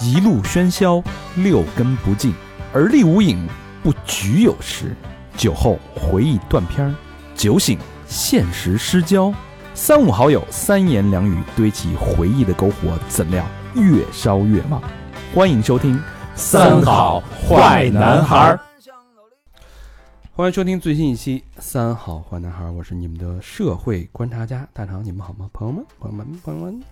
[0.00, 1.02] 一路喧嚣，
[1.36, 2.34] 六根不净，
[2.72, 3.46] 而立无影，
[3.82, 4.96] 不局有时。
[5.36, 6.94] 酒后回忆断片儿，
[7.34, 9.32] 酒醒现实失焦。
[9.74, 14.82] 三五好友，三言两语堆起回忆的篝火，怎料越烧越旺。
[15.34, 15.96] 欢迎收听
[16.34, 18.54] 《三好坏男孩》。
[20.32, 25.48] 欢迎收听最新一期《三好坏男孩》，我是你们的社会观察家大长，你们好吗？
[25.52, 26.82] 朋友们，朋友们，朋友们，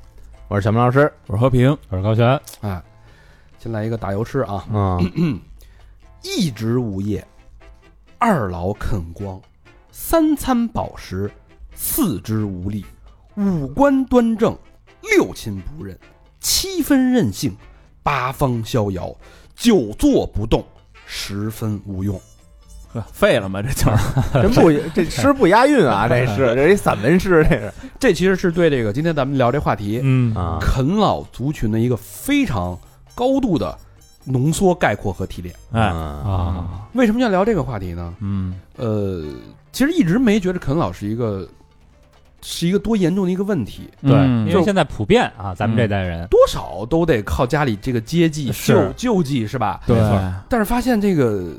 [0.50, 2.40] 我是小明老师，我是和平，我是高璇。
[2.62, 2.82] 哎，
[3.58, 4.64] 先来一个打油诗啊！
[4.72, 5.38] 嗯，
[6.22, 7.22] 一直无业，
[8.16, 9.38] 二老啃光，
[9.92, 11.30] 三餐饱食，
[11.74, 12.86] 四肢无力，
[13.36, 14.56] 五官端正，
[15.02, 15.98] 六亲不认，
[16.40, 17.54] 七分任性，
[18.02, 19.14] 八方逍遥，
[19.54, 20.64] 久坐不动，
[21.04, 22.18] 十分无用。
[22.92, 23.60] 呵，废了吗？
[23.62, 23.98] 这就是
[24.42, 32.78] 真不这 诗不押韵啊，这是这是一散文诗，这是 这其实是对这个今天咱们聊这话题，嗯啊啃老族群的一个非常
[33.14, 33.76] 高度的
[34.24, 35.54] 浓缩概括和提炼。
[35.72, 38.14] 哎啊啊，为什么要聊这个话题呢？
[38.20, 39.22] 嗯呃，
[39.72, 41.46] 其实一直没觉得啃老是一个
[42.40, 49.80] 是一个多严重的一个问题，对，嗯因为现在普遍啊，咱们这代人，多少都得靠家里这个接济是救救济是吧？
[49.86, 49.98] 对，
[50.48, 51.52] 但是发现这个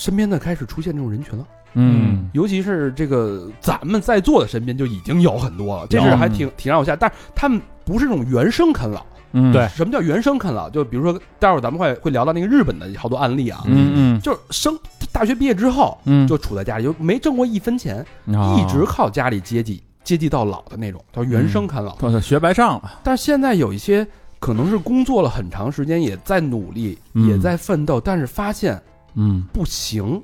[0.00, 2.30] 身边的开始出现这种人群了，嗯。
[2.32, 6.96] 尤其是这个咱们在座的身边就已经有很多了，这是还挺挺让我吓。
[6.96, 10.70] 但是他们不是那种原生啃老，嗯对什么叫原生啃老？
[10.70, 14.20] 就比如说待会儿咱们会会聊到那个日本的好多案例啊，嗯嗯。
[14.22, 14.78] 就是生
[15.12, 18.56] 大学毕业之后嗯，就处在家里，就没挣过一分钱，哦。
[18.58, 22.20] 一直靠家里接济接济到老的那种，叫原生啃老。
[22.20, 24.06] 学白上了，但是现在有一些
[24.38, 27.28] 可能是工作了很长时间，也在努力，嗯。
[27.28, 28.80] 也在奋斗，但是发现
[29.14, 29.42] 嗯。
[29.52, 30.22] 不行，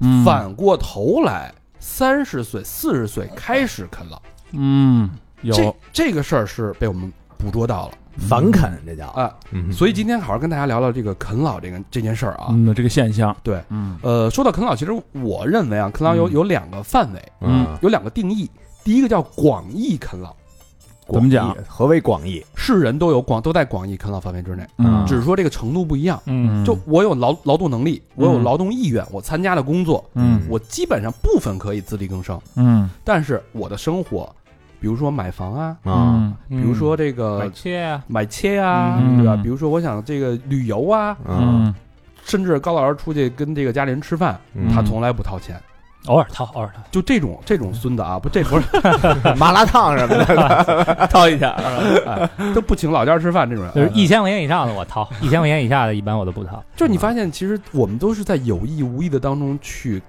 [0.00, 0.24] 嗯。
[0.24, 4.20] 反过头来三十岁、四十岁开始啃老，
[4.52, 5.10] 嗯
[5.42, 5.54] 有。
[5.54, 7.94] 这这个事儿是被我们捕捉到了。
[8.16, 9.08] 反啃这叫。
[9.08, 9.32] 啊。
[9.50, 9.72] 嗯。
[9.72, 12.46] 所以今天好好跟大家聊聊这个啃老这个这件事儿啊。
[12.50, 13.98] 嗯这个现象，对，嗯。
[14.02, 16.32] 呃，说到啃老，其实我认为啊，啃老有嗯。
[16.32, 18.50] 有两个范围，嗯，有两个定义。
[18.84, 20.36] 第一个叫广义啃老，
[21.12, 21.54] 怎么讲？
[21.68, 22.44] 何为广义？
[22.54, 25.04] 是人都有广都在广义啃老范围之内，嗯。
[25.06, 26.20] 只是说这个程度不一样。
[26.26, 26.64] 嗯。
[26.64, 30.40] 就我有劳劳动能力，我有嗯劳动意愿，我参加了工作，嗯。
[30.48, 32.88] 我基本上部分可以自力更生，嗯。
[33.04, 34.34] 但是我的生活，
[34.80, 36.32] 比如说买房啊，啊。
[36.48, 39.18] 比如说这个买个切啊，买车啊，嗯。
[39.18, 39.36] 对吧？
[39.42, 41.74] 比如说我想这个旅游啊，嗯。
[42.24, 44.68] 甚至高老师出去跟这个家里人吃饭，嗯。
[44.72, 45.60] 他从来不掏钱。
[46.06, 48.66] 偶尔掏，偶尔掏，就这种这种孙子啊，不，这不是
[49.36, 51.50] 麻辣烫什么的， 掏一下，
[52.06, 56.62] 哎 都不请老家吃饭这种人，就是哎一千块钱以上的我掏，一千块钱以下的一般我都不掏。
[56.76, 60.02] 就是你发现，其实我们都是在有意无意的当中去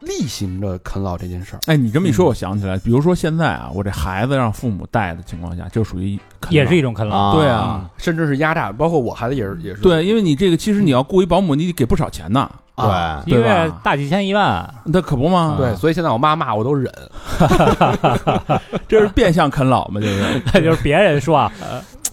[0.00, 1.60] 例行着啃老这件事儿。
[1.66, 7.16] 哎，你这么一说，我想起来，比如说现在啊，我这孩子让父母带的情况下，就属于啃老也是一种啃老。
[7.16, 9.80] 啊对啊，甚至是压榨，包括我孩子也是也是。
[9.80, 12.50] 对，因为你这个其实你要雇一保姆，你得给不少钱呢，
[12.88, 15.56] 啊一个月大几千一万，那可不吗？
[15.58, 16.92] 对，所以现在我妈骂我都忍。
[18.88, 20.42] 这是变相啃老嘛，这是。
[20.52, 21.50] 那就是别人说啊。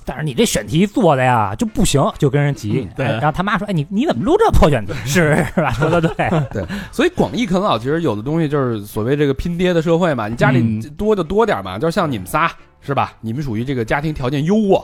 [0.09, 2.93] 但是你这选题做的呀就不行，就跟人急嗯。
[2.95, 4.93] 对哎然后他妈说：“哎，你你怎么录这破选题？
[5.05, 5.69] 是是吧？
[5.71, 12.49] 说的对对，所以广义啃老其实有的东西就是所谓这个拼爹的社会嘛，你家里嗯多就多点嘛，就像你们仨
[12.79, 13.11] 是吧？
[13.19, 14.81] 你们属于这个家庭条件优渥，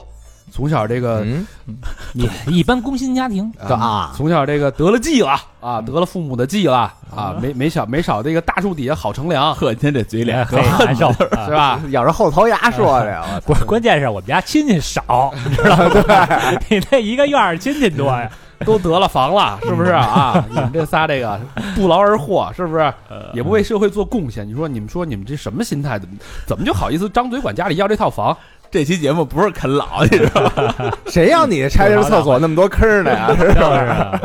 [0.52, 1.46] 从小这个嗯
[2.14, 11.80] 你一般工薪家庭，啊从小这个得了计了啊，得了父母的计了啊，没没少没少这个大树底下好乘凉，呵，您这嘴脸，很难受，啊 是吧？
[11.90, 15.78] 咬着后槽牙说的，我不是，关键是我们家亲戚少，你知道
[16.08, 16.28] 吗？
[16.70, 18.30] 你那一个院儿亲戚多呀，
[18.66, 20.44] 都得了房了，是不是啊？
[20.50, 21.40] 你们这仨这个
[21.76, 22.94] 不劳而获，是不是？
[23.34, 24.48] 也不为社会做贡献。
[24.48, 25.98] 你说你们说你们这什么心态？
[25.98, 26.16] 怎么
[26.46, 28.38] 怎么就好意思张嘴管家里要这套房？
[28.74, 30.98] 这期节目不是啃老，你知道吗？
[31.06, 33.28] 谁让你拆这厕所那么多坑呢呀？
[33.28, 34.20] 就 是啊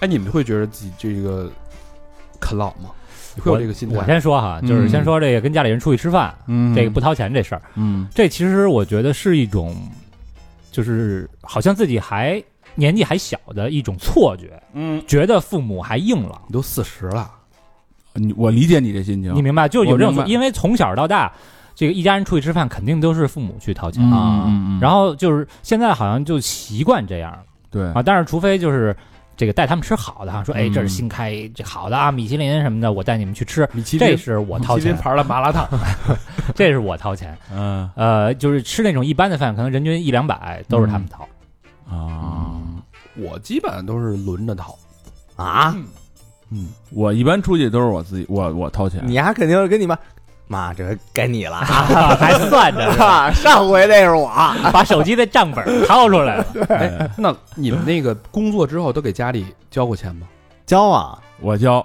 [0.00, 1.50] 哎，你们会觉得自己这个
[2.38, 2.90] 啃老吗？
[3.34, 3.96] 你会有这个心态？
[3.96, 9.74] 我先说哈，就是先说这个跟家里人出去吃饭，嗯这个不掏钱这事儿，嗯这其实我觉得是一种，
[10.70, 12.42] 就是好像自己还
[12.74, 17.30] 年纪还小的一种错觉，嗯，觉得父母还硬朗，你都四十了，
[18.12, 19.66] 你我理解你这心情，你明白？
[19.66, 21.32] 就有这种，因为从小到大，
[21.76, 24.02] 这个一家人出去吃饭，肯定都是父母去掏钱。
[24.02, 24.44] 嗯啊。
[24.46, 27.30] 嗯嗯，然后就是现在好像就习惯这样。
[27.30, 27.38] 了
[27.70, 27.92] 对。
[27.92, 28.96] 啊，但是除非就是
[29.36, 35.68] 这个带他们吃好的哈，说哎嗯这是新开这好的啊，米其林什么的，我带你们去吃，米其林这是我掏钱，米其林牌的麻辣烫，
[36.56, 37.36] 这是我掏钱。
[37.52, 37.88] 嗯。
[37.94, 41.28] 呃，就是吃那种一般的饭，可能人均一两百都是他们掏。
[41.88, 42.56] 啊，
[43.16, 44.74] 我基本上都是轮着掏。
[45.36, 45.76] 啊，
[46.50, 49.96] 嗯，我一般出去都是我自己，我我掏钱，你还肯定是跟你妈
[50.48, 52.16] 妈，这该你了 啊！
[52.20, 54.30] 还算着呢，啊上回那是我，
[54.72, 56.46] 把手机的账本掏出来了。
[56.70, 60.26] 哎，那你们那个工作之后都给家里交过钱吗？
[60.64, 61.84] 交啊，我交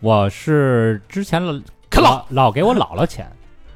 [0.00, 1.52] 我是之前老
[1.88, 3.30] 啃老老给我姥姥钱，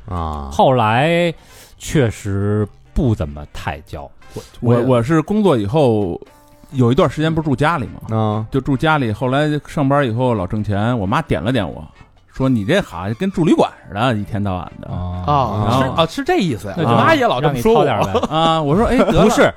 [0.08, 1.32] 啊，后来
[1.78, 4.10] 确实不怎么太交。
[4.32, 6.20] 我我我是工作以后
[6.72, 8.16] 有一段时间不是住家里嘛？
[8.16, 11.86] 啊，就住家里，后来上班以后老挣钱，我妈点了点我
[12.36, 16.74] 说：“你这好像跟住旅馆似的，一天到晚的啊，啊，然后是啊，是这意思呀。
[16.78, 17.84] 妈也老这让你么说我。
[17.84, 18.28] 掏点呗。
[18.28, 19.54] 啊。”我说：“哎，得了不是，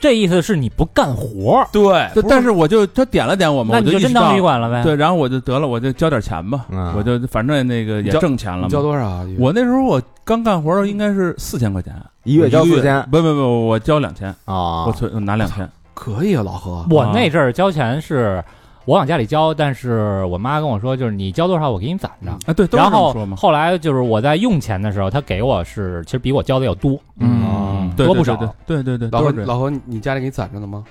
[0.00, 4.82] 这意思是你不干活儿，对，就但是我就他点了点我们，那你就真当旅馆了呗。
[4.82, 8.68] 对，然后我就得了，我就交点钱吧，嗯我就反正那个也交挣钱了嘛。
[8.68, 9.26] 交多少啊？
[9.38, 15.68] 我那时候我刚干活儿应该是四千块钱，一月交四千不不不，我交两千，啊我存我拿两千。
[15.92, 16.86] 可以啊，老何。
[16.90, 18.42] 我那阵儿交钱是
[18.86, 22.30] 我往家里交，但是我妈跟我说，就是你交多少我给你攒着。
[22.30, 23.36] 啊，对，都是然后这么说嘛。
[23.36, 26.98] 后来就是我在用钱的时候，他给我是其实比我交的要多。
[27.18, 30.84] 嗯，多不少对对对对对，老何，老何，你家里给你攒着呢吗？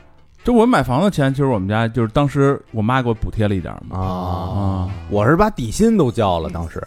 [0.44, 3.98] 就我买房的钱，其实我们家就是当时我妈给我补贴了一点嘛。
[3.98, 6.86] 啊，啊，我是把底薪都交了，当时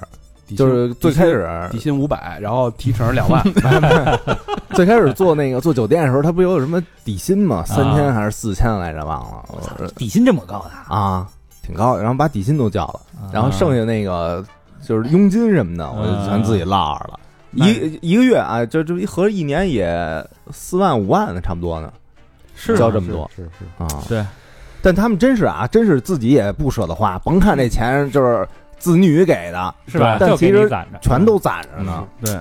[0.54, 3.42] 就是最开始底薪五百，然后提成两万。
[4.74, 7.64] 最开始做那个做酒店的时候，他不有什么底薪吗？
[7.64, 9.44] 三千还是四千来着，忘了。
[9.48, 11.26] 我操底薪这么高的，啊，
[11.62, 13.00] 挺高的，然后把底薪都交了，
[13.32, 14.44] 然后剩下那个
[14.86, 17.20] 就是佣金什么的，我就全自己落着了。
[17.52, 21.90] 一一个月啊，就就一合着一年也四万五万的差不多呢
[22.54, 23.82] 是交这么多是是是。
[23.82, 23.88] 啊。
[24.06, 24.22] 对，
[24.82, 28.46] 但他们真是啊，真是自己也不舍得花，甭看这钱就是
[28.78, 30.18] 子女给的，是吧？
[30.18, 32.04] 就但其实给你攒着，全都攒着呢。
[32.24, 32.38] 对，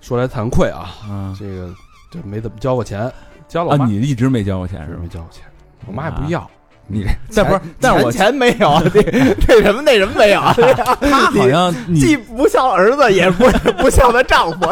[0.00, 1.36] 说来惭愧啊，嗯。
[1.38, 1.68] 这个
[2.10, 3.10] 就没怎么交过钱，
[3.48, 4.96] 交了啊，你一直没交过钱是？
[4.96, 5.44] 没交过钱，
[5.86, 6.48] 我妈也不要。
[6.92, 9.00] 你这但不是但是我钱钱没有， 这
[9.34, 10.40] 这什么那什么没有，
[10.74, 13.44] 他好像你既不像儿子，也不
[13.78, 14.68] 不像她丈夫。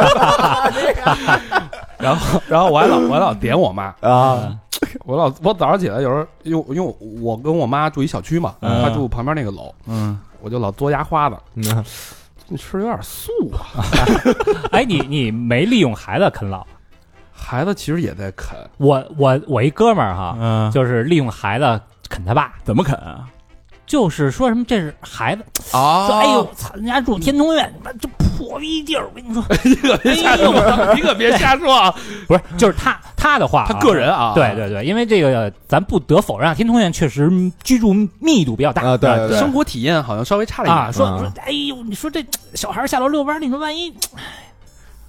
[1.96, 4.52] 然后，然后我还老我还老点我妈，啊。
[5.04, 8.82] 我老我早上起来有时候，因为因为我跟我妈住一小区嘛，嗯。
[8.82, 11.84] 她住旁边那个楼，嗯我就老嘬牙花子，嗯
[12.50, 13.84] 你吃的有点素啊。
[14.72, 16.66] 哎，你你没利用孩子啃老？
[17.32, 23.28] 孩子其实也在啃，我我我一哥们儿哈，嗯，就是利用孩子啃他爸，怎么啃啊？
[23.86, 25.42] 就是说什么这是孩子，
[25.76, 28.08] 啊说哎呦，操，人家住天通苑，妈这
[28.38, 31.92] 破逼地儿，我跟你说， 你可别瞎说，你可别瞎说啊！
[32.28, 37.28] 不是，就是他他的话啊，他个人啊，对对对，因为这个咱不得否认啊，天通苑确实
[37.64, 41.18] 居住密度比较大啊，对对对，生活体验好像稍微差了一点啊，说嗯。
[41.18, 42.24] 说，哎呦，你说这
[42.54, 43.92] 小孩下楼遛弯儿，你说万一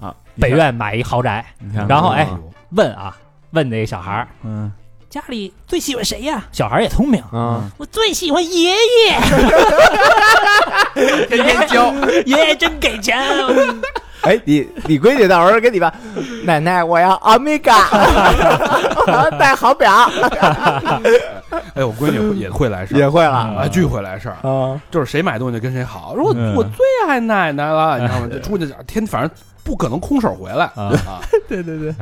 [0.00, 1.44] 啊，北苑买一豪宅，
[1.88, 3.16] 然后哎嗯问啊
[3.52, 4.72] 问那个小孩儿嗯
[5.10, 6.44] 家里最喜欢谁呀？
[6.52, 8.76] 小孩也聪明，啊，我最喜欢爷爷，
[11.26, 11.92] 天天教。
[12.24, 13.18] 爷爷真给钱，
[14.22, 15.92] 哎，你你闺女到时候给你吧，
[16.44, 17.88] 奶奶，我要欧米伽，
[19.04, 19.90] 我要戴好表，
[21.74, 23.30] 哎，我闺女也会来事儿，也会了。
[23.32, 26.14] 啊，巨会来事儿，啊，就是谁买东西跟谁好。
[26.14, 26.54] 说我嗯。
[26.54, 28.28] 我最爱奶奶了，你知道吗？
[28.30, 29.30] 就出去天，反正
[29.64, 30.66] 不可能空手回来。
[30.76, 30.94] 啊。
[31.04, 31.18] 啊。
[31.48, 31.92] 对对对，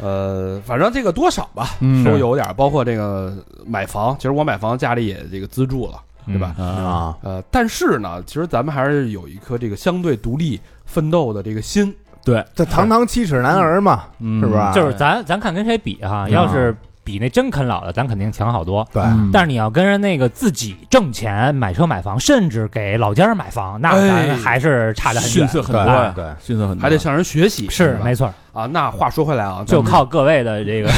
[0.00, 2.04] 呃，反正这个多少吧，嗯。
[2.04, 3.32] 都有点儿，包括这个
[3.66, 6.54] 买房，其实我买房家里也这个资助了，对吧？
[6.58, 6.64] 啊。
[6.64, 11.94] 啊，呃，但是呢，其实咱们还是有一颗这个相对独立奋斗的这个心。
[12.24, 14.40] 对，这堂堂七尺男儿嘛，嗯。
[14.40, 14.72] 是不是？
[14.74, 16.76] 就是咱咱看跟谁比哈，要是
[17.06, 18.84] 比那真啃老的，咱肯定强好多。
[18.92, 25.38] 对，嗯但是你要跟人那个自己挣钱买车买房，甚至给老家人买房，那哎咱还是差得很远。
[25.38, 28.66] 逊色很多对呀，对，逊色很多，还得向人学习，是没错，啊。
[28.66, 30.90] 那话说回来啊，就靠各位的这个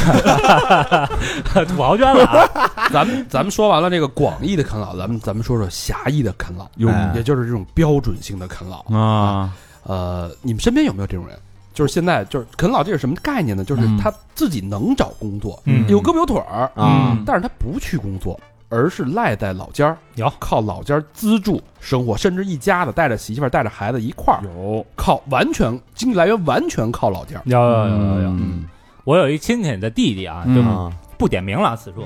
[1.65, 2.89] 土豪捐了啊！
[2.91, 8.79] 咱们咱们说完了这个广义的啃老，咱们咱们说说狭义的啃老，有哎也就是这种标准性的啃老。
[8.97, 9.51] 啊，
[9.83, 11.37] 呃，你们身边有没有这种人？
[11.79, 13.63] 就是现在就是啃老，这是什么概念呢？
[13.63, 13.97] 就是嗯。
[13.97, 15.87] 他自己能找工作，嗯。
[15.87, 17.23] 有胳膊有腿儿，啊嗯。
[17.25, 20.29] 但是他不去工作，而是赖在老家儿，有。
[20.39, 24.85] 靠老家儿资助生活，甚至一家子带着媳妇儿带着孩子一块儿，有。
[24.97, 27.43] 靠完全经济来源完全靠老家儿。
[27.45, 28.65] 有有有有有，嗯。
[29.05, 32.05] 我有一亲戚的弟弟啊，嗯就啊不点名了，此处，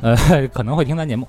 [0.00, 0.16] 呃，
[0.54, 1.26] 可能会听咱节目。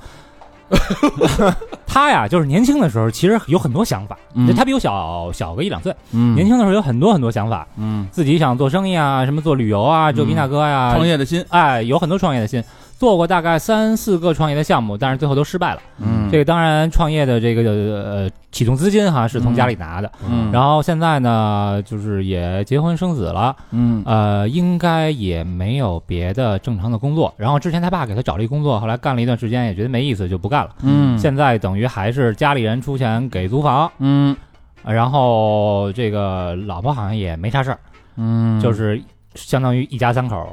[1.86, 4.18] 他呀，就是年轻的时候，其实有很多想法。
[4.34, 4.56] 嗯。
[4.56, 6.34] 他比我小小个一两岁，嗯。
[6.36, 8.08] 年轻的时候有很多很多想法，嗯。
[8.12, 12.63] 自己想做生意啊，什么做旅游啊，这逼那哥呀，创业的心，哎，有很多创业的心，
[13.01, 15.81] 做过大概三四个创业的项目，但是最后都失败了。
[15.98, 16.29] 嗯。
[16.31, 20.51] 这个当然，创业的这个呃启动资金哈是从家里拿的，嗯。
[20.51, 24.03] 然后现在呢，就是也结婚生子了，嗯。
[24.05, 27.34] 呃，应该也没有别的正常的工作。
[27.38, 30.70] 然后之前他爸给他找了一工作，后来干了一段时间，也觉得没意思，就不干了。
[30.84, 31.17] 嗯。
[31.17, 34.38] 现在等于还是家里人出钱给租房，嗯。
[34.86, 37.79] 然后这个老婆好像也没啥事儿，
[38.17, 38.62] 嗯。
[38.62, 39.01] 就是
[39.34, 40.48] 相当于一家三口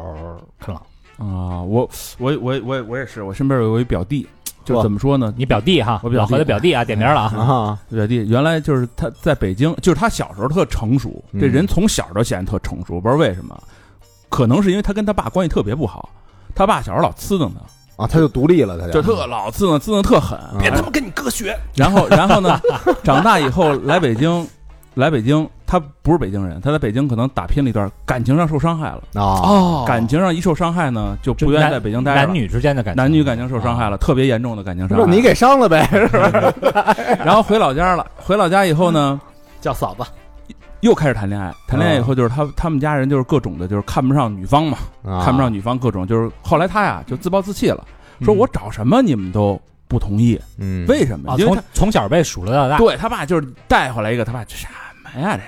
[0.59, 0.81] 啃老。
[1.19, 4.27] 啊，我我我我我也是，我身边有一表弟，
[4.65, 5.35] 就怎么说呢？
[5.37, 7.37] 你表弟哈，我表弟老何的表弟啊，点名了啊。
[7.37, 13.61] 啊，表弟原来就是他在北京，就是他小时候特成熟，嗯这人从小就显得特成熟，不知道为什么，
[14.29, 16.09] 可能是因为他跟他爸关系特别不好，
[16.55, 20.39] 他爸小时候老呲瞪他，啊，他就独立了，他就特老呲瞪，呲瞪特狠。
[20.61, 22.61] 别他妈跟你哥学，然后然后呢，
[23.03, 24.47] 长大以后来北京，
[24.99, 35.05] 来北京，他不是北京人，他在北京可能打拼了一段，感情上受伤害了，啊，哦感情上一受伤害呢，就不愿意在北京待着了男女之间的感情，男女感情受伤害了，特别严重的感情伤害。
[35.05, 36.95] 那你给伤了呗，是吧？
[37.25, 39.21] 然后回老家了，回老家以后呢，
[39.61, 40.03] 叫嫂子，
[40.81, 41.55] 又开始谈恋爱。
[41.67, 47.85] 谈恋爱以后，就是他他们家人就是各种的，就是看不上女方嘛，啊看不上女方各种，就是后来他呀就自暴自弃了，
[48.23, 51.33] 说嗯我找什么你们都不同意，嗯，为什么？
[51.33, 54.73] 啊，因为他从从小被数落到大，对他爸就是带回来一个，他爸这什么
[55.17, 55.41] 呀？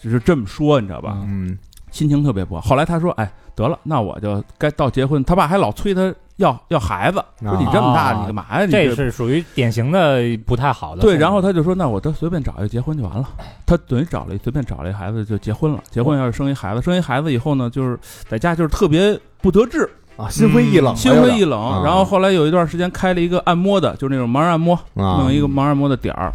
[0.00, 1.18] 这是就是这么说，你知道吧？
[1.24, 1.58] 嗯
[1.90, 2.60] 心情特别不好。
[2.60, 8.66] 后来他说：“哎，得了，那我就该到结婚。”他爸还老催他要要孩子，说你这么大，啊你干嘛呀？
[8.66, 11.00] 你这是属于典型的不太好的。
[11.00, 13.26] 对，然后他就说：“那我就随便找一个结婚就完了。”
[13.64, 15.82] 他等于找了一随便找了一孩子就结婚了。
[15.90, 17.98] 结婚要是生一孩子，生一孩子以后呢，就是
[18.28, 21.58] 在家就是特别不得志，啊，心灰意冷，心灰意冷。
[21.58, 26.30] 啊然后后来有一段时间开了一个按摩的，就是那种盲人按摩，啊，弄一个盲人按摩的点儿，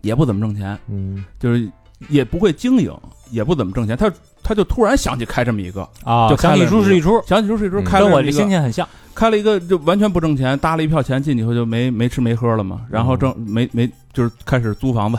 [0.00, 1.70] 也不怎么挣钱，嗯就是
[2.08, 2.92] 也不会经营，
[3.30, 3.96] 也不怎么挣钱。
[3.96, 4.10] 他
[4.42, 8.88] 他就突然想起开这么一个，啊，就想起一出是一出，想起出是一出开跟我这心情很像。
[9.14, 15.18] 开了一个就完全不挣钱，搭了一票钱进去以后就没没吃没喝了嘛，然后挣没没就是开始租房子，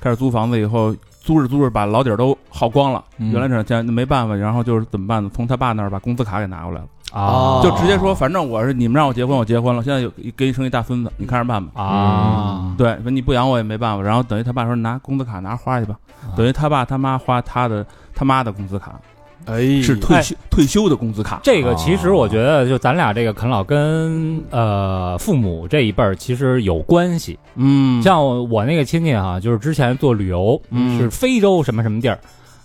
[0.00, 3.32] 开始租房子以后租着租着把老底儿都耗光了，嗯。
[3.32, 5.30] 原来这钱没办法，然后就是怎么办呢？
[5.34, 11.82] 从他爸那儿把工资卡给拿过来了，哦就直接说反正我是你们让我结婚我结婚了，现在有给你生一大孙子，你看着办吧。
[11.82, 16.32] 啊，对，说你不养我也没办法，然后等于他爸说拿工资卡拿花去吧，啊。
[16.36, 18.98] 等于他爸他妈花他的他妈的工资卡，
[19.46, 19.82] 哎。
[19.82, 27.38] 是退休退休的工资卡，这个其实我觉得，就咱俩这个啃老跟呃父母这一辈儿其实有关系。
[27.56, 30.98] 嗯，像我那个亲戚哈，就是之前做旅游，嗯。
[30.98, 32.18] 是非洲什么什么地儿，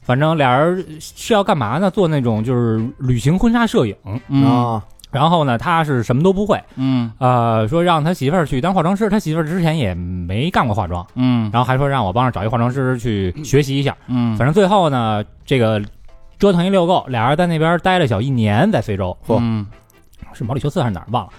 [0.07, 1.91] 反正俩人是要干嘛呢？
[1.91, 3.93] 做那种就是旅行婚纱摄影。
[4.29, 4.45] 嗯。
[4.45, 7.11] 啊，然后呢，他是什么都不会，嗯。
[7.17, 11.49] 呃，说让他媳妇儿去当化妆师，他媳妇儿之前也没干过化妆，嗯。
[11.51, 13.97] 然后还说让我帮着找一化妆师去学习一下。
[14.07, 15.83] 嗯，反正最后呢，这个
[16.39, 19.15] 折腾一溜够，俩人在那边待了小一年，在非洲。
[19.27, 19.39] 嚯。
[19.41, 19.67] 嗯
[20.33, 21.31] 是毛里求斯还是哪儿忘了。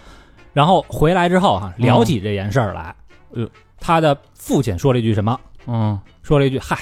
[0.52, 2.94] 然后回来之后哈、聊起这件事儿来，
[3.32, 3.48] 呃
[3.80, 5.38] 他的父亲说了一句什么？
[5.66, 5.98] 嗯。
[6.22, 6.76] 说了一句：“嗨，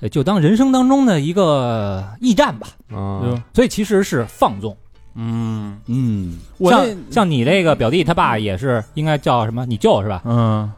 [0.00, 2.68] 呃就当人生当中的一个驿站吧。
[2.90, 3.22] 啊，”
[3.54, 4.76] 所以其实是放纵。
[5.14, 6.38] 嗯，嗯，
[6.68, 9.66] 像像你那个表弟他爸也是应该叫什么？
[9.66, 10.22] 你舅是吧？
[10.24, 10.70] 嗯，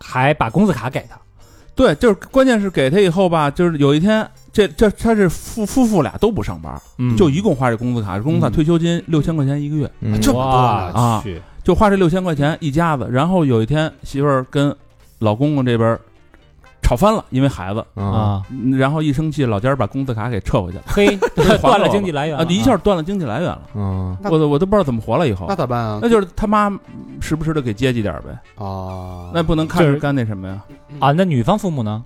[0.00, 1.18] 还把工资卡给他。
[1.74, 10.50] 对，就是关键是给他以后吧，就是有一天，这这他是夫夫妇俩都不上班，嗯就一共花这工资卡，工资卡嗯退休金六千块钱一个月，嗯这么多
[11.00, 13.08] 啊去就花这六千块钱一家子。
[13.10, 14.74] 然后有一天媳妇儿跟
[15.18, 15.98] 老公公这边
[16.82, 18.42] 吵翻了，因为孩子，啊，
[18.76, 21.16] 然后一生气，老家儿把工资卡给撤回去了，嘿，
[21.62, 25.56] 断了经济来源了，啊一下断了经济来源了，嗯我都我都不知道怎么活了以后那。
[25.56, 25.98] 咋办啊？
[26.02, 26.70] 那就是他妈
[27.20, 28.30] 时不时的给接济点儿呗，
[28.62, 30.60] 啊，那不能看着干那什么呀？
[30.98, 31.12] 啊。
[31.12, 32.04] 那女方父母呢？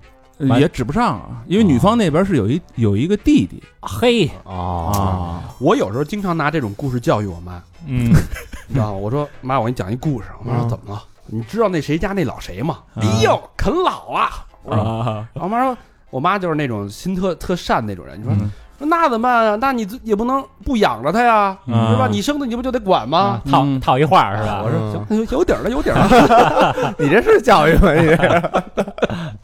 [0.58, 8.12] 也指不上啊，因为女方那边是有一有一个弟弟嘿，啊，我有时候经常拿这种故事教育我妈，嗯，
[8.68, 8.98] 你知道吗？
[8.98, 10.28] 我说妈，我给你讲一故事。
[10.38, 11.02] 我妈说嗯怎么了？
[11.28, 12.80] 你知道那谁家那老谁吗？
[12.94, 14.44] 啊哎呦，啃老啊！
[14.66, 15.76] 我说，啊，然后我妈说，
[16.10, 18.18] 我妈就是那种心特特善那种人。
[18.20, 19.56] 你说嗯说那怎么办啊？
[19.58, 22.06] 那你也不能不养着他呀，嗯是吧？
[22.10, 23.42] 你生的你不就得管吗啊？
[23.50, 24.60] 套嗯套一话是吧？
[24.62, 26.94] 我说嗯行，有有底儿了，有底儿了。
[26.98, 27.92] 你这是教育吗？
[27.94, 28.42] 你这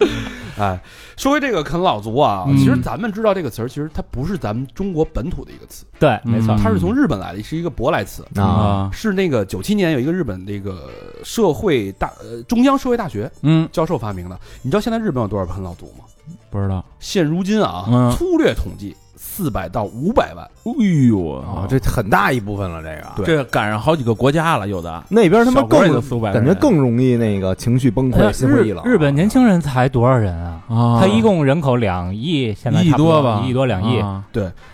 [0.58, 0.80] 哎，
[1.16, 8.24] 说回这个啃老族啊，嗯其实咱们知道这个词儿，其实它不是咱们中国本土的一个词，对，没错嗯，它是从日本来的，是一个舶来词。
[8.36, 10.90] 啊，啊，是那个九七年有一个日本那个
[11.24, 14.38] 社会大呃中央社会大学嗯，教授发明的。
[14.62, 16.04] 你知道现在日本有多少啃老族吗？
[16.50, 18.94] 不知道，现如今啊，嗯粗略统计
[19.34, 20.44] 四百到五百万。
[20.64, 23.24] 哎呦啊，这很大一部分了，这个。
[23.24, 23.24] 对。
[23.24, 25.02] 这赶上好几个国家了，有的。
[25.08, 25.80] 那边他妈更
[26.20, 28.84] 感觉更容易那个情绪崩溃、呃心灰意冷。
[28.84, 30.60] 日日本年轻人才多少人啊？
[30.68, 31.00] 啊。
[31.00, 34.22] 他一共人口两亿，现在一亿多多吧，一亿多两亿，啊。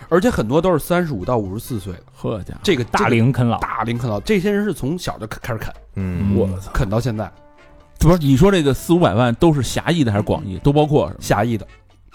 [0.09, 3.59] 而且很多都是三十五到五十四岁，呵家伙，这个大龄啃老。
[3.59, 7.31] 大龄啃老，这些人是从小就开始啃，嗯，我啃到现在，
[7.99, 10.59] 不是你说这个四五百万都是狭义的还是广义？
[10.63, 11.11] 都包括？
[11.19, 11.65] 狭义的，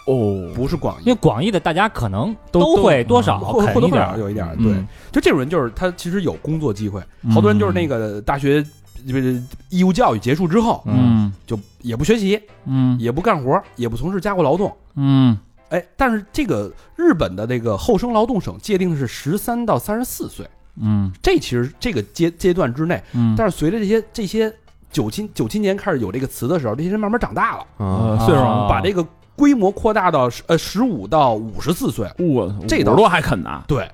[0.06, 1.04] 哦，不是广义。
[1.06, 1.18] 因为。
[1.20, 4.74] 广义的大家可能都会多少或或多或少有一点对，
[5.10, 8.62] 就这种人就是他其实有工作机会，好多人就是那个大学
[9.06, 11.32] 这个义务教育结束之后，嗯。
[11.46, 12.98] 就也不学习，嗯。
[13.00, 14.74] 也不干活，也不从事家务劳动。
[14.96, 15.38] 嗯。
[15.70, 20.46] 哎，但是这个日本的这个后生劳动省界定的是十三到三十四岁，
[20.80, 21.10] 嗯。
[21.22, 24.52] 这其实这个阶阶段之内，嗯，但是随着这些这些
[24.90, 29.04] 九七九七年开始有这个词的时候，这些人慢慢长大了，岁数啊把这个
[29.36, 32.08] 规模扩大到十呃十五到五十四岁。
[32.18, 33.88] 我这倒五十多还啃呢，对，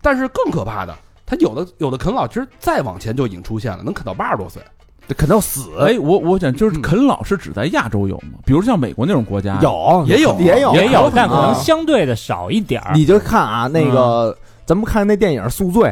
[0.00, 0.94] 但是更可怕的，
[1.24, 4.62] 他有的有的啃老，其实再往前就已经出现了，能啃到八十多岁。
[5.08, 5.68] 这啃到死。
[5.80, 6.82] 哎，我我想就是嗯。
[6.82, 8.38] 啃老是指在亚洲有吗？
[8.44, 10.72] 比如像美国那种国家，有也有也有。
[10.74, 11.54] 也有，但可能啊。
[11.54, 12.92] 相对的少一点儿。
[12.94, 15.88] 你就看啊，那个咱们看那电影《宿醉》，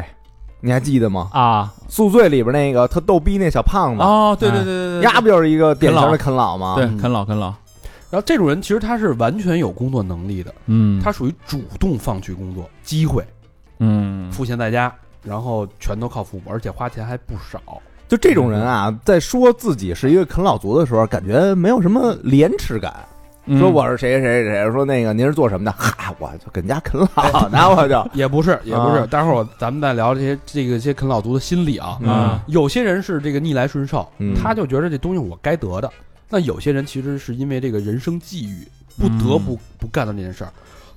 [0.61, 1.27] 你还记得吗？
[1.33, 1.73] 啊。
[1.93, 6.75] 《宿醉》里边那个特逗逼那小胖子，哦，对对对对对，丫不就是一个典型的啃老吗？
[6.77, 7.53] 对嗯啃老啃老，
[8.11, 13.25] 然后这种人其实他是完全有工作能力的，嗯他属于主动放弃工作机会，
[13.79, 17.59] 嗯赋闲在家，然后全都靠父母，而且花钱还不少。
[18.09, 22.93] 就这种人啊，在说自己是一个啃老族的时候，感觉没有什么廉耻感。
[23.45, 25.71] 嗯说我是谁谁谁谁，说那个您是做什么的？
[25.73, 28.97] 哈，我就跟家啃老，呢我就 也不是，也不是。
[28.97, 31.97] 啊待会儿我咱们再聊这些这个些啃老族的心理啊。
[32.05, 35.89] 啊有些人是这个逆来顺受，嗯他就觉得这东西我该得的。
[36.31, 38.65] 那有些人其实是因为这个人生际遇，
[38.97, 40.51] 不得不不干的这件事儿，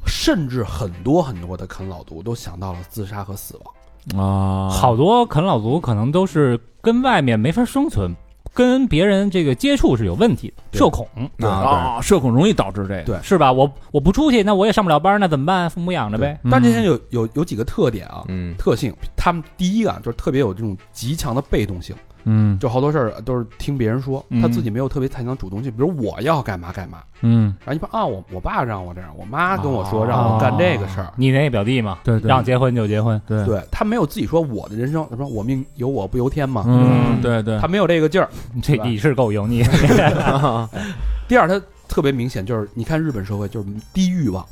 [0.06, 3.74] 甚至很多很多的啃老族都想到了自杀和死亡。
[4.22, 8.14] 啊，好多啃老族可能都是跟外面没法生存，
[8.52, 13.50] 跟别人这个接触是有问题的，社恐啊，啊，社恐容易导致这个，对是吧？
[13.50, 15.68] 我我不出去，那我也上不了班，那怎么办？
[15.70, 16.38] 父母养着呗。
[16.44, 18.94] 嗯但这些人有有有几个特点啊，嗯特性。
[19.16, 22.58] 他们第一个啊，就是特别有这种极强的被动性，嗯。
[22.58, 24.42] 就好多事儿都是听别人说，嗯。
[24.42, 25.70] 他自己没有特别太强主动性。
[25.72, 31.12] 比如我要干嘛干嘛，嗯，然后一般啊，我我爸让我这样，我妈跟我说让我干这个事儿。
[31.16, 32.28] 你那表弟嘛，对对。
[32.28, 38.28] 让结婚就结婚，对，对他没有自己说我的人生，他说我命由我不由天嘛，嗯对对，他没有这个劲儿。
[38.62, 39.62] 这你是够油腻。
[41.28, 44.44] 第二，他特别明显就是，你看日本社会就是低欲望，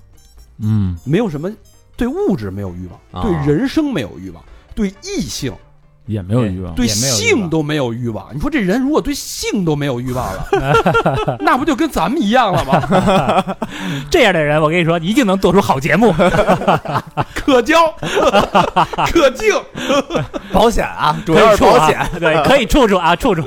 [0.59, 0.97] 嗯。
[1.05, 1.51] 没有什么
[1.97, 3.23] 对物质没有欲望，啊。
[3.23, 4.43] 对人生没有欲望，
[4.75, 5.53] 对异性、
[6.13, 8.29] 也没有欲望，对性都没有欲望。
[8.35, 10.47] 你说这人如果对性都没有欲望了，
[11.41, 13.57] 那不就跟咱们一样了吗？
[14.11, 16.13] 这样的人，我跟你说，一定能做出好节目。
[17.35, 17.93] 可交，
[19.11, 19.53] 可敬。
[20.53, 22.21] 保险啊，主可要以处啊是保险。
[22.21, 23.43] 对，可以处处啊，处处。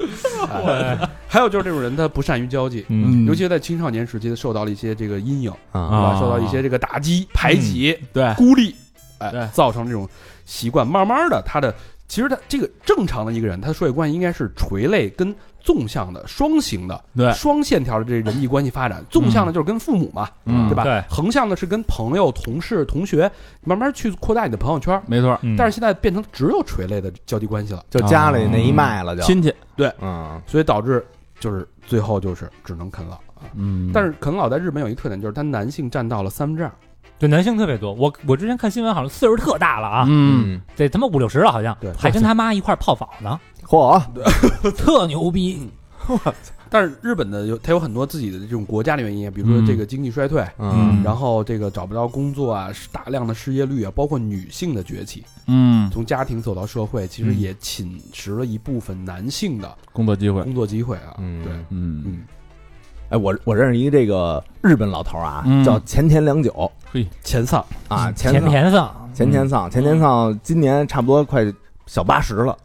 [1.27, 8.75] 还有就是这种人，他不善于交际，嗯尤其是在青少年时期，他受到了一些这个阴影，啊受到一些这个打击、排挤、对孤立，
[9.19, 10.07] 哎对，造成这种
[10.45, 10.85] 习惯。
[10.85, 11.73] 慢慢的，他的
[12.07, 19.03] 其实他这个正常的一个人，他的社会关系应该是垂类跟纵向的、双型的、对双线条的这人际关系发展。
[19.09, 20.83] 纵向的就是跟父母嘛，嗯对吧？
[20.83, 23.29] 对横向的是跟朋友、同事、同学，
[23.63, 25.01] 慢慢去扩大你的朋友圈。
[25.07, 29.51] 没错，嗯但是现在变成只有垂类的交际关系了，就家里那一脉了，就亲戚，
[29.99, 31.03] 嗯所以导致
[31.39, 33.49] 就是最后就是只能啃老啊。
[33.55, 36.71] 嗯但是啃老在日本有一个特点，就是他男性占到了三分之二。
[37.17, 37.93] 对男性特别多。
[37.93, 40.61] 我我之前看新闻，好像岁数特大了啊，嗯。
[40.75, 44.01] 得他妈五六十了，好像对还跟他妈一块儿泡澡呢，嚯，
[44.75, 45.69] 特牛逼。
[46.69, 49.65] 但是日本的有它有很多自己的这种国家的原因，比如说嗯。
[49.65, 51.01] 这个经济衰退，嗯。
[51.03, 57.39] 然后这个找不到工作啊，是大量的失业率啊，包括女性的崛起，嗯，从家庭走到社会，其实嗯。
[57.39, 61.15] 也侵蚀了一部分男性的工作机会，工作机会啊。
[61.19, 62.03] 嗯对，嗯。
[62.05, 62.23] 嗯，
[63.09, 66.71] 哎，我我认识一个这个日本老头啊，嗯叫前田良久
[67.23, 71.45] 前丧啊，前前田田丧，前田丧，前田丧今年差不多快
[71.85, 72.57] 小八十了，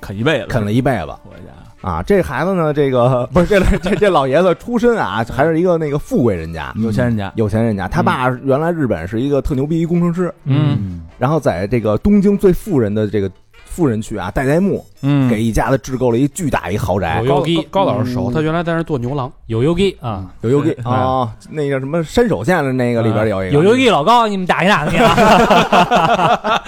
[0.00, 2.02] 啃一辈子，啃了一辈子我家啊。
[2.02, 7.88] 这孩子呢，这个不是这这这老爷子出身啊，还是一个那个富贵人家，有钱人家，有钱人家。
[7.88, 13.30] 他爸原来日本是一个特牛逼一工程师，嗯然后在这个东京最富人的这个
[13.72, 17.22] 富人区啊，代代木嗯，给一家子置购了一巨大一豪宅。
[17.22, 23.54] 有，高 Yogi 高高老师熟，嗯他原来在那做牛郎，有 Yogi 啊，有 Yogi 嗯啊，那个什么山手线的那个里边有一个。
[23.54, 26.62] 有 Yogi 老高，你们打听打听啊。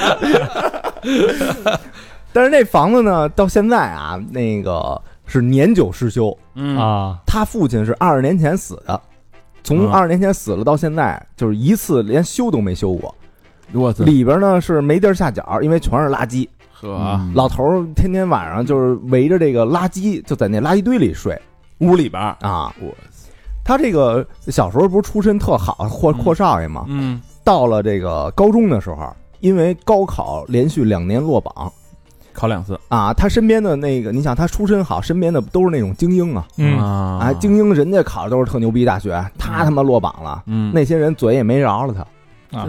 [2.33, 6.37] 但是那房子呢，到现在啊，那个是年久失修。
[6.55, 6.77] 嗯。
[6.79, 9.01] 啊，他父亲是二十年前死的，
[9.63, 9.93] 从嗯。
[9.93, 13.15] 二十年前死了到现在，就是一次连修都没修过。
[13.73, 16.49] 我操，里边呢是没地儿下脚，因为全是垃圾。
[16.93, 21.41] 呵，老头儿天天晚上就是围着这个垃圾，就在那垃圾堆里睡
[21.79, 22.75] 屋里边儿，啊。
[22.81, 22.95] 我
[23.65, 26.19] 他这个小时候不是出身特好，阔嗯。
[26.19, 26.85] 阔少爷嘛。
[26.89, 27.21] 嗯。
[27.43, 31.73] 到了这个高中的时候，因为高考连续两年落榜。
[32.33, 36.45] 考两次，啊，他身边的那个，你想他出身好，身边的都是那种精英啊。
[36.57, 37.19] 嗯，啊。
[37.21, 40.73] 啊，精英人家考的都是特牛逼大学，他他妈落榜了，嗯。
[40.75, 42.05] 那些人嘴也没饶了他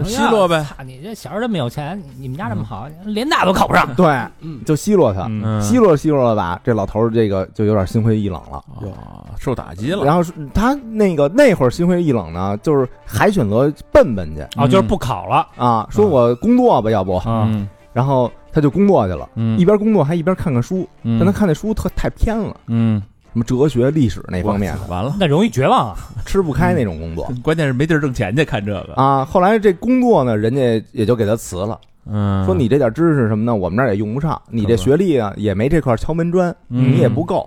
[0.04, 0.64] 奚落呗。
[0.64, 3.88] 操你这小时候这么有钱，你们家这么好，连那都考不上。
[3.94, 4.06] 对，
[4.40, 5.60] 嗯，就奚落他，嗯。
[5.62, 8.56] 奚落奚落了吧，这老头儿这个就有点心灰意冷了。
[8.92, 10.22] 啊，受打击了，然后
[10.52, 15.46] 他那个那会儿心灰意冷呢，就是还选择笨笨去啊，就是不考了。
[15.56, 17.20] 啊，说我工作吧，要不，
[17.92, 19.58] 然后他就工作去了，嗯。
[19.58, 21.18] 一边工作还一边看看书，嗯。
[21.18, 23.02] 但他看那书特太偏了，嗯
[23.36, 25.96] 什么哲学、历史那方面的，完了，那容易绝望啊！
[26.24, 27.30] 吃不开那种工作。
[27.44, 29.26] 关键是没地儿挣钱去，看这个，啊。
[29.26, 36.94] 后来这工作呢，人家也就给他辞了，嗯，说你这点知识什么的，我们这儿也用不上，你这学历啊也没这块敲门砖，嗯。
[36.94, 37.46] 你也不够。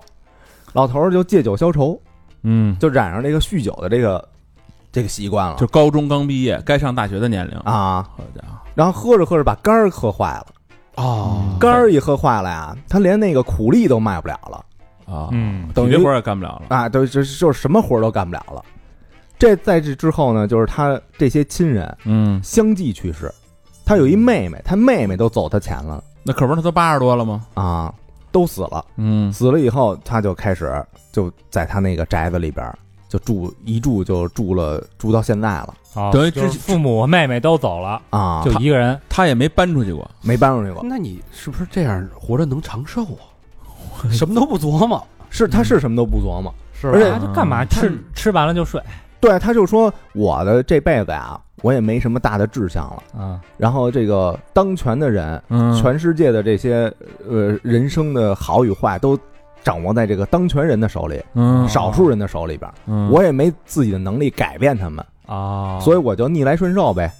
[0.73, 1.99] 老头儿就借酒消愁，
[2.43, 4.29] 嗯，就染上这个酗酒的这个
[4.91, 10.45] 这个习惯了，就高中刚毕业，该上大学的年龄，啊，好家伙，然后喝着喝着把肝儿喝坏了，
[10.97, 14.63] 哦，肝儿一喝坏了呀，他连那个苦力都卖不了了
[15.09, 18.63] 啊，嗯等于活也干不了了，啊，都就是就是什么活都干不了了。
[19.37, 23.33] 这在这之后呢，就是他这些亲人嗯，相继去世，
[23.85, 27.45] 他有一妹妹，他妹妹都走他前了那可不是他都八十多了吗？
[27.53, 27.93] 啊，
[28.31, 28.85] 都死了。
[28.97, 32.69] 嗯死了以后，他就开始就在他那个宅子里边
[33.07, 38.99] 就住一住就住了住到现在了哦等于之就是父母妹妹都走了，啊，就一个人。
[39.09, 40.83] 他也没搬出去过，没搬出去过。
[40.83, 43.23] 那你是不是这样活着能长寿啊？
[44.11, 48.81] 什么都不琢磨，是他是什么都不琢磨，是而且他就干嘛吃吃完了就睡
[49.19, 53.21] 对，他就说我的这辈子呀，我也没什么大的志向了。
[53.21, 53.41] 啊？
[53.57, 56.91] 然后这个当权的人，嗯全世界的这些
[57.27, 59.19] 呃人生的好与坏都
[59.61, 62.71] 掌握在这个当权人的手里，嗯少数人的手里边。
[62.87, 67.11] 嗯我也没自己的能力改变他们，啊，所以我就逆来顺受呗。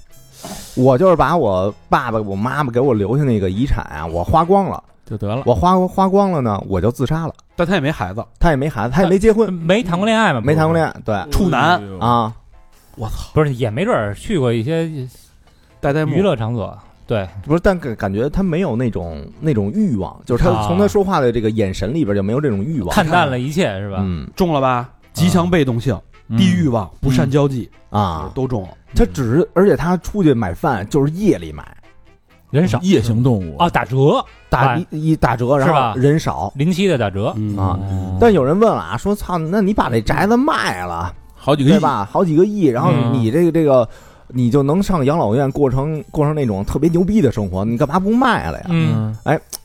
[0.78, 4.82] 我就是把我爸爸、我妈妈给我留下那个遗产啊，我花光了。
[5.10, 7.34] 就得了，我花花光了呢，我就自杀了。
[7.56, 10.40] 但他也没孩子，他也没孩子，他也没结婚，没谈过恋爱嘛？
[10.42, 12.32] 没谈过恋爱，对处男啊，
[12.96, 14.90] 我操，不是，也没准儿去过一些
[15.80, 16.78] 带带娱乐场所。
[17.08, 22.90] 对，不是，但感感觉他没有那种那种欲望，就是他啊从他说话的这个眼神里边就没有这种欲望。
[22.94, 23.98] 看淡了一切是吧？
[24.02, 24.92] 嗯中了吧？
[25.12, 28.70] 极强被动性、嗯低欲望、不善交际啊，都中了。
[28.94, 31.76] 他只是，而且他出去买饭就是夜里买，
[32.52, 36.52] 人少夜行动物啊，打折打哎一一打折，然是吧后人少。
[36.56, 37.34] 临期的打折。
[37.38, 41.74] 嗯啊哦但有人问了啊，说操，那你把这宅子卖了，好几个亿？
[41.74, 42.08] 对吧？
[42.12, 43.88] 好几个亿，然后嗯你这个这个，
[44.28, 48.66] 你就能上养老院过成过成那种特别牛逼的生活，你干嘛不卖了呀？
[48.70, 49.16] 嗯，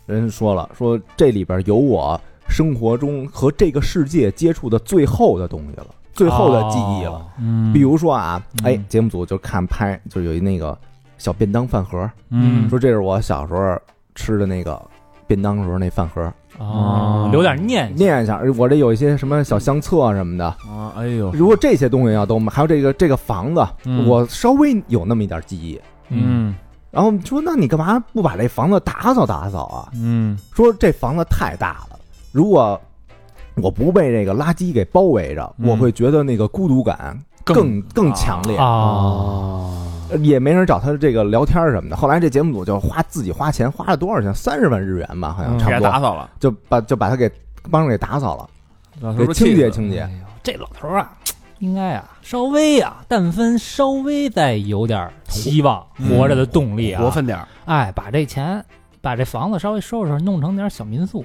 [0.07, 7.13] 人说了，说这里边有我生活中和这个世界接触的最后的东西了，最后的记忆了。
[7.13, 10.79] 哦嗯，比如说啊，嗯哎，节目组就看拍，就有一那个
[11.19, 13.77] 小便当饭盒，嗯，说这是我小时候
[14.15, 14.81] 吃的那个
[15.27, 17.97] 便当时候那饭盒，哦，留点念想。
[17.97, 20.47] 念一下，我这有一些什么小相册什么的。
[20.47, 25.81] 啊，哎呦，如果这些东西要都还有这个这个房子，嗯我稍微有那么一点记忆。
[26.11, 26.55] 嗯
[26.91, 29.89] 然后说，那你干嘛不把这房子打扫打扫啊？
[29.95, 31.99] 嗯说这房子太大了，
[32.31, 32.81] 如果
[33.57, 38.57] 我不被这个垃圾给包围着，嗯我会觉得那个孤独感更更强烈。
[38.59, 41.97] 啊，啊，也没人找他这个聊天什么的。
[41.97, 44.35] 后来这节目组就花自己花钱，花了多少钱？
[44.35, 47.31] 三十万日元吧，好像差不多，他打扫了，就把就把他给
[47.71, 48.49] 帮着给打扫了，
[49.01, 50.11] 老头给清洁清洁哎。
[50.11, 51.13] 呦，这老头儿啊，
[51.59, 58.65] 应该啊，稍微啊，但分稍微再有点希望，嗯活着的动力啊，活分点儿，哎，把这钱，
[59.01, 61.25] 把这房子稍微收拾收拾，弄成点小民宿，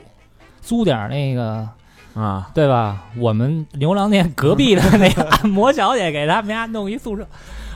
[0.62, 1.67] 租点那个，
[2.13, 3.04] 啊，对吧？
[3.17, 7.28] 我们牛郎店隔壁的那个按摩小姐给他们家弄一宿舍，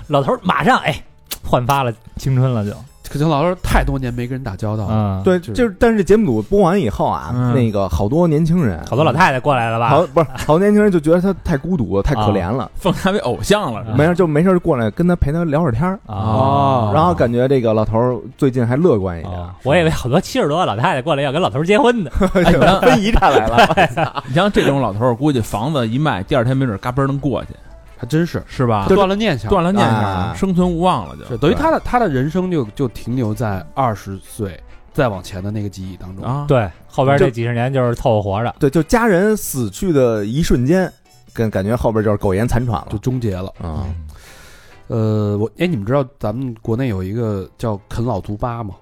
[0.07, 0.95] 老头儿马上哎，
[1.43, 2.71] 焕发了青春了就，
[3.09, 5.21] 可能老头太多年没跟人打交道了。
[5.21, 7.53] 嗯，，对，就是但是这节目组播完以后啊，嗯。
[7.53, 9.89] 那个好多年轻人，好多老太太过来了吧？
[9.89, 19.53] 好 不是好多年轻人就觉得他太孤独了，太可怜了，奉他为偶像了，啊没事就没事就过来跟他陪他聊会儿天儿，啊，然后感觉这个老头儿最近还乐观一点，啊。
[19.63, 27.49] 我以为好多七十多的老太太过来要跟老头儿结婚的， 哎，你像分遗产来了，你像这种老头儿，估计房子一卖，第二天没准嘎嘣儿能过去，
[28.03, 28.85] 还真是是吧？
[28.89, 31.23] 断了念想，断了念啊想，生存无望了就。
[31.23, 34.61] 是等于他的他的人生就就停留在二十岁
[34.91, 36.25] 再往前的那个记忆当中。
[36.25, 40.91] 啊，对，后边这几十年就是凑合活着，对，就家人死去的一瞬间，
[41.31, 43.53] 跟感觉后边就是苟延残喘了就，终结了。
[43.61, 43.87] 啊，
[44.87, 48.75] 呃，我哎，你们知道咱们国内有一个叫啃老族吧吗？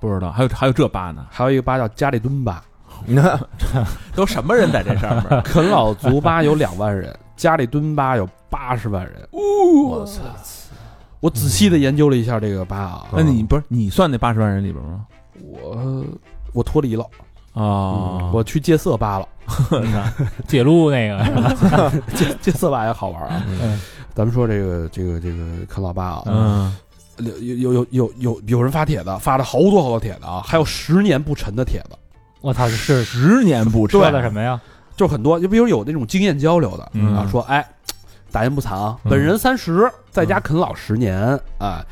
[0.00, 2.64] 不知道还有还有这吧呢，还有一个吧叫家里蹲吧。
[3.06, 3.38] 你看，
[4.14, 5.42] 都什么人在这上面？
[5.44, 9.28] 啃老族吧有两万人，家里蹲吧有八十万人。
[9.32, 10.20] 我操，
[11.20, 15.06] 我仔细的研究了一下这个吧啊，那你不是你算那八十万人里边吗？
[15.42, 16.04] 我
[16.52, 17.04] 我脱离了，
[17.52, 19.28] 啊，我去戒色吧了。
[20.48, 21.30] 戒路那个是
[21.68, 21.92] 吧？
[22.16, 23.42] 戒戒色吧也好玩啊。
[23.46, 23.80] 嗯
[24.14, 26.76] 咱们说这个这个这个啃老吧啊，嗯
[27.18, 31.96] 有有有有有有人发帖子，发了好多好多帖子啊，还有十年不沉的帖子，
[32.44, 34.60] 我操，是十年不说吃，的什么呀？
[34.94, 37.66] 就很多，就比如有那种经验交流的嗯啊，说哎，
[38.30, 41.18] 大言不惭啊，嗯本人三十，在家啃老十年
[41.58, 41.82] 啊，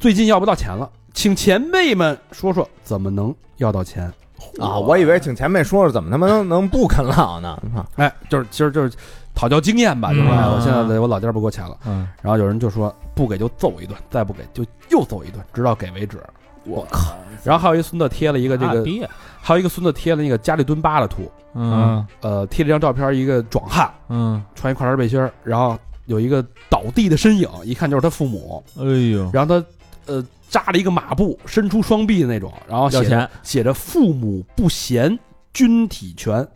[0.00, 4.12] 最近要不到钱了，请前辈们说说怎么能要到钱。
[4.58, 7.50] 啊，我以为请前辈说说怎么他妈能 能不啃老呢？
[7.72, 8.92] 啊哎，就是其实就是
[9.32, 16.18] 讨教经验吧，就是嗯哎我现在在我老家不给我钱了，嗯，然后有人就说不给就揍一顿，再不给就又揍一顿，直到给为止。
[16.64, 17.14] 我靠！
[17.44, 22.06] 然后还有一孙子贴了一个这个，啊还有一个孙子贴了那个家里蹲巴的图，嗯。
[22.20, 29.66] 呃，贴了一张照片，一个壮汉嗯，穿一跨栏背心儿，然后有一个倒地的身影，一看就是他父母，哎呦，然后他
[30.06, 35.18] 呃扎了一个马步，伸出双臂的那种，然后写写着“父母不贤，
[35.54, 36.46] 君体全。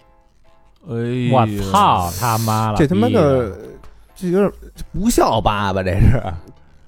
[0.87, 2.77] 哎我，操他妈了！
[2.77, 3.57] 这他妈的，
[4.15, 4.53] 这有点
[4.93, 6.23] 不孝爸爸，这是”，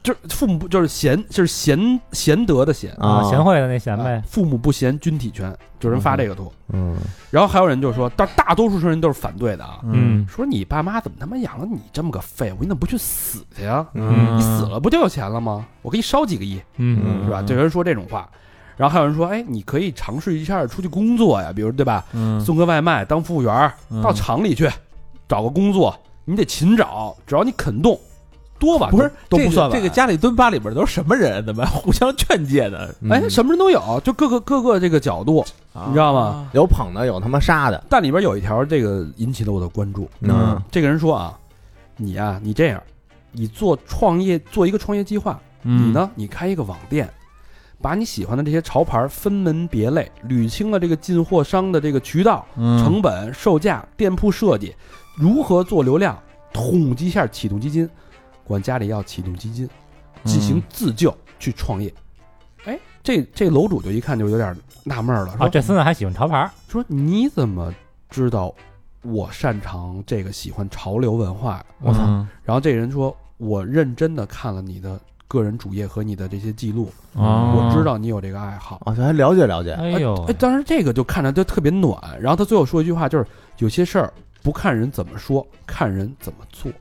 [0.07, 6.97] 就是父母不就是贤，就是贤贤德的贤啊，贤惠的那贤呗，父母不贤，君体全，就人发这个图，嗯，
[7.29, 10.25] 然后还有人就说，但大多数人都是反对的啊，嗯。
[10.29, 13.85] 说你爸妈怎么他妈养了你这么个废物，你怎么不去死去呀？
[13.95, 14.37] 嗯。
[14.37, 15.66] 你死了不就有钱了吗？
[15.83, 17.25] 我给你烧几个亿，嗯。
[17.25, 17.42] 是吧？
[17.42, 18.31] 就有人说这种话，
[18.77, 22.05] 然后还有人说，哎，你可以尝试一下出去工作呀，比如对吧？
[22.12, 24.71] 嗯，送个外卖，当服务员到厂里去
[25.29, 27.99] 找个工作，你得勤找，只要你肯动，
[28.59, 29.79] 多吧不是都都不算晚。
[29.79, 31.45] 这个家里蹲吧里边都是什么人？
[31.45, 32.95] 怎么互相劝诫的？
[33.11, 35.45] 哎，什么人都有，就各个各个这个角度，
[35.87, 36.49] 你知道吗？
[36.53, 40.09] 有捧的，有他妈杀的，但里边有一条，这个引起了我的关注。
[40.21, 41.38] 嗯这个人说啊，
[41.97, 42.83] 你啊，你这样，
[43.33, 45.92] 你做创业，做一个创业计划，嗯你？
[45.92, 47.09] 呢，你开一个网店，
[47.83, 54.75] 把你喜欢的这些潮牌分门别类，捋清了这个进货商的这个渠道、嗯成本、售价、店铺设计，
[55.14, 56.19] 如何做流量，
[56.53, 57.88] 统计一下启动基金，
[58.47, 59.69] 管家里要启动基金，
[60.25, 61.93] 进行自救去创业。
[62.65, 67.73] 哎，这这楼主就一看就有点纳闷了，啊，说这孙子还喜欢潮牌，说你怎么
[68.09, 68.55] 知道
[69.03, 71.65] 我擅长这个喜欢潮流文化？
[71.81, 72.01] 我操，
[72.43, 78.81] 然后这人说，我认真的看了你的个人主页和你的这些记录，哦我知道你有这个爱好。
[78.85, 81.97] 啊，这还了解了解，哎呦哎，，当然这个就看着就特别暖。
[82.21, 83.27] 然后他最后说一句话，就是
[83.59, 86.73] 有些事儿不看人怎么说，看人怎么做，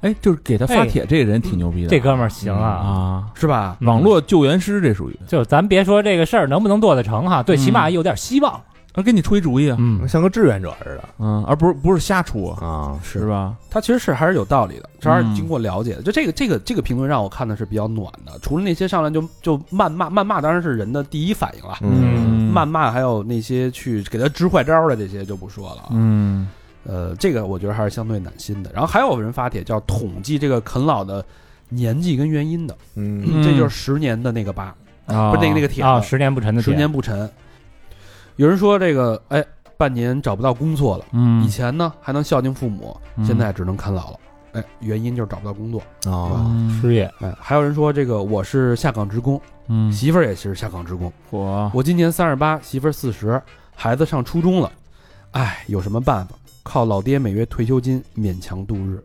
[0.00, 2.68] 哎，就是给他发帖这个人挺牛逼的，这哥们儿行啊！
[2.68, 3.76] 啊，是吧？
[3.80, 8.60] 网络救援师这属于，就咱别说这个事儿能不能做得成哈，最起码嗯有点希望。
[8.92, 13.54] 他，给你出一主意啊，嗯，像个志愿者似的嗯，而不是不是瞎出啊，啊，是吧？
[13.70, 16.02] 他其实是还是有道理的，这还是嗯经过了解的。
[16.02, 21.76] 就这个这个这个评论让我看的是比较暖的，除了那些上来就就谩骂谩骂，当然是人的第一反应了。
[21.82, 25.88] 嗯谩骂还有那些去给他支坏招的这些就不说了啊。
[25.90, 26.48] 嗯
[26.86, 28.70] 呃，这个我觉得还是相对暖心的。
[28.72, 31.24] 然后还有人发帖叫统计这个啃老的
[31.68, 34.74] 年纪跟原因的，嗯嗯这就是十年的那个疤，
[35.06, 37.28] 啊，不是那个那个帖子，啊，十年不沉的十年不沉。
[38.36, 39.44] 有人说这个，哎，
[39.76, 44.18] 半年找不到工作了，嗯，以前呢还能孝敬父母，嗯现在只能啃老了。
[44.52, 45.80] 哎，原因就是找不到工作。
[46.10, 51.12] 啊，嗯失业，哎，还有人说这个我是下岗职工，嗯，媳妇儿也是下岗职工。
[51.30, 53.42] 我，我今年三十八，媳妇儿四十，
[53.74, 54.70] 孩子上初中了。
[55.32, 56.34] 哎，有什么办法？
[56.66, 59.00] 靠老爹每月退休金勉强度日。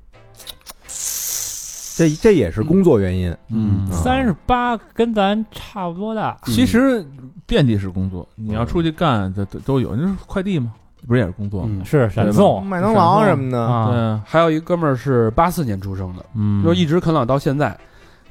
[1.96, 6.36] 这这也是工作原因，嗯啊三十八跟咱差不多大。
[6.46, 7.06] 其实
[7.46, 9.96] 遍地是工作，你要出去干，这都都有。
[9.96, 10.74] 你说快递吗？
[11.08, 11.70] 不是也是工作吗？
[11.72, 17.78] 嗯，是闪送麦当劳什么的，啊，对，还有一哥们儿是八四年出生的，嗯，就一直啃老到现在。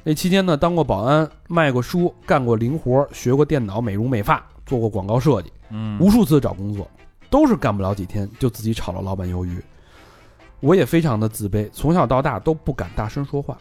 [0.03, 6.89] 那期间呢，当过保安，卖过书，干过零活，学过电脑、美容美发，做过广告设计，嗯无数次找工作，
[7.31, 9.63] 都是干不了几天就自己炒了老板鱿鱼。
[10.59, 13.57] 我也非常的自卑，从小到大都不敢大声说话，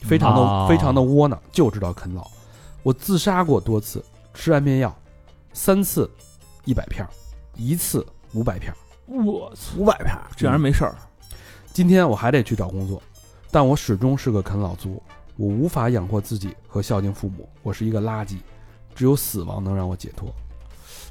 [0.00, 2.26] 非常的、哦非常的窝囊，就知道啃老。
[2.82, 4.96] 我自杀过多次，吃安眠药，
[5.52, 6.10] 三次
[6.64, 7.10] 一百片儿，
[7.56, 8.76] 一次五百片儿。
[9.06, 10.94] 我操，五百片儿，这样人没事儿，
[11.74, 13.02] 今天我还得去找工作，
[13.50, 15.02] 但我始终是个啃老族，
[15.36, 18.38] 我无法养活自己和孝敬父母，我是一个垃圾，
[18.94, 20.32] 只有死亡能让我解脱。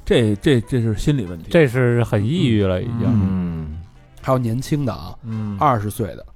[0.04, 1.48] 这这这是心理问题。
[1.50, 3.04] 这是很抑郁了，已经。
[3.06, 3.78] 嗯
[4.22, 6.26] 还有年轻的啊，嗯二十岁的，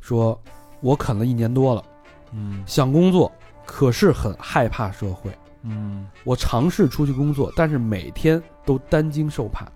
[0.00, 0.38] 说
[0.80, 1.84] 我啃了一年多了，
[2.32, 3.30] 嗯想工作，
[3.64, 5.30] 可是很害怕社会。
[5.62, 9.68] 嗯我尝试出去工作，但是每天都担惊受怕，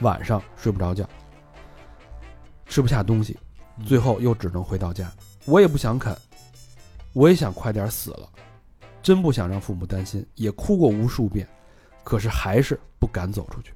[0.00, 1.04] 晚上睡不着觉，
[2.66, 3.36] 吃不下东西，
[3.78, 5.10] 嗯最后又只能回到家。
[5.44, 6.16] 我也不想啃，
[7.14, 8.28] 我也想快点死了，
[9.02, 11.48] 真不想让父母担心，也哭过无数遍，
[12.02, 13.72] 可是还是不敢走出去。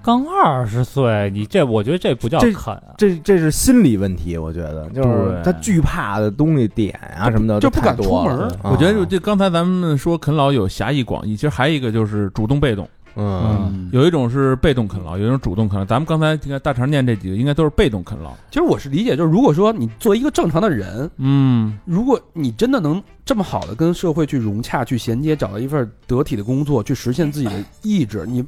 [0.00, 8.70] 刚二十岁，你这我觉得这不叫这啃啊，这这是心理问题，我觉得就是他惧怕的东西点啊什么的就不敢出门啊。
[8.70, 12.88] 我觉得就这刚才咱们说啃老有狭义广义，其实还有一个就是主动被动。
[13.20, 15.84] 嗯有一种是被动啃老，有一种主动啃老。
[15.84, 18.32] 咱们刚才你看大肠念这几个，应该都是被动啃老。
[18.48, 28.44] 其实我是理解，就是如果说你作为一个正常的人，嗯，如果你真的能这么好的跟社会去融洽、去衔接，找到一份得体的工作，去实现自己的意志，你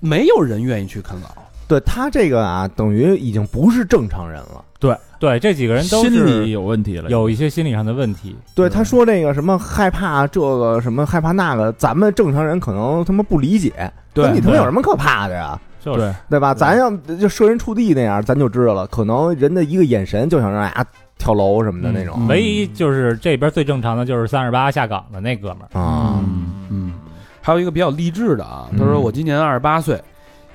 [0.00, 1.28] 没有人愿意去啃老。
[1.68, 4.64] 对他这个啊，等于已经不是正常人了。
[4.80, 7.10] 对对，这几个人都心理是有问题了。
[7.10, 8.36] 有一些心理上的问题。
[8.54, 13.72] 对，嗯他说那个什么害怕这个什么害怕那个，咱们正常人可能他妈不理解。
[14.14, 15.58] 对那你他妈有什么可怕的呀？
[15.80, 16.52] 就是对，吧？
[16.54, 18.86] 咱要就设身处地那样，咱就知道了。
[18.88, 20.84] 可能人的一个眼神就想让啊
[21.16, 26.20] 跳楼什么的那种嗯唯一就是这边最正常的就是三十八下岗的那哥们儿，啊。
[26.70, 26.92] 嗯，
[27.40, 30.00] 还有一个比较励志的啊，他说嗯我今年二十八岁，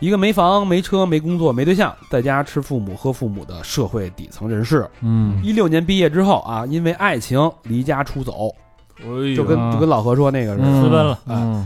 [0.03, 4.85] 一个没房、没车、没工作、没对象，在家吃父母喝父母的社会底层人士。
[4.99, 8.53] 嗯，一六年毕业之后啊，因为爱情离家出走，
[8.99, 11.17] 哎就跟啊就跟老何说那个似的，私奔了。
[11.27, 11.65] 嗯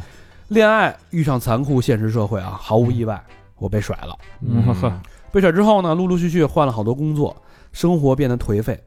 [0.49, 3.19] 恋爱遇上残酷现实社会啊，毫无意外，
[3.57, 4.15] 我被甩了。
[4.41, 4.93] 嗯呵，
[5.33, 7.35] 被甩之后呢，陆陆续续换了好多工作，
[7.73, 8.79] 生活变得颓废，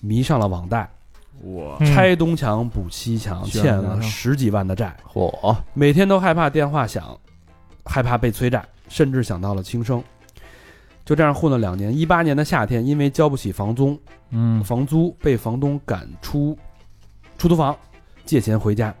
[0.00, 0.88] 迷上了网贷，
[1.42, 7.18] 我嗯拆东墙补西墙，欠了十几万的债，嚯，每天都害怕电话响，
[7.84, 10.04] 害怕被催债，甚至想到了轻生。
[11.02, 13.98] 就这样混了两年，一八年的夏天，因为交不起房租，
[14.30, 16.56] 嗯房租被房东赶出
[17.38, 17.74] 出租房，
[18.26, 18.94] 借钱回家。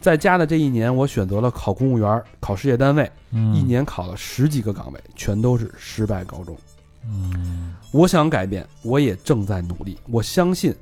[0.00, 6.56] 在家的这一年，我选择了考公务员，考事业单位，嗯一年考了十几个岗位，全都是失败告终。
[7.04, 9.96] 嗯我想改变，我也正在努力。
[10.10, 10.74] 我相信，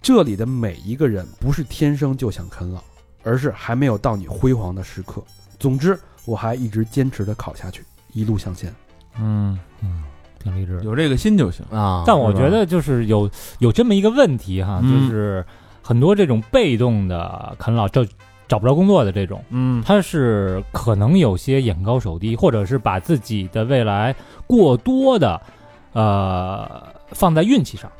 [0.00, 2.82] 这里的每一个人不是天生就想啃老，
[3.22, 5.22] 而是还没有到你辉煌的时刻。
[5.58, 8.74] 总之，我还一直坚持的考下去，一路向前。
[9.20, 10.02] 嗯，嗯，
[10.38, 10.84] 挺励志的。
[10.84, 11.64] 有这个心就行。
[11.70, 12.04] 啊！
[12.06, 15.44] 但我觉得就是有有这么一个问题哈，嗯就是
[15.82, 18.06] 很多这种被动的啃老，就
[18.48, 24.14] 找不着工作的这种，嗯他是可能有些眼高手低，或者是把自己的未来
[24.46, 25.40] 过多的
[25.92, 27.90] 呃放在运气上。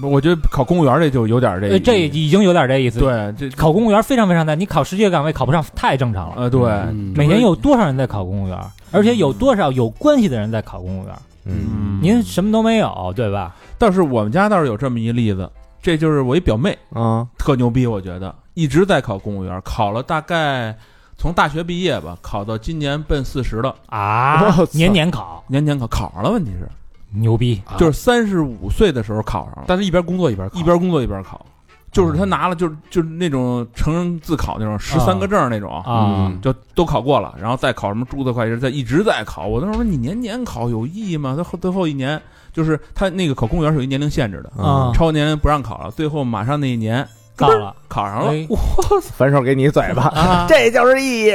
[0.00, 6.34] 我觉得考公务员这就有点这呃，这已经有点这意思。，对这考公务员非常非常难，你考十几个岗位考不上太正常了。
[6.38, 6.62] 呃对。
[6.62, 7.12] 嗯。
[7.14, 8.58] 每年有多少人在考公务员？
[8.90, 11.14] 而且有多少有关系的人在考公务员？
[11.44, 11.98] 嗯。
[12.00, 13.54] 您什么都没有，对吧？
[13.78, 15.50] 倒是我们家倒是有这么一例子，
[15.82, 17.26] 这就是我一表妹啊。
[17.36, 20.76] 特牛逼，我觉得一直在考公务员，考了大概
[21.18, 26.68] 从大学毕业吧，考到今年奔四十了，啊，年年考，年年考考上了，问题是
[27.14, 27.60] 牛逼！
[27.66, 27.76] 啊。
[27.76, 30.58] 就是三十五岁的时候考上了，但是一边工作一边考。
[30.58, 31.44] 一边工作一边考，
[31.90, 35.70] 就是他拿了就是就是那种成人自考那种十三个证那种。
[35.80, 36.40] 啊，嗯。
[36.40, 39.46] 就都考过了，然后再考什么注册会计师，再一直在考。
[39.46, 41.34] 我那时候说你年年考有意义吗？
[41.36, 42.20] 他后最后一年
[42.52, 44.92] 就是他那个考公务员是有一年龄限制的，啊。
[44.94, 45.90] 超年龄不让考了。
[45.90, 48.56] 最后马上那一年到了，考上了，我
[49.00, 51.32] 反手给你一嘴巴，啊，这就是意义。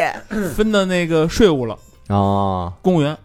[0.56, 1.76] 分到那个税务了，
[2.08, 2.72] 啊！
[2.82, 3.18] 公务员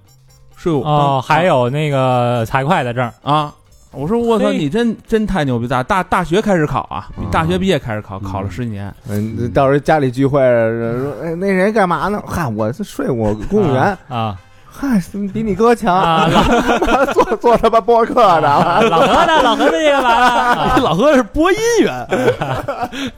[0.63, 3.53] 税务哦，还有那个财会的证，啊。
[3.91, 5.67] 我说我操，你真真太牛逼！
[5.69, 8.95] 大大大学开始考啊，大学毕业开始考，考了十几年。
[9.07, 12.23] 嗯，到时候家里聚会说，哎，那谁干嘛呢？
[12.27, 14.99] 嗨，我是税务公务员，啊 嗨，
[15.35, 16.27] 比你哥强，啊，
[16.87, 18.49] 老做做他妈播客的，
[18.89, 19.43] 老何呢？
[19.43, 20.77] 老何最近干嘛？
[20.79, 22.07] 老何是播音员，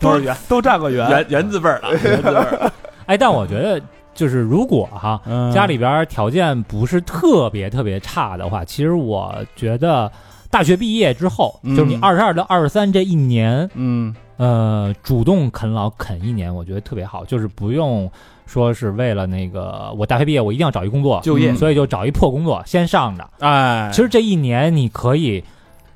[0.01, 1.25] 都是员，都占过员。
[1.29, 2.73] 原字辈儿的，原字辈儿。
[3.07, 3.81] 哎，但我觉得
[4.15, 5.53] 就是如果哈嗯。
[5.53, 10.11] 家里边条件不是特别特别差的话，其实我觉得
[10.51, 11.77] 大学毕业之后，嗯。
[11.77, 14.15] 就是你二十二到二十三这一年，嗯。
[14.37, 18.11] 呃，主动啃老啃一年，我觉得特别好，就是不用
[18.47, 21.55] 说是为了那个我大学毕业我一定要找一工作就业。
[21.55, 23.25] 所以就找一破工作先上着。
[23.39, 25.43] 哎，其实这一年你可以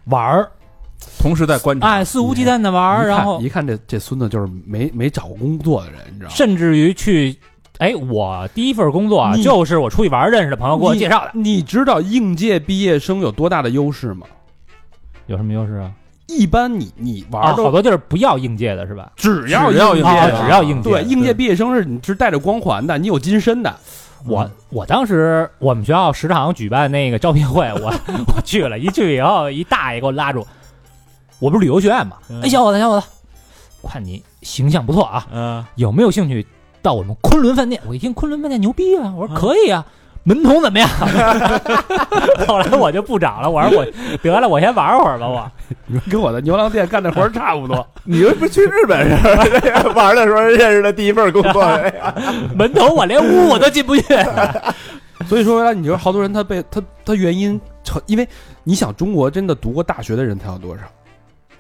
[0.05, 0.49] 玩儿，
[1.21, 6.37] 同时在观察，哎，肆无忌惮的玩儿，然后一看这这孙子就是没没找过工作的人，你知道吗？
[6.37, 7.37] 甚至于去，
[7.79, 11.31] 哎，我第一份工作啊，你就是我出去玩认识的朋友给我介绍的。
[11.35, 14.27] 你知道应届毕业生有多大的优势吗？
[15.27, 15.93] 有什么优势啊？
[16.27, 19.13] 一般你你玩好多地儿不要应届的是吧？
[19.17, 20.91] 只要只要应届啊，只要应届。
[20.91, 23.75] 对应届毕业生是你是带着光环的，你有金身的。
[24.27, 27.95] 我我当时我们学校食堂举办那个招聘会，我
[28.35, 30.45] 我去了，一去以后，一大爷给我拉住，
[31.39, 33.07] 我不是旅游学院嘛，嗯哎，小伙子，小伙子，
[33.89, 36.45] 看你形象不错啊，嗯有没有兴趣
[36.83, 37.81] 到我们昆仑饭店？
[37.87, 39.85] 我一听昆仑饭店牛逼啊，我说可以啊。
[40.25, 40.87] 门童怎么样？
[42.47, 43.87] 后来我就不找了，我说我
[44.23, 45.27] 得了，我先玩会儿吧。
[45.27, 45.51] 我
[45.87, 47.87] 你说跟我在牛郎店干的活儿差不多。
[48.05, 51.65] 你又不是去日本是 玩的时候认识的第一份工作？
[52.55, 54.03] 门童我连屋我都进不去。
[55.27, 57.59] 所以说来，你说好多人他被他他原因，
[58.05, 58.29] 因为
[58.65, 60.83] 你想中国真的读过大学的人才有多少？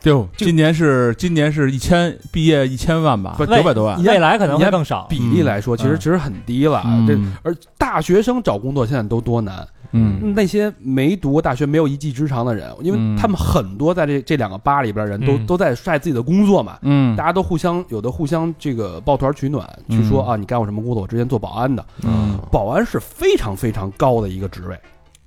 [0.01, 4.03] 就今年是今年是一千毕业一千万吧，不九百多万。
[4.05, 5.07] 未来可能会更少。
[5.11, 6.83] 比例来说，其实嗯其实很低了。
[6.87, 21.03] 嗯这而大学生找工作现在都多难，嗯那些没读过大学、没有一技之长的人，因嗯为他们很多在这这两个吧里边人都、嗯都在晒自己的工作嘛，嗯大家都互相有的互相这个抱团取暖，去说嗯啊，你干过什么工作？
[21.03, 24.79] 我之前做保安的，嗯保安是非常非常高的一个职位，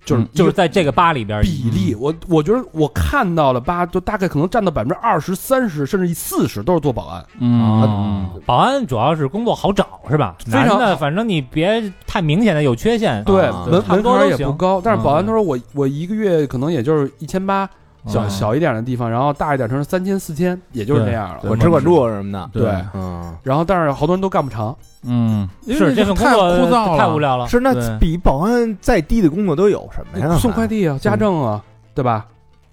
[0.04, 7.24] 就是嗯就是在这个吧里边比例，我我觉得我看到了吧，就大概可能占到百分之二十三十甚至四十都是做保安。
[7.40, 10.36] 嗯保安主要是工作好找是吧？
[10.46, 17.70] 非常男的反正你别太明显的有缺陷，对，啊门门槛多都行也不高，但是保安嗯他说我我一个月可能也就是一千八，
[18.08, 21.40] 小嗯小一点的地方，然后大一点城市三千四千，也就是对这样了。
[21.42, 22.72] 管吃管住什么的，对。
[22.94, 27.48] 嗯，然后但是好多人都干不长，嗯，因为是这份工太作枯燥了，太无聊了。
[27.48, 30.36] 是那比保安再低的工作都有什么呀？
[30.38, 32.26] 送快递啊，家政啊，对吧？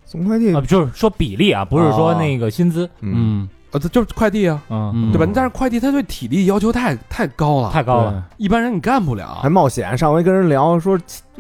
[0.07, 0.55] 送快递。
[0.55, 5.31] 啊，，就是说比例啊，不是说那个薪资，嗯，嗯呃，这就是快递啊，嗯，嗯，对吧？
[5.35, 8.25] 但是快递它对体力要求太太高了，太高了。
[8.39, 9.49] 一般人你干不了还。
[9.51, 9.97] 冒险。
[9.99, 10.99] 上回跟人聊说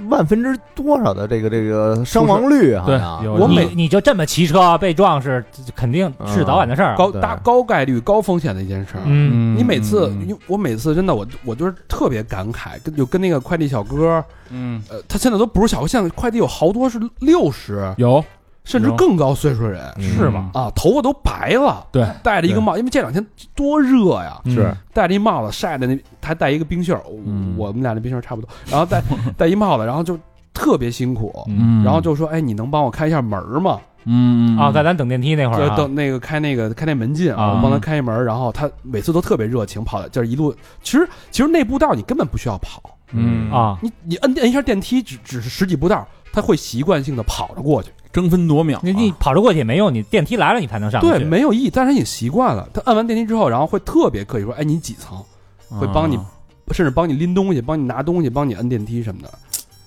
[0.08, 2.84] 万分之多少的这个这个伤亡率，啊
[3.20, 9.02] 对我每你就这么骑车被撞是肯定是早晚的事儿高大高概率、高风险的一件事儿。
[9.04, 18.24] 嗯，你每次，你我每次真的，我我就是特别感慨，跟就跟那个快递小哥，嗯呃，他现在都不是小，现在快递有好多是六十有
[18.68, 20.02] 甚至更高岁数的人嗯。
[20.02, 20.50] 是吗？
[20.54, 22.06] 啊，头发都白了，对。
[22.22, 24.54] 戴着一个帽，因为这两天多热呀，嗯。
[24.54, 24.72] 是。
[24.92, 27.54] 戴着一帽子晒的那，还戴一个冰袖儿，嗯。
[27.56, 29.02] 我们俩那冰袖儿差不多，然后戴
[29.36, 30.18] 戴一帽子，然后就
[30.52, 33.80] 特别辛苦，嗯，然后就说，哎，你能帮我开一下门吗？
[34.04, 34.56] 嗯。
[34.58, 40.52] 啊，在咱等电梯那会儿就啊，等那个开那个开那门禁啊我帮他开一门，然后他每次都特别热情，跑的就是一路。
[40.82, 43.50] 其实其实那步道你根本不需要跑，嗯。
[43.52, 47.90] 啊，你你摁摁一下电梯，只只是十几步道，他会习惯性的跑着过去。
[48.12, 51.08] 争分夺秒啊，你你跑着过去也没用，你电梯来了你才能上去。
[51.08, 52.68] 对，没有意义，但是你习惯了。
[52.72, 55.22] 他按完电梯之后，然后会特别客气说：“哎，你几层？”
[55.68, 56.24] 会帮你啊
[56.72, 59.30] 甚至帮你拎东西，帮你拿东西，帮你摁电梯什么的，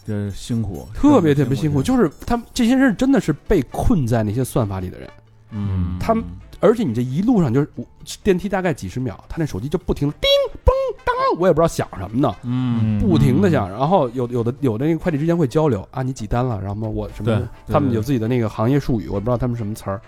[0.06, 1.82] 这辛苦，特别特别辛苦。
[1.82, 5.10] 就就是他们这些人真的是被困在那些算法里的人，
[5.52, 6.24] 嗯，他们
[6.62, 7.84] 而且你这一路上就是我
[8.24, 10.30] 电梯大概几十秒，他那手机就不停的叮
[10.64, 10.72] 嘣
[11.04, 13.68] 当，我也不知道响什么呢，嗯不停的响。
[13.70, 16.62] 然后有有的有的那个快递之间会交流啊，你几单了？
[16.62, 20.00] 然后我什么他们有自己的那个行业术语，我不知道他们什么词儿。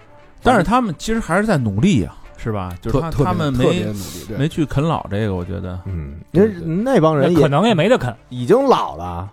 [0.43, 2.71] 但是他们其实还是在努力呀，是吧？
[2.81, 8.15] 就是他们特别没努力，没去啃老这个，我觉得嗯，那那帮人也可能也没得啃。
[8.29, 9.27] 已经老了，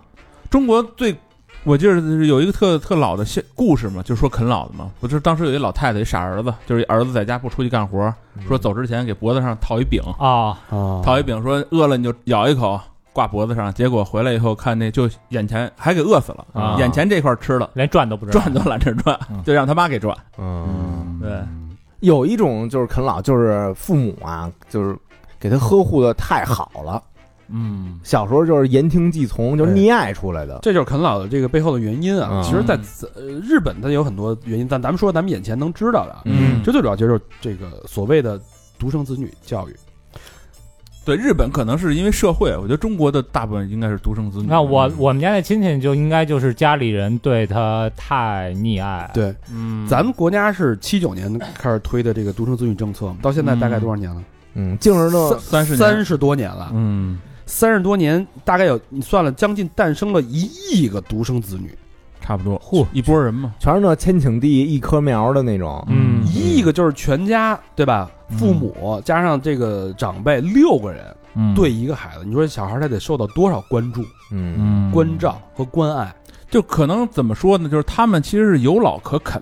[0.49, 1.15] 中国最。
[1.63, 1.93] 我记得
[2.25, 4.89] 有一个特特老的现故事嘛，就说啃老的嘛。
[4.99, 8.11] 不是当时有一老太太，一傻儿子，就是儿子在家不出去干活，
[8.47, 12.79] 说走之前给脖子上套一饼，啊，啊套一饼，说饿了你就咬一口，
[13.13, 13.71] 挂脖子上。
[13.73, 18.39] 结果回来以后看那就眼前还给饿死了，啊眼前这块吃了，连转都不知道。
[18.39, 20.17] 转都懒得转嗯，就让他妈给转。
[20.39, 21.31] 嗯，对，
[21.99, 24.97] 有一种就是啃老，就是父母啊，就是
[25.39, 27.01] 给他呵护的太好了，
[27.53, 30.59] 嗯小时候就是言听计从，就是溺爱出来的。
[30.61, 32.29] 这就是啃老的这个背后的原因啊。
[32.31, 32.75] 嗯其实在，
[33.15, 38.39] 呃日本它有很多原因，但咱们说咱们眼前能知道的啊，嗯这最主要就是这个所谓的
[38.79, 39.75] 独生子女教育。
[41.03, 44.45] 对，日本可能是因为社会，我觉得中国的大部分应该是独生子女。
[44.47, 54.23] 那我我们家那亲戚就应该就是家里人对他太溺爱。，对，嗯，咱们国家是七九年开始推的这个独生子女政策嘛，到现在大概多少年了？
[54.53, 56.69] 嗯，净是那三十三十多年了。
[56.71, 57.17] 嗯
[57.51, 61.77] 三十多年，大概有你算了，将近诞生了一亿个独生子女，
[62.21, 63.53] 差不多，嚯，一波人嘛。
[63.59, 65.85] 全是那千顷地一棵苗的那种。
[65.89, 68.09] 嗯一亿个就是全家，对吧？
[68.29, 76.15] 嗯父母加上这个长辈六个人嗯对一个孩子，你说小孩他得受到多少关注、嗯嗯关照和关爱？
[76.49, 77.67] 就可能怎么说呢？
[77.67, 79.41] 就是他们其实是有老可啃，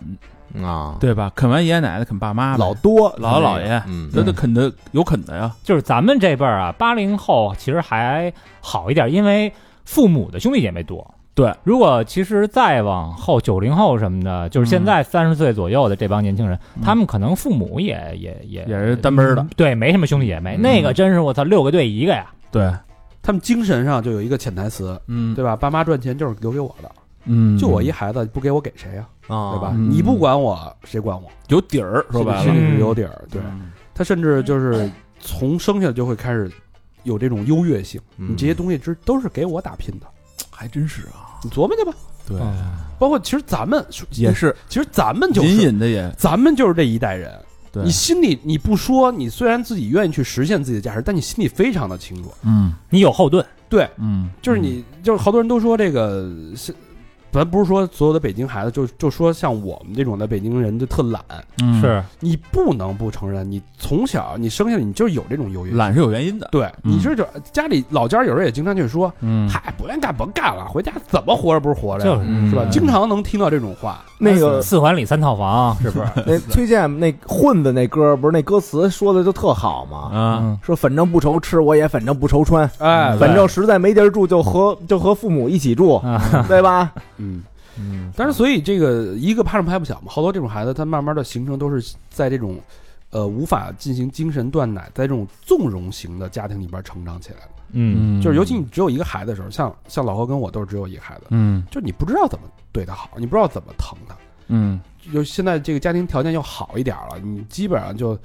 [0.64, 1.32] 啊，对吧？
[1.36, 5.52] 啃完爷爷奶奶，啃爸妈，老多姥姥姥爷嗯，那那啃的有啃的呀。
[5.64, 8.32] 就是咱们这辈儿啊，八零后其实还
[8.62, 9.52] 好一点，因为
[9.86, 11.16] 父母的兄弟姐妹多。
[11.36, 20.58] 对，如果其实再往后，九零后什么的，就是现在三十岁左右的这帮年轻人，嗯他们可能父母也也也也是单门儿的对，没什么兄弟姐妹。
[20.58, 22.30] 嗯那个真是我操，六个对一个呀。
[22.52, 22.70] 对，
[23.22, 25.56] 他们精神上就有一个潜台词，嗯对吧？
[25.56, 26.92] 爸妈赚钱就是留给我的，
[27.26, 29.08] 嗯，就我一孩子，不给我给谁呀？
[29.28, 29.72] 啊，对吧？
[29.74, 29.90] 嗯。
[29.90, 31.30] 你不管我，谁管我？
[31.48, 33.26] 有底儿，说白了，心里是有底儿。
[33.30, 33.42] 对。
[33.42, 34.90] 嗯他甚至就是
[35.20, 36.50] 从生下来就会开始
[37.04, 38.32] 有这种优越性，嗯。
[38.32, 40.06] 你这些东西之都是给我打拼的，
[40.50, 41.92] 还真是啊，你琢磨去吧。
[42.26, 42.40] 对，
[42.98, 44.56] 包括其实咱们也，是。
[44.70, 46.10] 其实咱们就是隐隐的也。
[46.18, 47.38] 咱们就是这一代人，
[47.74, 47.84] 对。
[47.84, 52.32] 你心里你不说，你虽然自己愿意去实现自己的价值，但你心里非常的清楚。
[52.44, 52.74] 嗯。
[52.90, 56.74] 你有后盾，对，嗯，就是你，就是好多人都说这个是，
[57.32, 61.22] 咱不是说所有的北京孩子，就就说像我们这种的北京人就特懒，
[61.62, 65.74] 嗯是你不能不承认，你从小你生下来你就有这种优越。
[65.74, 72.64] 懒是有原因的，对，你是就家里老家有时候也经常就说，嗯，嗨，不愿干甭干了，回家怎么活着不是活着，就是是吧？
[72.66, 74.04] 嗯经常能听到这种话。
[74.22, 76.08] 那个四环里三套房，是不是？
[76.28, 79.98] 那崔健那混子那歌，不是那歌词说的就特好吗？
[80.12, 86.92] 啊，嗯说反正不愁吃，我也反正不愁穿，哎，反正实在没地儿住，就和就和父母一起住，啊，对吧？
[87.20, 87.44] 嗯，
[87.78, 92.60] 嗯，但是所以这个一个怕上拍不响嘛，好多这种孩子他慢慢的形成都是在这种。
[93.12, 98.22] 呃，无法进行精神断奶，在这种纵容型的家庭里边成长起来的，嗯。
[98.22, 101.66] 就是尤其你只有一个孩子的时候，像像老何跟我都是只有一个孩子，嗯。
[101.72, 104.16] 就是你不知道怎么对他好，你不知道怎么疼他，
[104.50, 104.80] 嗯。
[105.12, 108.16] 就现在这个家庭条件又好一点了，你基本上就，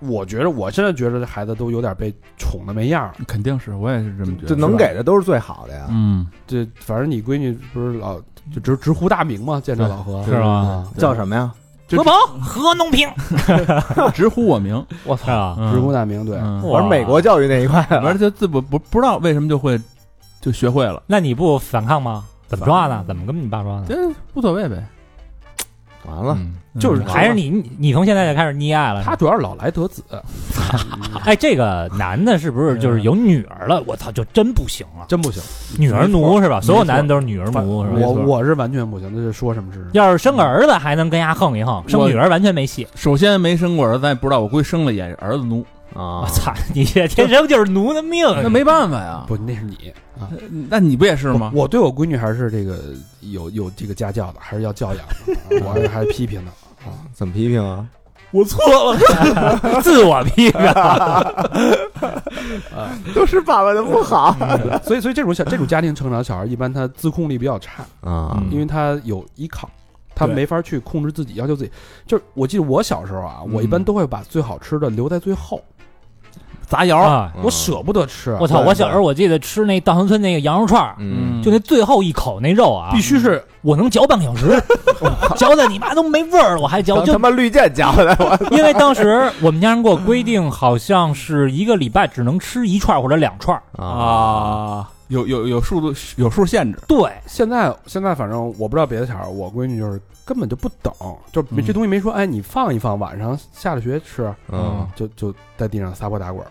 [0.00, 3.12] 我觉得我现在觉得这孩子都有点被宠的没样儿。
[3.26, 5.86] 肯定是，我也是这么觉得，就能给的都是最好的呀。
[5.90, 8.20] 嗯，这反正你闺女不是老
[8.54, 10.86] 就直直呼大名嘛，见着老何是吗？
[10.94, 11.52] 啊，叫什么呀？
[11.90, 13.08] 何鹏，何农平，
[14.12, 15.56] 直呼我名，我是吧？
[15.58, 19.80] 嗯直呼大名，对，嗯我是美国教育那一块的，而且自不不不知道为什么就会
[20.40, 22.24] 就学会了，那你不反抗吗？
[22.46, 23.02] 怎么抓呢？
[23.06, 23.86] 怎么跟你爸抓呢？
[23.88, 23.96] 这
[24.34, 24.86] 无所谓呗，
[26.08, 29.02] 完了，嗯就是还是你你你从现在就开始溺爱了？
[29.02, 30.02] 他主要是老来得子，
[31.24, 33.82] 哎，这个男的是不是就是有女儿了？
[33.86, 35.42] 我操，就真不行了，真不行。
[35.76, 36.60] 女儿奴是吧？
[36.60, 37.98] 所有男的都是女儿奴是吧？
[37.98, 42.86] 我我是完全不行，那就说什么是要是生个儿子还能跟丫横一横，生女儿完全没戏。
[42.94, 49.24] 首先没生过儿子，咱也不知道我估计生了也是儿子奴，啊我， 操，你这天生就是奴的命，那没办法呀。
[49.26, 49.36] 不？
[49.36, 50.28] 那是你啊，
[50.68, 51.50] 那你不也是吗？
[51.54, 52.78] 我对我闺女还是这个
[53.20, 56.50] 有有这个家教的，还是要教养的， 我还是还是批评的
[56.84, 56.92] 啊。
[57.12, 57.86] 怎么批评啊？
[58.30, 58.60] 我错
[58.92, 59.00] 了，
[59.80, 60.60] 自我批评。
[63.14, 64.36] 都是爸爸的不好
[64.84, 69.68] 所以所以这种小这种家庭成长，小孩一般他自控力比较差，啊嗯因为他有依靠，
[70.14, 71.70] 他没法去控制自己，要求自己。
[72.06, 75.62] 就是我记得我小时候啊，嗯我一般都会把最好吃的留在最后，
[76.68, 77.32] 杂窑，啊！
[77.42, 78.60] 我舍不得吃，我操！
[78.60, 81.42] 我小时候我记得吃那稻香村那个羊肉串儿，嗯。
[81.42, 84.62] 就那最后一口那肉啊，必须是我能嚼半个小时，
[85.36, 87.02] 嚼的你妈都没味儿了，我还嚼。
[87.04, 93.58] 就他妈绿箭嚼的我，因为当时我们家人给我规定，好像是一个礼拜只能吃一串或者两串。
[93.76, 100.92] 啊，有有有数度有数限制，对，现在现在反正我不知道别的小孩，我闺女就是根本就不等，
[101.32, 104.86] 就这东西没说，哎，你放一放，晚上下了学吃，嗯。
[104.94, 106.50] 就就在地上撒泼打滚儿，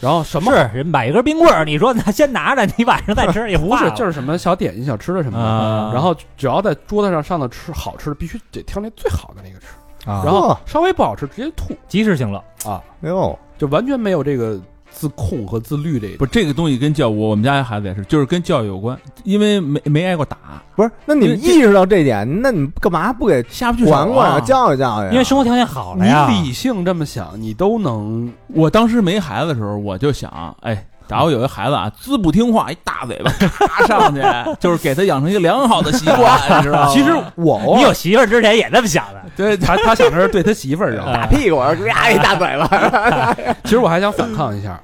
[0.00, 5.90] 然后什么是人买一根冰棍儿，你说那先拿着，你晚上再吃 也不是就是什么小点心、小吃的什么的，啊。
[5.92, 9.66] 然后只要在桌子上上的吃好吃的，必须得挑那最好的那个吃，
[10.08, 10.22] 啊。
[10.24, 11.76] 然后稍微不好吃直接吐。
[11.88, 12.42] 及时行乐。
[12.64, 14.60] 啊，没有，就完全没有这个
[14.98, 20.36] 自控和自律这不这个东西跟教我我们家孩子也是，就是跟教育有关，因为没没挨过打，
[20.74, 24.40] 不是，那你们意识到这点，那你干嘛不给下不去手管管啊，啊。
[24.40, 25.12] 教育教育啊？
[25.12, 26.28] 因为生活条件好了你呀。
[26.28, 34.22] 理性这么想，你都能我当时没孩子的时候，我就想，哎，假如有一孩子啊，滋不听话，一大嘴巴咔上去，
[34.60, 36.88] 就是给他养成一个良好的习惯，你知道吗？
[36.92, 41.56] 其实我你有媳妇儿之前也这么想的，对他 他想的是对他媳妇儿，打屁股，
[41.86, 43.34] 呀一大嘴巴。
[43.64, 44.78] 其实我还想反抗一下！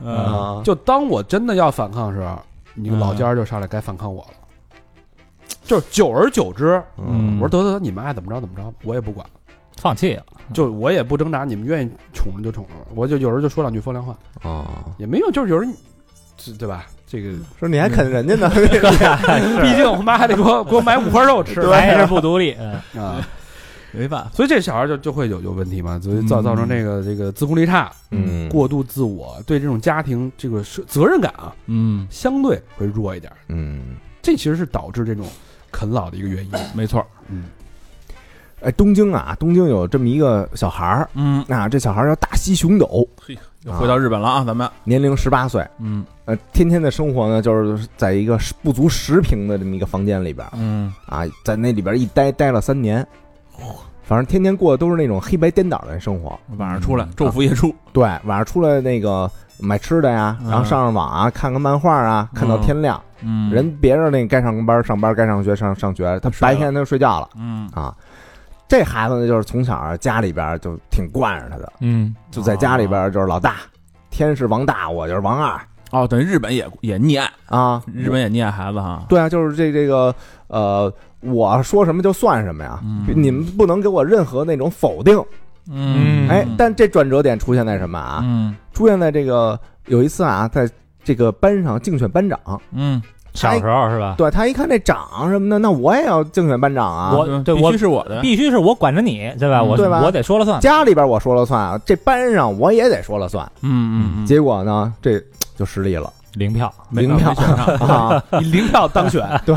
[0.64, 2.40] 就当我真的要反抗的时候，
[2.74, 4.28] 你们老家儿就上来该反抗我了。
[5.62, 7.38] 就是久而久之，嗯。
[7.40, 9.26] 我说得得得，你们爱怎么着怎么着，我也不管，
[9.80, 10.22] 放弃了。
[10.52, 14.66] 就我也不挣扎，你们愿意宠着就宠着，我就有时候就说两句风凉话，啊，
[14.98, 15.76] 也没有，就是有人，这
[16.58, 16.86] 对吧？
[17.06, 18.50] 这个说你还啃人家呢，
[19.62, 22.56] 毕竟我妈还得给我给我买五花肉吃 还是不独立。
[22.58, 22.72] 嗯
[23.02, 23.24] 啊，
[23.92, 26.42] 没办法，所以这小孩就就会有有问题嘛，所以造嗯。
[26.42, 28.48] 造成这个这个自控力差，嗯。
[28.48, 35.26] 过度自我，对这种家庭这个是责任感啊，嗯，相对会弱一点，嗯，这其实是导致这种
[35.70, 36.50] 啃老的一个原因。
[36.74, 37.44] 没错，嗯，
[38.60, 43.06] 哎，东京啊，东京有这么一个小孩儿嗯，啊，这小孩儿叫大西熊斗，
[43.62, 53.06] 又回到日本了啊，咱们，年龄十八岁，嗯呃，天天的生活呢，就是在一个不足十平的这么一个房间里边嗯，啊，在那里边一待待了三年，
[54.02, 56.38] 反正天天过的都是那种黑白颠倒的生活。
[56.56, 60.50] 晚上出来昼伏夜出，对，晚上出来那个买吃的呀，嗯。
[60.50, 63.00] 然后上上网啊，看看漫画啊，看到天亮。
[63.20, 67.28] 嗯，人别人那该上班上班，该上学上上学，他白天他就睡觉了。
[67.36, 67.68] 嗯。
[67.74, 67.94] 啊。
[68.66, 73.56] 这孩子呢，就是从小啊家里边就挺惯着他的，嗯，就在家里边就是老大，
[74.08, 75.60] 天是王大，我就是王二
[75.94, 77.80] 哦，等于日本也也溺爱，啊。
[77.94, 80.14] 日本也溺爱孩子哈，对啊，就是这这个
[80.48, 85.22] 呃，我说什么就算什么呀，嗯你们不能给我任何那种否定。
[85.70, 88.20] 嗯哎，但这转折点出现在什么啊？
[88.24, 90.68] 嗯出现在这个有一次啊，在
[91.02, 92.38] 这个班上竞选班长，
[92.72, 93.00] 嗯，
[93.34, 94.14] 小时候是吧？
[94.18, 97.14] 对他一看这长什么的，那我也要竞选班长啊。
[97.16, 99.62] 我嗯必须是我的，必须是我管着你，对吧？
[99.62, 100.60] 我对吧我得说了算。
[100.60, 103.44] 家里边我说了算啊，这班上我也得说了算。
[103.62, 105.22] 嗯嗯嗯，结果呢，这
[105.56, 106.12] 就失利了。
[106.34, 107.30] 零票，没零票。
[107.86, 108.22] 啊。
[108.40, 109.54] 以零票当选， 对，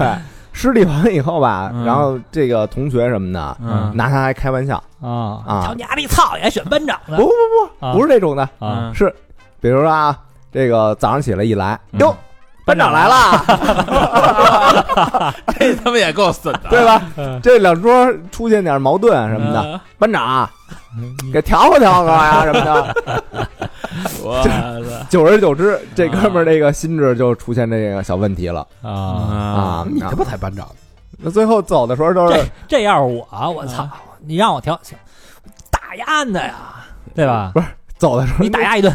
[0.54, 1.84] 失利完了以后吧，嗯。
[1.86, 3.91] 然后这个同学什么的嗯。
[3.95, 5.41] 拿他还开玩笑，啊。
[5.45, 5.64] 啊。
[5.66, 7.93] 瞧你丫的操也选班长呢不不不啊。
[7.93, 8.91] 不是这种的，啊！
[8.93, 9.14] 是
[9.60, 10.18] 比如说啊，
[10.52, 12.00] 这个早上起来一来，嗯。
[12.00, 12.16] 哟，
[12.68, 13.45] 班长来了，
[15.57, 17.01] 这他妈也够损的，对吧？
[17.15, 17.39] 嗯。
[17.41, 20.49] 这两桌出现点矛盾什么的，班长
[21.32, 22.95] 给调和调和呀什么的。
[24.22, 24.51] 我操
[25.09, 28.68] 久而久之，这哥们儿这个心智就出现这个小问题了。
[28.84, 28.91] 啊！
[28.91, 29.86] 啊。
[29.89, 30.68] 你他妈才班长，
[31.18, 33.88] 那最后走的时候都是这要是我，我操！
[34.20, 34.97] 你让我调，行，
[35.72, 36.55] 打压的呀，
[37.15, 37.51] 对吧？
[37.53, 38.93] 不是走的时候，你打压一顿，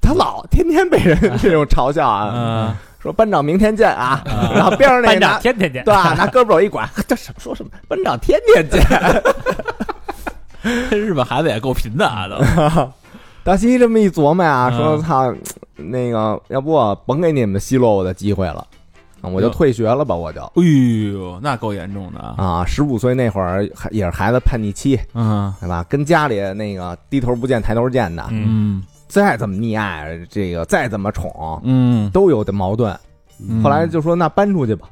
[0.00, 4.22] 他老天天被人这种嘲笑啊，嗯，说班长明天见啊，
[4.54, 5.84] 然后边上那班长个拿天天见。
[5.84, 8.80] 对吧，拿胳膊肘一拐， 这什么说什么，班长天天见。
[10.96, 12.92] 日本孩子也够贫的啊，都，
[13.42, 14.76] 大西这么一琢磨呀，嗯。
[14.78, 15.34] 说操，
[15.74, 18.64] 那个要不我甭给你们奚落我的机会了，
[19.20, 20.40] 啊我就退学了吧，我就。
[20.40, 20.62] 哎
[21.12, 25.52] 呦，那够严重的啊，啊，十五岁那会儿也是孩子叛逆期，嗯。
[25.58, 25.84] 对吧？
[25.88, 28.44] 跟家里那个低头不见抬头见的，嗯
[28.78, 28.82] 嗯
[29.12, 32.98] 再怎么溺爱，这个再怎么宠，嗯，都有的矛盾。
[33.46, 34.88] 嗯后来就说那搬出去吧，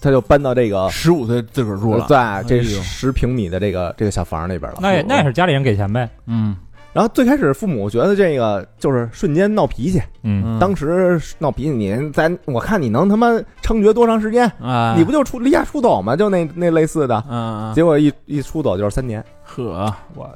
[0.00, 4.78] 他就搬到这个十五岁自个儿住了，在这十平米的这个这个小房里边了。
[4.80, 6.08] 那也那也是家里人给钱呗。
[6.24, 6.56] 嗯
[6.94, 13.28] 然后最开始父母觉得这个就是瞬间闹脾气，嗯当时闹脾气，你在我看你能他妈
[13.62, 14.50] 猖獗多长时间？
[14.58, 16.16] 啊，你不就出离家出走吗？
[16.16, 19.22] 就那那类似的，嗯，结果一一出走就是三年。
[19.44, 20.28] 呵，我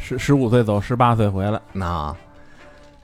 [0.00, 2.14] 十十五岁走，十八岁回来，那，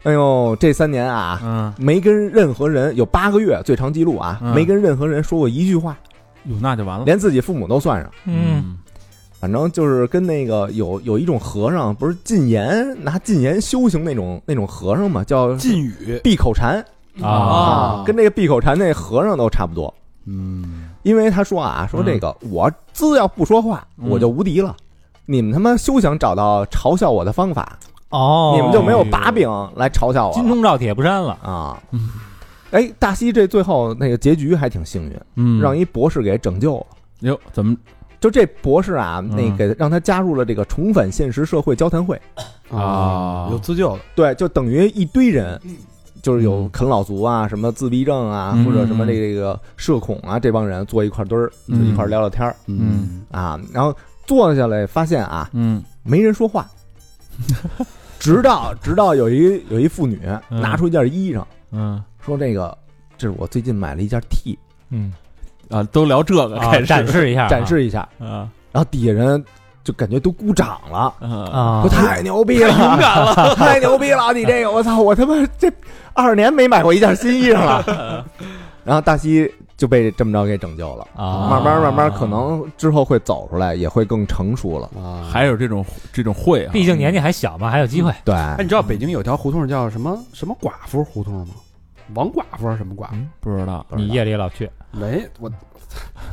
[0.02, 4.54] 哎呦，这三年啊，嗯，没跟任何人有八个月最长记录啊，嗯。
[4.54, 5.96] 没跟任何人说过一句话，
[6.44, 8.10] 哟，那就完了，连自己父母都算上。
[8.24, 8.78] 嗯，
[9.38, 16.18] 反正就是跟那个有有一种和尚，不是禁言拿禁言修行那种那种和尚嘛，叫禁语。
[16.24, 16.84] 闭口禅
[17.20, 18.02] 啊。
[18.06, 19.92] 跟那个闭口禅那和尚都差不多。
[20.24, 24.08] 嗯，因为他说啊，说这个、我只要不说话，嗯。
[24.08, 24.74] 我就无敌了。
[25.26, 31.32] 你们他妈休想找到嘲笑我的方法，哦，你们就没有把柄来嘲笑我金钟罩铁布衫了。
[31.42, 31.82] 啊。
[31.90, 32.08] 嗯！
[32.72, 36.86] 哎，大西这最后那个结局还挺幸运，嗯，让一博士给拯救了。
[37.20, 37.76] 哟，怎么，
[38.20, 39.36] 就这博士啊，嗯。
[39.36, 42.20] 那个让他加入了这个重返现实社会交谈会，
[42.70, 45.58] 啊有自救的，对，就等于一堆人，
[46.20, 48.64] 就是有嗯啃老族啊，什么自闭症啊，嗯。
[48.64, 51.86] 或者什么这个社恐啊，这帮人坐一块堆儿，就嗯。
[51.86, 52.54] 一块聊聊天儿。
[52.66, 53.22] 嗯。
[53.30, 53.94] 啊，然后
[54.26, 56.66] 坐下来发现啊，嗯没人说话，
[58.18, 60.20] 直到直到有一有一妇女
[60.50, 60.60] 嗯。
[60.60, 62.02] 拿出一件衣裳，嗯。
[62.24, 62.76] 说这个
[63.16, 64.58] 这是我最近买了一件 T，
[64.90, 65.12] 嗯，
[65.70, 66.86] 啊，都聊这个啊开始。
[66.86, 68.48] 展示一下，展示一下，啊。
[68.72, 69.42] 然后底下人
[69.84, 71.14] 就感觉都鼓掌了。
[71.20, 71.86] 啊。
[71.88, 74.32] 太牛逼了， 勇敢了， 太牛逼了！
[74.34, 75.72] 你这个，我操，我他妈这
[76.14, 78.24] 二十年没买过一件新衣裳了。
[78.82, 81.48] 然后大西就被这么着给拯救了，啊。
[81.50, 84.90] 慢慢慢慢，可能之后会走出来，也会更成熟了。
[85.00, 88.12] 啊，还有这种这种会啊，毕竟年纪还小嘛，还有机会。
[88.24, 91.54] 对，哎，你知道北京有条胡同叫什么什么寡妇胡同吗？
[92.14, 93.08] 王寡妇还是什么寡？
[93.08, 93.16] 妇？
[93.40, 94.70] 不知道，你夜里老去。
[94.92, 95.50] 没，我。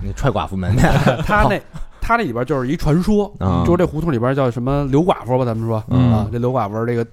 [0.03, 0.75] 你踹寡妇门。
[0.77, 0.83] 去，
[1.25, 1.59] 他那
[2.01, 6.13] 他那里边就是一传说，嗯说这胡同里边叫什么刘寡妇吧，咱们说嗯。
[6.13, 7.05] 啊，这刘寡妇这个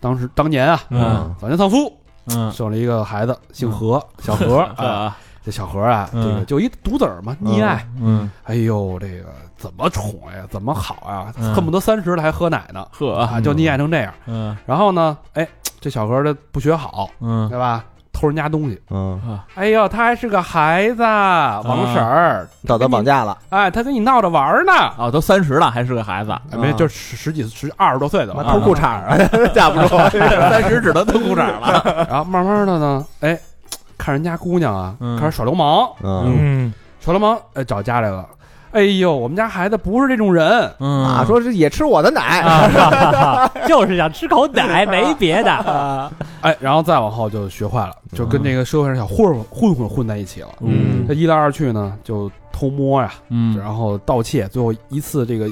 [0.00, 1.34] 当时当年啊，嗯。
[1.40, 1.92] 早年丧夫，
[2.26, 2.52] 嗯。
[2.52, 9.26] 生了一个孩子，姓何，小何啊，啊，这小何啊，这嗯个就一独子儿嘛，溺爱，嗯哎呦，这个
[9.56, 14.12] 怎么宠呀，怎么好呀，嗯恨不得三十了还喝奶呢，呵啊，就溺爱成这样。
[14.26, 15.46] 嗯然后呢，哎，
[15.80, 17.84] 这小何他不学好，嗯对吧？
[18.16, 24.72] 偷人家东西，嗯，啊哎呦，他还是个孩子，王婶儿，道德绑架了，哎，他跟你闹着玩呢。
[24.96, 29.18] 哦，都三十了还是个孩子，哎，没，就十十几十二十多岁的了，偷裤衩儿，
[29.52, 29.88] 架不住。
[30.48, 33.36] 三十只能偷裤衩了，然后慢慢的呢，哎，
[33.98, 35.18] 看人家姑娘啊，嗯。
[35.18, 36.36] 开始耍流氓，嗯。
[36.38, 36.74] 嗯。
[37.00, 38.26] 耍流氓，哎，找家来了。
[38.72, 41.04] 哎呦，我们家孩子不是这种人，嗯。
[41.04, 46.10] 啊，说是也吃我的奶，啊， 就是想吃口奶，没别的。
[46.40, 50.48] 哎，然后再往后就学坏了，就跟这个社会上小混混混混混在一起了。
[50.60, 51.06] 嗯。
[51.06, 53.56] 这一来二去呢，就偷摸呀，嗯。
[53.58, 55.48] 然后盗窃，最后一次这个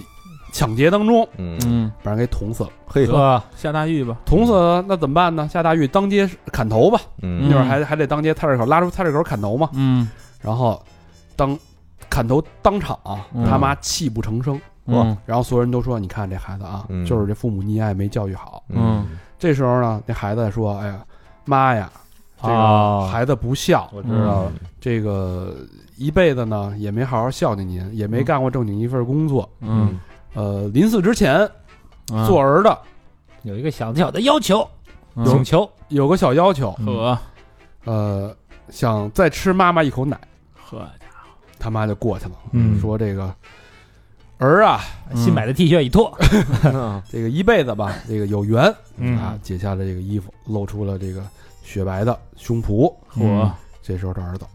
[0.53, 2.71] 抢劫当中嗯，嗯，把人给捅死了。
[2.87, 5.49] 嘿，呵，下大狱吧，捅死了那怎么办呢？
[5.49, 7.49] 下大狱当街砍头吧，嗯。
[7.49, 9.71] 那会儿还还得当街菜市口拉出菜市口砍头嘛。
[9.73, 10.09] 嗯。
[10.41, 10.81] 然后
[11.35, 11.59] 当
[12.11, 13.45] 砍头当场啊，嗯。
[13.49, 14.61] 他妈泣不成声。
[14.87, 15.17] 嗯。
[15.25, 17.05] 然后所有人都说：“你看这孩子啊，嗯。
[17.07, 18.63] 就是这父母溺爱没教育好。
[18.69, 19.07] 嗯。
[19.39, 21.05] 这时候呢，那孩子说：“哎呀，
[21.47, 21.91] 妈呀，
[22.43, 25.57] 这哦个孩子不孝，我知道了，这个
[25.97, 29.49] 一辈子呢也没好好孝敬您，也没干过正经一份工作。
[29.61, 29.99] 嗯，
[30.35, 31.41] 呃，临死之前
[32.13, 32.27] 啊。
[32.27, 32.77] 做儿的
[33.43, 34.67] 有一个小小的要求，
[35.15, 35.25] 嗯。
[35.27, 35.69] 请求。
[35.89, 37.19] 有个小要求，呵
[37.85, 38.35] 呃，
[38.71, 40.19] 想再吃妈妈一口奶，
[40.55, 40.89] 呵，
[41.59, 42.81] 他妈就过去了，嗯。
[42.81, 43.35] 说这个
[44.39, 44.81] 儿啊，
[45.15, 46.17] 新买的 T 恤一脱，
[46.65, 47.03] 嗯。
[47.11, 49.19] 这个一辈子吧， 这个有缘嗯。
[49.19, 51.23] 啊，解下了这个衣服，露出了这个
[51.63, 52.95] 雪白的胸脯。
[53.15, 53.51] 嚯，
[53.83, 54.47] 这时候这儿子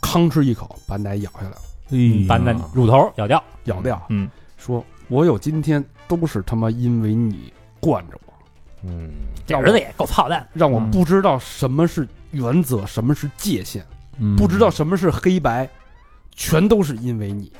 [0.00, 1.56] 吭哧一口把奶咬下来了，
[1.90, 4.28] 哎把那乳头咬掉，咬掉，嗯，
[4.58, 7.50] 说我有今天都是他妈因为你
[7.80, 8.32] 惯着我，
[8.84, 9.10] 嗯。
[9.46, 13.82] 这儿子也够操蛋，让我嗯不知道什么是原则，什么是界限，
[14.18, 14.36] 嗯。
[14.36, 15.66] 不知道什么是黑白，
[16.34, 17.50] 全都是因为你。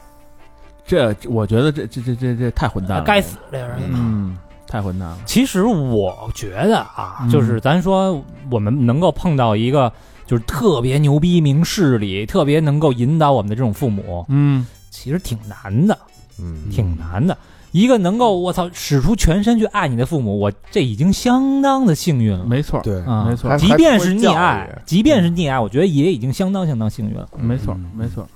[0.84, 3.78] 这，我觉得这这这这这太混蛋了，该死这人。
[3.90, 4.36] 嗯，
[4.66, 7.30] 太混蛋了，其实我觉得啊，嗯。
[7.30, 9.90] 就是咱说我们能够碰到一个
[10.26, 14.66] 就是特别牛逼明事理、特别能够引导我们的这种父母，嗯。
[14.90, 15.96] 其实挺难的，
[16.40, 16.70] 嗯。
[16.70, 17.36] 挺难的。
[17.70, 22.42] 一个能够我操使出全身去爱你的父母，我这已经相当的幸运了。
[22.44, 23.54] 没错，对啊没错。
[23.58, 27.28] 即便是溺爱，即便是溺爱，我觉得也已经相当相当幸运了。
[27.36, 28.26] 没错嗯，没错，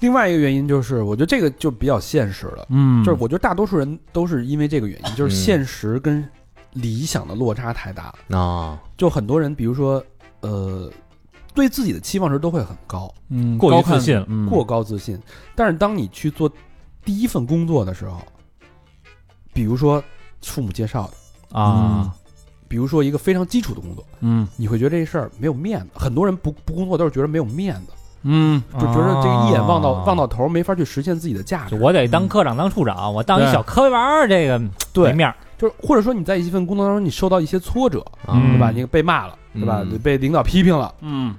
[0.00, 6.28] 另外一个原因就是，我觉得这个就比较现实了，嗯，就是我觉得大多数人都是因为这个原因， 就是嗯现实跟
[6.72, 8.36] 理想的落差太大了。
[8.36, 10.04] 啊，就很多人，比如说，
[10.40, 10.90] 呃，
[11.54, 15.18] 对自己的期望值都会很高，嗯过于高自信嗯过高自信。
[15.54, 16.50] 但是当你去做
[17.04, 18.20] 第一份工作的时候，
[19.52, 20.02] 比如说
[20.40, 22.14] 父母介绍的，啊，
[22.68, 25.90] 比如说一个非常基础的工作，嗯你会觉得这事儿没有面子。
[25.94, 27.92] 很多人不不工作都是觉得没有面子，
[28.22, 31.74] 嗯就觉得这个一眼望到啊望到头，没法去实现自己的价值。
[31.74, 35.36] 我得当科长当处长，我当一小科员儿，这个没对，面儿。
[35.62, 38.72] 就是或者说你在一份工作当中，你受到一些挫折，嗯对吧？
[38.72, 39.78] 你被骂了，对吧？
[39.82, 41.36] 嗯你被领导批评了，嗯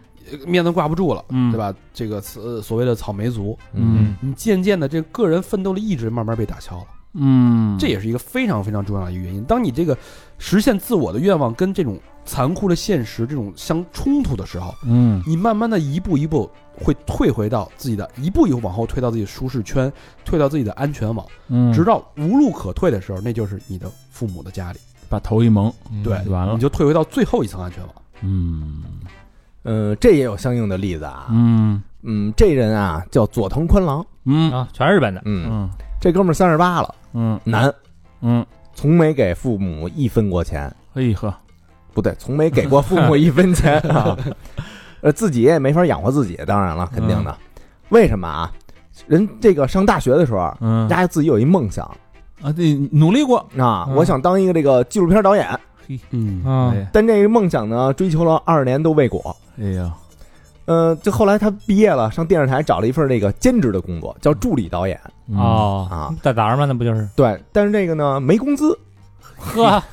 [0.48, 1.74] 面子挂不住了，嗯对吧？
[1.94, 9.44] 这个呃所谓的草莓族，嗯你渐渐的这个个人奋斗的意志慢慢被打消了，嗯，这也是一个非常非常重要的一个原因。
[9.44, 9.98] 当你这个
[10.38, 15.22] 实现自我的愿望跟这种残酷的现实这种相冲突的时候，嗯。
[15.26, 19.92] 你慢慢的一步一步会退回到自己的一步一步往后退到自己的舒适圈，
[20.26, 25.72] 退到自己的安全网，嗯，直到无路可退的时候，那就是你的父母的家里，把头一蒙，
[26.04, 26.54] 对就完了。
[26.54, 27.96] 你，就退回到最后一层安全网。
[28.22, 28.84] 嗯。
[29.64, 31.28] 呃，这也有相应的例子啊。
[31.30, 31.82] 嗯。
[32.02, 34.52] 嗯，这人啊叫佐藤宽郎，嗯。
[34.52, 35.22] 啊，全是日本的。
[35.26, 35.70] 嗯，嗯。
[36.02, 37.40] 这哥们儿三十八了，嗯。
[37.46, 37.74] 男，
[38.22, 41.34] 嗯，从没给父母一分过钱，哎呵，
[41.94, 44.18] 不对，从没给过父母一分钱啊。
[45.02, 47.38] 呃，自己也没法养活自己，当然了，肯定的。
[47.90, 48.52] 为什么啊？
[49.08, 51.84] 人这个上大学的时候，嗯家自己有一梦想
[52.42, 55.48] 啊，对，努力过，啊，嗯我想当一个这个纪录片导演，
[56.12, 59.36] 嗯啊哎但这个梦想呢，追求了二十年都未果。
[59.60, 59.94] 哎呀，
[60.66, 66.16] 呃，就后来他毕业了，上电视台找了一份这个兼职的工作，叫助理导演嗯，哦啊。
[66.22, 66.66] 在哪儿吗？
[66.66, 67.10] 那不就是？
[67.16, 68.78] 对，但是这个呢没工资，
[69.38, 69.84] 呵，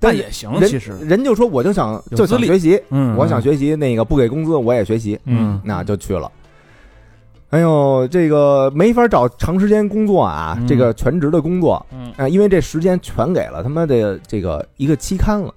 [0.00, 6.30] 但也行，人其实，人就说我就想就想学习，嗯，我想学习，那个不给工资我也学习，嗯，那就去了。
[7.50, 15.52] 哎呦，这个没法找长时间工作啊，嗯这个全职的工作嗯，啊，因为这时间全给了他妈的这个一个期刊了，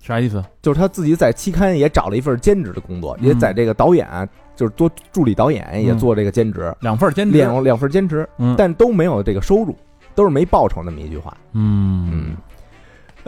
[0.00, 0.42] 啥意思？
[0.60, 4.08] 就是他自己在期刊也找了一份兼职的工作，嗯也在这个导演
[4.56, 9.76] 就是做助理导演也做这个兼职，两份兼职，两两份兼职，嗯但都没有这个收入，
[10.14, 11.36] 都是没报酬那么一句话。
[11.52, 12.36] 嗯嗯，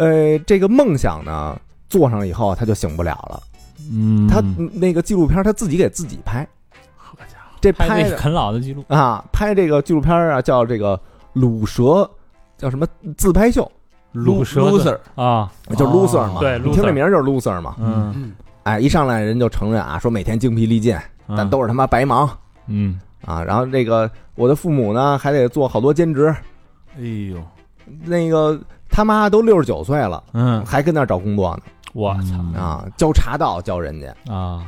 [0.00, 3.42] 呃，这个梦想呢，做上以后他就醒不了了。
[3.92, 4.42] 嗯，他
[4.72, 6.48] 那个纪录片他自己给自己拍，
[6.96, 8.82] 好家伙，这拍啃老的记录。
[8.88, 10.98] 啊，拍这个纪录片啊，叫这个
[11.34, 12.08] 鲁蛇，
[12.56, 12.86] 叫什么？
[13.18, 13.70] 自拍秀，
[14.12, 16.40] 鲁蛇 loser，啊，就是 loser 嘛。
[16.40, 17.76] 对你听这名儿就是 loser 嘛。
[17.78, 18.32] 嗯，嗯，
[18.62, 20.96] 哎，一上来人就承认啊，说每天精疲力尽，
[21.36, 22.26] 但都是他妈白忙。
[22.68, 23.44] 嗯，啊。
[23.44, 26.34] 然后这个我的父母呢，还得做好多兼职，
[26.96, 27.36] 哎呦，
[28.04, 28.58] 那个
[28.90, 30.64] 他妈都六十九岁了，嗯。
[30.64, 31.62] 还跟那儿找工作呢。
[31.92, 32.60] 我操。
[32.60, 34.32] 啊，教茶道教人家。
[34.32, 34.66] 啊，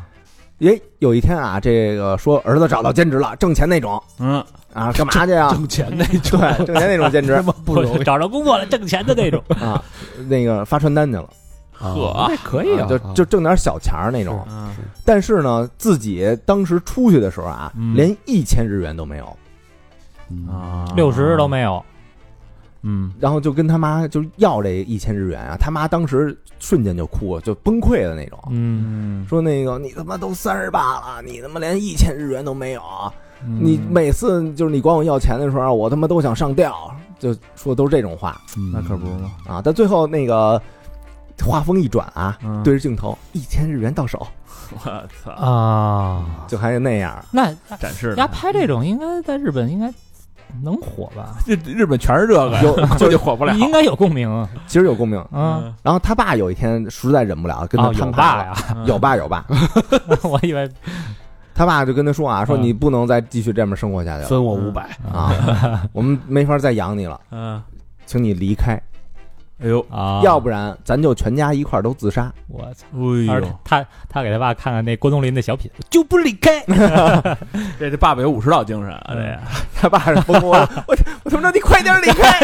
[0.61, 4.03] 诶，有一天啊，这个说儿子找到兼职了，挣钱那种。
[4.19, 5.51] 嗯，啊，干嘛去啊？
[5.51, 6.41] 挣钱那种。
[6.41, 7.43] 对，挣钱那种兼职。
[7.65, 9.43] 不容易找着工作了，挣钱的那种。
[9.61, 9.83] 啊，
[10.29, 11.29] 那个发传单去了，
[11.73, 14.45] 呵那可以啊，就就挣点小钱儿那种。
[14.49, 14.73] 嗯。
[15.05, 17.95] 但是呢，自己当时出去的时候啊，嗯。
[17.95, 19.37] 连一千日元都没有，
[20.49, 21.85] 啊，六十都没有，
[22.83, 23.13] 嗯。
[23.19, 32.83] 然后就跟他妈就要这一千日元啊，他妈当时瞬间就哭了，就崩溃的那种，嗯，嗯，说那个你他妈都三十八了，你他妈连一千日元都没有
[33.45, 38.41] 你每次就是你管我要钱的时候，我他妈都想上吊，就说都是这种话。
[38.73, 39.33] 那可不是吗？
[39.49, 39.61] 啊。
[39.65, 40.63] 但最后那个
[41.45, 42.63] 话锋一转啊，嗯。
[42.63, 44.25] 对着镜头，一千日元到手，
[44.71, 47.21] 我操，啊，就还是那样。
[47.33, 49.93] 那展示人家拍这种应该在日本应该
[50.63, 51.37] 能火吧？
[51.47, 53.55] 这日本全是这个，有这 就火不了。
[53.55, 54.31] 应该有共鸣。
[54.31, 54.49] 啊。
[54.67, 55.25] 其实有共鸣。
[55.33, 58.23] 嗯，然后他爸有一天实在忍不了，跟他啊，有摊牌了。
[58.23, 59.45] 爸呀，有爸有爸，
[60.29, 60.69] 我以为
[61.55, 64.29] 他爸就跟他说啊，说嗯你不能再继续这么生活下去了。
[64.29, 64.83] 分我五百，
[65.13, 65.33] 啊，
[65.93, 67.63] 我们没法再养你了，嗯，
[68.07, 68.81] 请你离开，
[69.63, 72.33] 哎呦，啊，要不然咱就全家一块儿都自杀。
[72.49, 72.87] 我操！
[73.31, 76.63] 哎呦，他他给他爸看看那郭冬临的小品，就不离开。
[77.79, 79.39] 这这爸爸有武士道精神啊，这个
[79.81, 80.57] 他爸是疯 我
[80.87, 82.41] 我我他妈让你快点离开，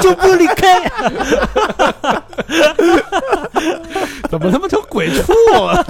[0.00, 0.82] 就不离开。
[4.28, 5.84] 怎么他妈成鬼畜了？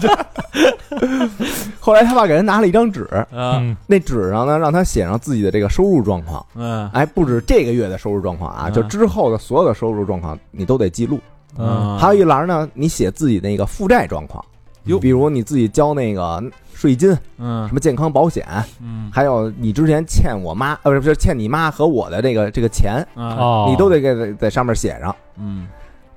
[1.80, 3.26] 后来他爸给他拿了一张纸，啊，
[3.58, 3.76] 嗯。
[3.86, 6.88] 那纸上呢让他写上自己的这个收入状况，嗯。
[6.92, 8.72] 哎，不止这个月的收入状况啊，嗯。
[8.72, 11.20] 就之后的所有的收入状况你都得记录。
[11.56, 14.44] 嗯还有一栏呢，你写自己那个负债状况，
[14.84, 16.42] 哟比如你自己交那个
[16.74, 18.46] 税金、嗯什么健康保险，
[18.80, 25.14] 嗯还有你之前欠我妈，呃，不是不是欠你妈和我的这个这个钱，啊哦，你都得给在在上面写上。
[25.36, 25.66] 嗯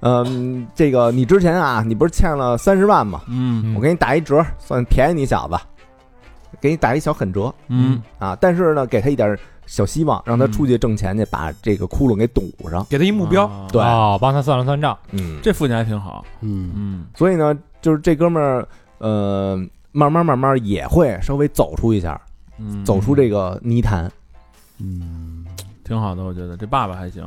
[0.01, 3.21] 嗯，这个你之前啊，你不是欠了三十万吗？
[3.27, 5.57] 嗯我给你打一折，算便宜你小子，
[6.59, 8.37] 给你打一小狠折嗯啊！
[8.39, 9.35] 但是呢，给他一点
[9.71, 12.85] 小希望，让他出去挣钱去，把这个窟窿给堵上。
[12.89, 13.47] 给他一目标。
[13.47, 14.97] 啊对哦，帮他算了算账。
[15.11, 18.67] 嗯，这父亲还挺好，嗯，嗯所以呢，就是这哥们儿，
[18.97, 19.55] 呃，
[19.93, 22.19] 慢慢慢慢也会稍微走出一下，
[22.57, 24.11] 嗯，走出这个泥潭。
[24.77, 25.45] 嗯，
[25.85, 27.25] 挺好的，我觉得这爸爸还行，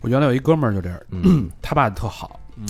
[0.00, 2.40] 我原来有一哥们儿就这样，嗯他爸特好。
[2.56, 2.66] 嗯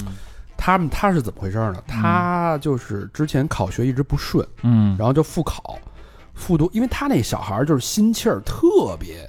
[0.59, 1.77] 他们他是怎么回事呢？
[1.87, 5.79] 他就是之前考学一直不顺，嗯然后就复考，
[6.37, 9.29] 复读，因为他那小孩儿就是心气儿特别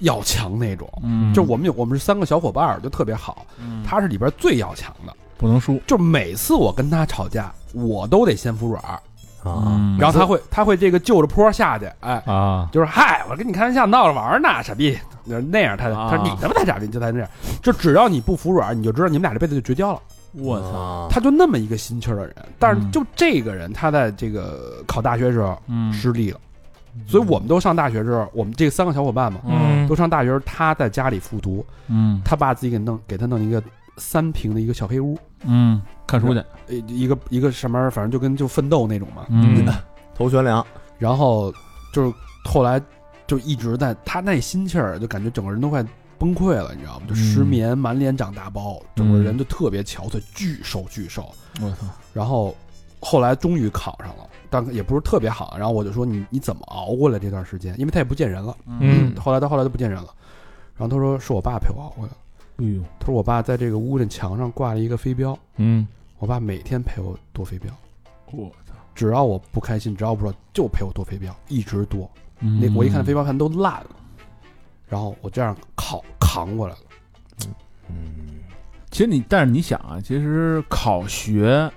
[0.00, 0.86] 要强那种。
[1.02, 3.46] 嗯，就我们有我们是三个小伙伴儿，就特别好。
[3.58, 3.82] 嗯。
[3.86, 9.00] 他是里边最要强的，不能输，就每次我跟他吵架，我都得先服软儿，
[9.48, 9.96] 啊，嗯。
[9.98, 17.28] 然后他会他会这个就着坡下去，哎，啊，就是嗨，我跟你开玩笑，闹着玩儿呢，傻逼，就是那样他啊他说你他妈太傻逼，就在那样，
[17.62, 20.00] 就只要你不服软，你就知道你们俩这辈子就绝交了。
[20.32, 22.90] 我操，他就那么一个心气儿的人，但是嗯。
[22.90, 25.92] 就这个人，他在这个考大学时候嗯。
[25.92, 26.38] 失利了，
[27.06, 29.86] 所以我们都上大学时候，我们这三个小伙伴嘛，嗯。
[29.88, 32.20] 都上大学时候，他在家里复读，嗯。
[32.24, 33.62] 他爸自己给弄给他弄一个
[33.96, 39.66] 三平的一个小黑屋，嗯，看书去，呃，一个一个什么反正就跟就奋斗那种嘛，嗯。
[40.14, 40.64] 头悬梁，
[40.98, 41.52] 然后
[41.92, 42.14] 就是
[42.44, 42.80] 后来
[43.26, 45.84] 就一直在他那心气儿，就感觉整个人都快
[46.20, 47.06] 崩溃了，你知道吗？
[47.08, 51.34] 就失眠，满脸长大包，整个人就特别憔悴，巨瘦巨瘦。
[51.62, 52.54] 我操，然后
[53.00, 55.56] 后来终于考上了，但也不是特别好。
[55.58, 57.74] 然后我就说你你怎么熬过来这段时间？
[57.80, 60.14] 因为他也不见人了，嗯后来到后来都不见人了。
[60.76, 62.16] 然后他说是我爸陪我熬过来的。
[62.62, 67.72] 哎呦，他说我爸在这个屋的墙上挂了一个飞镖，嗯我爸每天陪我剁飞镖，
[68.30, 72.10] 我操，只要我不开心，只要我不知道就陪我剁飞镖，一直剁。
[72.40, 73.90] 嗯那我一看飞镖盘都烂了，
[74.90, 76.80] 然后我这样扛扛过来了。
[77.88, 77.94] 嗯，
[78.90, 81.70] 其实你，但是你想啊，其实考学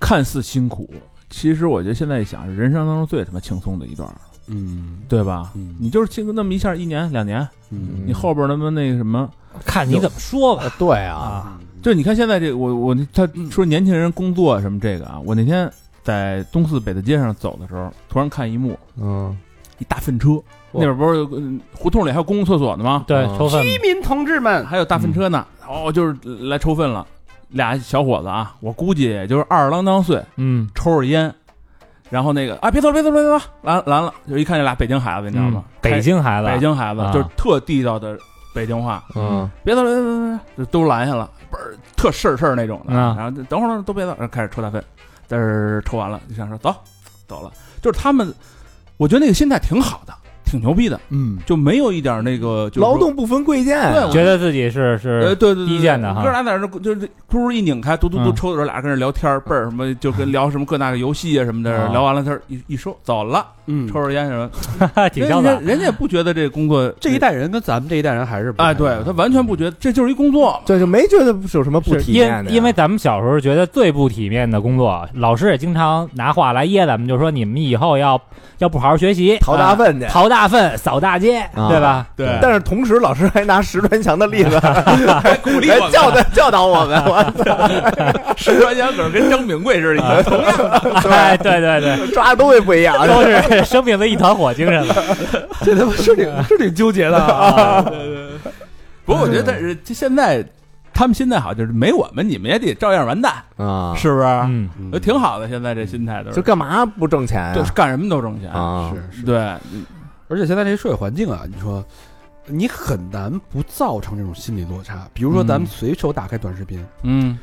[0.00, 0.92] 看似辛苦，
[1.30, 4.16] 其实我觉得现在一想，是人生当中最他妈轻松的一段儿，
[4.48, 4.98] 嗯。
[5.08, 5.52] 对吧？
[5.54, 5.76] 嗯。
[5.78, 8.02] 你就是轻松那么一下，一年两年，嗯。
[8.06, 9.30] 你后边儿他妈那个什么，
[9.64, 10.64] 看你怎么说吧。
[10.78, 15.70] 对啊，啊，就你看现在这个我我他说年轻人工作什么这个啊，我那天
[16.02, 19.36] 在东四北大街上走的时候，突然看一幕，嗯，
[19.78, 20.40] 一大粪车，
[20.72, 21.24] 那边不是
[21.72, 23.04] 胡同里还有公共厕所呢吗？
[23.06, 23.62] 对，啊抽粪。
[23.62, 27.06] 居民同志们，还有大粪车呢，哦，就是来抽粪了，
[27.50, 31.32] 俩小伙子啊，我估计也就是二十郎当岁，嗯，抽着烟，
[32.10, 35.64] 然后那个啊，别走别走别走，拦拦了，就一看这俩北京孩子，你知道吗？
[35.80, 37.12] 北京孩子，北京孩子啊。
[37.12, 38.18] 就是特地道的
[38.54, 42.92] 北京话，嗯，别走别走别走别走，就都拦下了，倍儿特事儿事儿那种的。
[42.94, 44.82] 啊然后等会儿都别走，然后开始抽大粪，
[45.28, 46.74] 嘚儿抽完了就想说走
[47.28, 48.34] 走了，就是他们，
[48.98, 50.14] 我觉得那个心态挺好的，
[50.48, 56.22] 挺牛逼的，嗯，就没有一点那个就是劳动不分贵贱，对觉得自己是呃，是对对对，低贱的哈。
[56.22, 58.34] 哥俩在那儿就是嘟一拧开，嘟嘟嘟嗯。
[58.34, 63.86] 抽的时候，俩人跟那聊天儿，倍儿什么，就跟 聊什么各大个游戏啊什么的，啊聊完了他一一说走了，嗯。
[63.92, 65.68] 抽着烟什么， 挺香的人家。
[65.68, 72.50] 人家也不觉得这个工作 这一代人跟咱们这一代人还是不哎，对他完全不觉得这就是一工作嘛，这就没觉得有什么不体面的。
[72.50, 78.20] 呀，因为咱们小时候觉得最不体面的工作，老师也经常拿话来噎咱们，就说你们以后要
[78.58, 80.04] 要不好好学习，淘大粪去。
[80.06, 82.06] 啊，淘大粪、扫大街，啊对吧？
[82.14, 82.38] 对。
[82.40, 90.52] 但是同时老师还拿石川强的例子还鼓励我来教导教导我们， 我石川香可跟张炳贵似的， 同样
[91.10, 94.94] 哎，对对对，抓的东西不一样，都是生命的一团火精神了。
[95.62, 97.82] 这他妈是挺是挺纠结的啊。
[99.04, 100.44] 不过我觉得，但是这现在
[100.94, 104.24] 他们心态好，就是没我们，你们也得照样完蛋，啊，是不是？
[104.46, 104.70] 嗯，
[105.02, 107.52] 挺好的，现在这心态都，就是干嘛不挣钱呀？
[107.56, 109.36] 就是干什么都挣钱，啊，是是，对，
[110.28, 111.84] 而且现在这社会环境啊，你说
[112.46, 115.08] 你很难不造成这种心理落差。
[115.12, 117.38] 比如说，咱们嗯随手打开短视频，嗯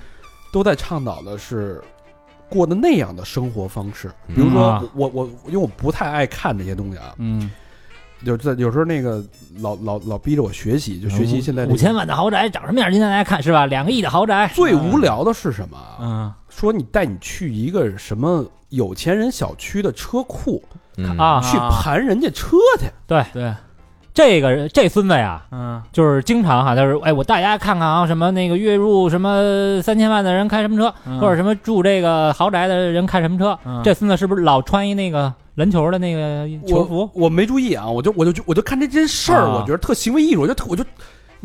[0.51, 1.81] 都在倡导的是
[2.49, 4.09] 过的那样的生活方式。
[4.27, 7.51] 比如说啊，我我因为我不太爱看这些东西啊，嗯
[8.21, 9.23] 有在有时候那个
[9.59, 12.89] 老老老逼着我学习，就学习现在这个五千万的豪宅长什么样？
[12.89, 13.65] 今天大家看是吧？
[13.65, 15.97] 两个亿的豪宅，最无聊的是什么啊？
[15.99, 20.63] 嗯说你带你去一个什么有钱人小区的车库
[20.95, 21.17] 嗯。
[21.17, 21.41] 啊。
[21.43, 23.23] 去盘人家车去，对。
[23.33, 23.53] 对，
[24.13, 25.83] 这个这孙子呀，嗯。
[25.91, 31.19] 就是经常哈，他说，哎，我带大家看看啊，什么那个月入什么三千万的人开什么车，嗯。
[31.19, 33.59] 或者什么住这个豪宅的人开什么车。
[33.65, 33.81] 嗯。
[33.83, 36.99] 这孙子是不是老穿一那个篮球的那个球服？
[36.99, 39.59] 我我没注意啊，我就我就我就看这件事儿，啊。
[39.59, 40.85] 我觉得特行为艺术，我就特我就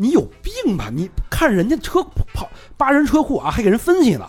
[0.01, 0.89] 你有病吧？
[0.91, 2.01] 你看人家车
[2.33, 4.25] 跑八人车库啊，还给人分析呢。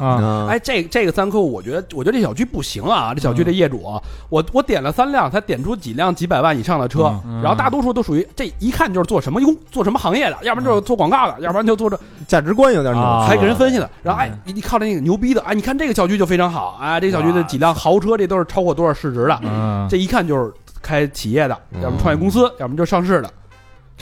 [0.46, 3.82] 哎，这这个三客户，我觉得我觉得这小区不行啊，这小区这业主，
[4.28, 11.98] 我我点了三辆，他点出几辆几百万以上的车，嗯然后大多数都属于这一看就是做什么工做什么行业的，要不然就是做广告的，要不然就做这
[12.28, 13.24] 价值观有点扭啊。
[13.24, 13.90] 曲，还给人分析了。
[14.02, 20.52] 然后哎，你你靠着那个牛逼的，哎，你看这个小区就非常好，哎，这个小区的几辆豪车，这都是超过多少市值的，嗯，这一看就是
[20.82, 21.80] 开企业的，嗯。
[21.80, 23.30] 要么创业公司，要么就上市的，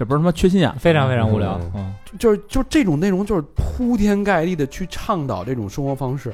[0.01, 1.61] 这不是他妈缺心眼，非常非常无聊。
[1.63, 6.33] 嗯嗯，就是就这种内容就是铺天盖地的去倡导这种生活方式。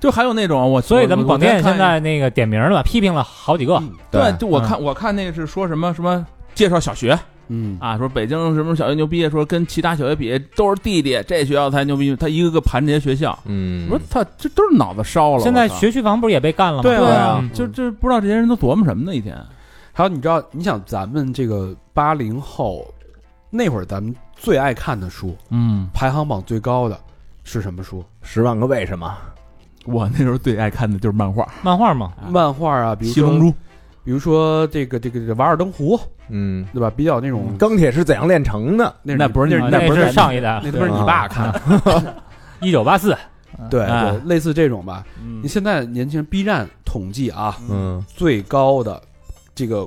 [0.00, 3.76] 就还有那种我，所以咱们广电现在那个点名了吧，批评了好几个。
[3.76, 7.16] 嗯对，对就我看我看那个是说什么什么介绍小学
[7.46, 16.82] 嗯啊，说北京什么小学牛逼，说跟其他小学比都是弟弟，这学校才牛逼，他一个个盘这些学校，嗯，我说他这都是脑子烧了，现在学区房不是也被干了吗？
[16.82, 19.36] 对啊对啊嗯，就就不知道这些人都琢磨什么呢，一天，
[20.00, 22.86] 还有你知道，你想咱们这个八零后
[23.50, 26.98] 那会儿，咱们最爱看的书，嗯，排行榜最高的
[27.44, 28.02] 是什么书？
[28.22, 29.14] 十万个为什么，
[29.84, 33.50] 我那时候最爱看的就是漫画，漫画嘛，漫画啊，比如说七龙珠，
[34.02, 35.98] 比如说这个这个这个《瓦尔登湖》，
[36.30, 36.90] 嗯，对吧？
[36.96, 38.94] 比较那种，钢铁是怎样炼成的？
[39.02, 42.14] 那那不是那那不是是上一代，那不是你爸看的，
[42.62, 43.14] 一九八四。
[43.68, 43.86] 对
[44.24, 45.04] 类似这种吧。
[45.22, 49.02] 嗯你现在年轻人 B 站统计啊，嗯，最高的
[49.60, 49.86] 这个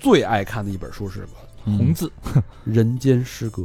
[0.00, 1.76] 最爱看的一本书是什么？
[1.76, 2.10] 红字
[2.64, 3.62] 《人间失格》。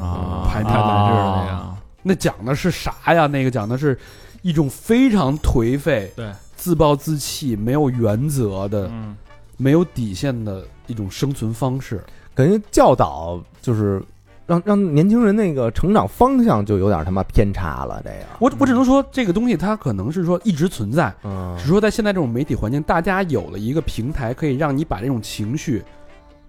[0.00, 3.26] 啊，排排在这儿的那个，那讲的是啥呀？
[3.26, 3.98] 那个讲的是
[4.40, 9.14] 一种非常颓废、对自暴自弃、没有原则的、嗯，
[9.58, 12.02] 没有底线的一种生存方式。
[12.34, 14.02] 感觉教导就是
[14.46, 18.00] 让让年轻人那个成长方向就有点他妈偏差了。
[18.04, 25.82] 这个，我我只能说，这个东西它可能是说一直存在，嗯只是说在现在这种媒体环境，大家有了一个平台，可以让你把这种情绪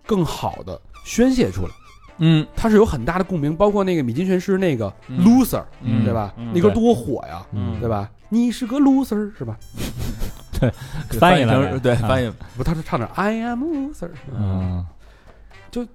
[0.05, 1.69] 更好的宣泄出来。
[2.19, 6.33] 嗯，它是有很大的共鸣，包括那个米津玄师那个嗯 loser，、嗯对吧？
[6.37, 8.09] 嗯那歌多火呀，嗯对吧？
[8.29, 9.57] 你是个 loser 是吧？
[10.59, 10.71] 对
[11.19, 14.09] 翻译了成对啊翻译，不，他是唱的 I am loser。
[14.33, 14.85] 嗯，
[15.71, 15.85] 就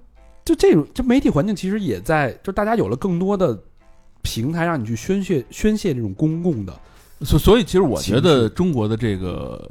[0.55, 3.57] 这种，这媒体环境其实也在，就大家有了更多的
[4.21, 6.73] 平台，让你去宣泄宣泄这种公共的。
[7.21, 9.69] 所所以其实我觉得中国的这个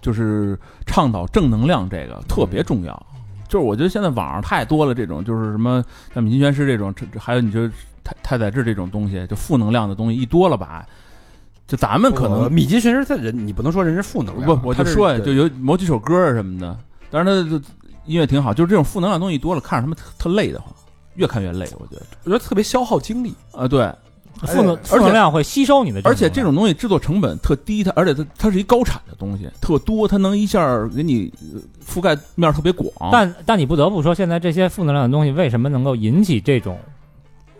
[0.00, 3.06] 就是倡导正能量这个特别重要。
[3.48, 7.66] 就是我觉得现在网上太多了这种，就是什么像米津玄师这种，还有你就
[8.04, 10.86] 太太宰治这种东西，就负能量的东西一多了吧，
[11.66, 16.78] 就咱们可能我米津玄师他人，你不能说人是负能量，不，我就说呀，就有某几首歌啊什么的，
[17.10, 17.60] 但是他就
[18.10, 20.74] 音乐挺好，就是这种负能量东西多了，看着他们特特累的慌，
[21.14, 23.32] 越看越累，我觉得我觉得特别消耗精力。
[23.52, 23.88] 啊，对，
[24.40, 32.90] 负能而且负能量会吸收你的，而且这种东西制作成本特低，它而且它它是一高产的东西，特多，它能一下给你呃覆盖面特别广。
[33.12, 36.76] 但但你不得不说，现在这些负能量的东西为什么能够引起这种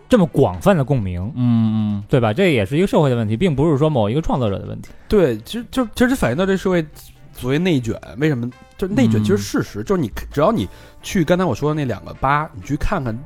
[0.09, 2.33] 这么广泛的共鸣，嗯嗯对吧？
[2.33, 4.89] 这也是一个社会的问题，并不是说某一个创作者的问题。
[5.07, 6.85] 对，其实就其实反映到这社会
[7.33, 8.49] 所谓内卷，为什么？
[8.77, 9.23] 就内卷，嗯。
[9.23, 10.67] 其实事实、就是你只要你
[11.01, 13.17] 去刚才我说的那两个吧，你去看看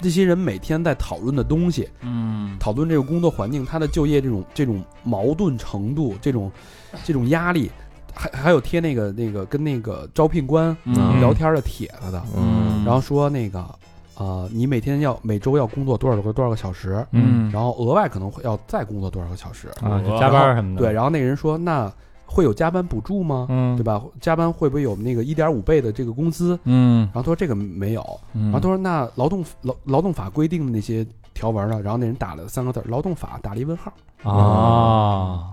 [0.00, 2.56] 这些人每天在讨论的东西，嗯。
[2.58, 6.50] 讨论这个工作环境，他的就业这种这种矛盾程度，这种
[7.04, 7.70] 这种压力，
[8.14, 11.20] 还还有贴那个那个跟那个招聘官嗯。
[11.20, 12.84] 聊天的帖子的，嗯。
[12.84, 13.64] 然后说那个
[14.16, 20.82] 呃，你每天要每周要工作多少个多少个小时，嗯，然后额外可能会要再工作多少个小时，啊，就加班什么的。
[20.82, 21.90] 对，，然后那个人说那
[22.32, 23.46] 会有加班补助吗？
[23.50, 24.02] 嗯，对吧？
[24.20, 26.58] 加班会不会有那个一点五倍的这个工资？
[26.64, 31.80] 嗯，然后他说这个没有，然然后他说那劳动劳劳动法规定的那些条文呢？
[31.82, 33.92] 然后那人打了三个字儿劳动法，打了一问号。
[34.22, 35.52] 啊，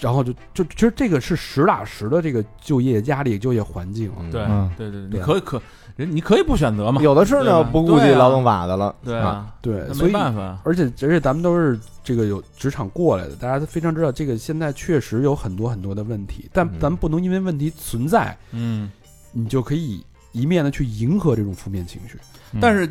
[0.00, 5.60] 然后就就其实这个是实打实的这个就业压力、就业环境对嗯对对，对可以可
[5.96, 18.90] 人你可以不选择嘛，有的是对吧呢不顾及劳动法的了，对啊，对，所以没办法，而且而且咱们都是这个有职场过来的，大家都非常知道这个现在确实有很多很多的问题，但嗯咱们不能因为问题存在，嗯，
[19.32, 22.18] 你就可以一面的去迎合这种负面情绪。
[22.60, 22.88] 但是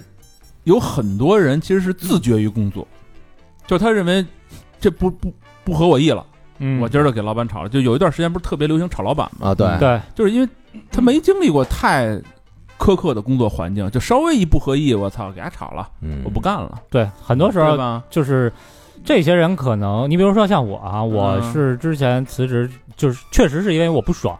[0.64, 2.88] 有很多人其实是自觉于工作，
[3.68, 4.26] 就他认为
[4.80, 5.34] 这不不
[5.64, 6.26] 不合我意了，
[6.60, 7.70] 嗯我今儿就给老板炒了。
[7.70, 9.50] 就有一段时间不是特别流行炒老板吗？
[9.50, 10.48] 啊，对对就是因为
[10.92, 12.22] 他没经历过太
[12.80, 18.02] 苛刻的工作环境，就稍微一不合意，我操，给他炒了，嗯我不干了，对，很多时候对吧？
[18.10, 18.52] 就是
[19.04, 24.38] 这些人可能，你比如说像我啊，我嗯是之前辞职，就是确实是因为我不爽，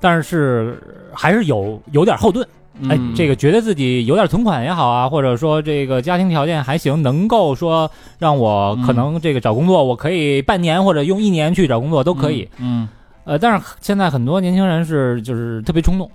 [0.00, 0.76] 但是
[1.14, 2.46] 还是有有点后盾。
[2.88, 7.88] 哎，嗯这个觉得自己有点存款也好啊，或者说这个家庭条件还行，能够说
[8.18, 12.88] 让我可能这个找工作，我可以半年或者用一年去找工作都可以。，嗯
[13.24, 16.10] 呃，但是现在很多年轻人是就是特别冲动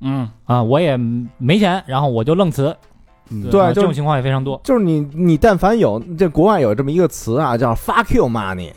[0.00, 0.96] 嗯啊，我也
[1.38, 2.76] 没钱，然后我就愣辞，
[3.30, 4.60] 嗯对这种情况也非常多。
[4.62, 8.72] 就是你你但凡有这国外有这么一个词啊，叫 fuck you money，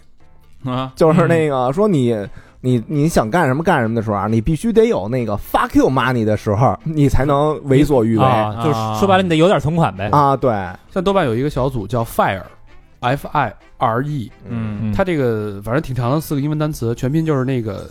[0.64, 2.16] 嗯 啊，就是那个说你
[2.62, 10.10] 你你想干什么干什么的时候啊，你必须得有那个 fuck you money 的时候，你才能为所欲为啊，就是说白了，你得有点存款呗。
[10.12, 10.52] 啊，对，
[10.92, 17.90] 像豆瓣有一个小组叫 Fire，F I R E，嗯嗯它这个反正挺长的四个英文单词，全拼就是那个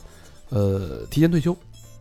[0.50, 1.56] 呃提前退休。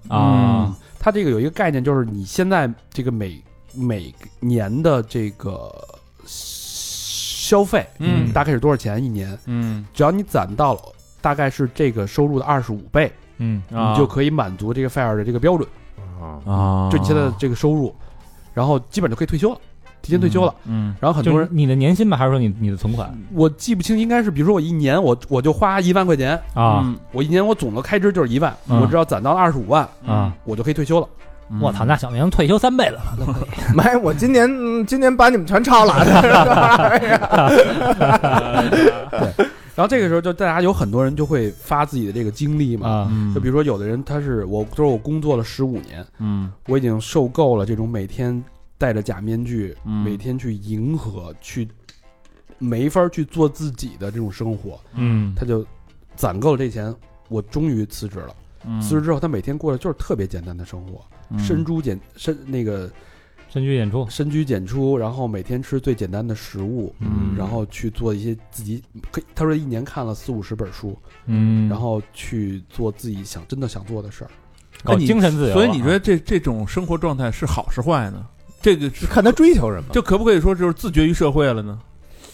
[0.09, 3.41] 啊，它这个有一个概念，就是你现在这个每
[3.73, 5.73] 每年的这个
[6.25, 8.31] 消费，嗯。
[8.33, 9.37] 大概是多少钱一年？
[9.45, 9.85] 嗯。
[9.93, 10.81] 只要你攒到了
[11.21, 13.61] 大概是这个收入的二十五倍，嗯。
[13.71, 13.91] 啊。
[13.91, 15.67] 你就可以满足这个 FIRE 的这个标准，
[16.19, 16.41] 啊。
[16.45, 17.95] 啊，就你现在的这个收入，
[18.53, 19.59] 然后基本就可以退休了，
[20.07, 20.55] 提前退休了。
[20.65, 23.13] 嗯，然后很多人，你的年薪吧，还是说你你的存款？
[23.33, 26.79] 我记不清，应该是比如说我一年我我就花一万块钱，啊。
[26.81, 28.79] 嗯我一年我总的开支就是一万，嗯。
[28.79, 30.33] 我只要攒到二十五万，啊？
[30.45, 31.07] 我就可以退休了。
[31.51, 31.59] 嗯。
[31.59, 33.75] 我操，那小明退休三辈子了，都可以。
[33.75, 37.09] 没，我今年嗯今年把你们全超了， 对。
[39.75, 46.51] 然后这个时候就大家有很多人就会发自己的这个经历嘛，就比如说有的人他是我就是我工作了十五年，嗯。
[46.67, 48.43] 我已经受够了这种每天
[48.77, 51.67] 戴着假面具，嗯每天去迎合，去
[52.59, 55.65] 没法去做自己的这种生活，嗯他就
[56.15, 56.93] 攒够了这钱，
[57.29, 58.35] 我终于辞职了。
[58.65, 62.91] 嗯辞职之后，他每天过的就是特别简单的生活，嗯深居简深那个
[63.49, 70.97] 深居简出，深居简出，然后每天吃最简单的食物，嗯然后去做一些自己可以他说一年看了四五十本书，
[71.27, 74.31] 嗯然后去做自己想真的想做的事儿。
[74.83, 75.53] 搞精神自由啊。
[75.53, 78.25] 所以你觉得这这种生活状态是好是坏呢？
[78.67, 79.85] 这个是看他追求什么。
[79.93, 81.79] 就可不可以说就是自绝于社会了呢？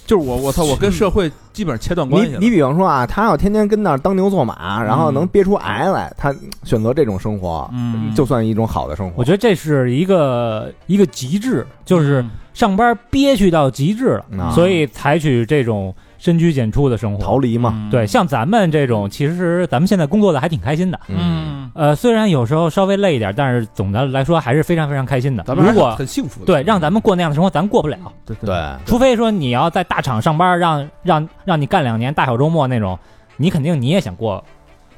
[0.08, 2.40] 就是我我操，我跟社会基本上切断关系了。
[2.40, 9.14] 你你比方说啊，他要天天跟那儿当牛做马，然后能憋出癌来，他选择这种生活，嗯就算一种好的生活。
[9.18, 17.21] 我觉得这是一个一个极致，就是嗯上班憋屈到极致了，啊所以采取这种深居简出的生活。
[17.21, 20.97] 逃离嘛，嗯对，像咱们这种，其实咱们现在工作的还挺开心的。
[21.09, 25.43] 嗯呃，虽然有时候稍微累一点，但是总的来说还是非常非常开心的。
[25.43, 27.97] 咱们如果很幸福的，对让咱们过那样的生活，咱过不了。
[28.26, 28.55] 对对，
[28.86, 32.97] 除非说你要在大厂上班，让让让你干两年大小周末那种，
[33.36, 34.41] 你肯定你也想过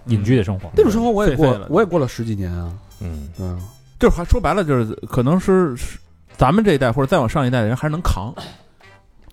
[0.05, 0.69] 隐居的生活。
[0.78, 2.71] 那种生活我也过我也过了十几年啊。
[3.01, 3.59] 嗯，嗯，
[3.97, 5.97] 就是还说白了，就是可能是是
[6.38, 8.43] 咱们这一代或者再往上一代的人还是能扛，哎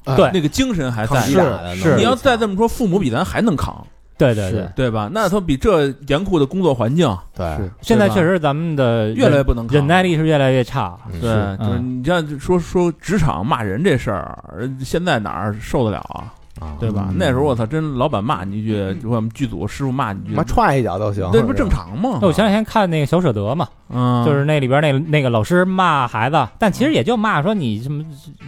[0.05, 0.31] 对。
[0.33, 1.27] 那个精神还在抗。
[1.27, 1.97] 击打的是。
[1.97, 3.87] 你要再这么说，父母比咱还能扛，
[4.19, 5.09] 对对对，对吧？
[5.13, 7.47] 那他比这严酷的工作环境对。
[7.57, 9.75] 是现在确实咱们的越来越不能扛。
[9.75, 10.97] 忍耐力是越来越差。
[11.21, 11.59] 对，是。
[11.59, 16.33] 就是你像说说职场骂人这事儿，现在哪儿受得了啊？
[16.61, 16.77] 啊。
[16.79, 17.07] 对吧？
[17.11, 17.17] 嗯。
[17.19, 22.19] 那时候我操，真老板骂你一句，我们剧组师傅骂你一句妈，踹一脚都行，那不正常吗？
[22.21, 28.05] 那我前两天看那个小舍得嘛，嗯，就是那里边那那个老师骂孩子，但其实也就骂说你什么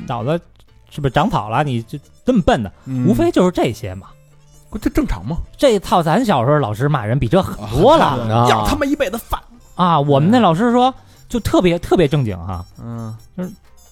[0.06, 0.40] 脑子
[0.94, 4.06] 是不是长草了，你这这么笨的，嗯无非就是这些嘛。
[4.70, 5.38] 不这正常吗？
[5.56, 9.40] 这套咱小时候老师骂人比这很多了啊养他妈一辈子饭。
[9.74, 9.98] 啊！
[9.98, 10.94] 我们那老师说
[11.28, 13.12] 就特别特别正经哈，嗯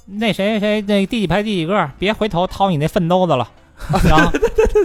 [0.05, 3.49] 那谁谁那第几排第几个，别回头掏你那粪兜子了。
[4.09, 4.31] 然后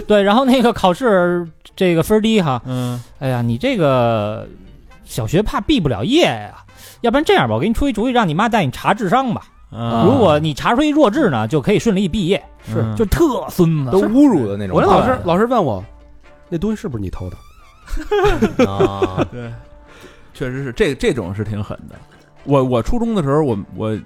[0.08, 1.46] 对，然后那个考试
[1.76, 4.48] 这个分儿低哈，嗯哎呀，你这个
[5.04, 6.64] 小学怕毕不了业呀，
[7.02, 9.46] 要不然这样吧，我给你出一主意，让你妈带你查智商吧。
[9.70, 12.42] 嗯，如果你查出一弱智呢，就可以顺利毕业。
[12.64, 14.76] 是就特孙子，都侮辱的那种。
[14.76, 15.82] 我那老师老师问我，
[16.48, 17.36] 那东西是不是你偷的？
[18.68, 19.50] 啊，对，
[20.34, 21.94] 确实是这这种是挺狠的。
[22.44, 23.98] 我我初中的时候，我我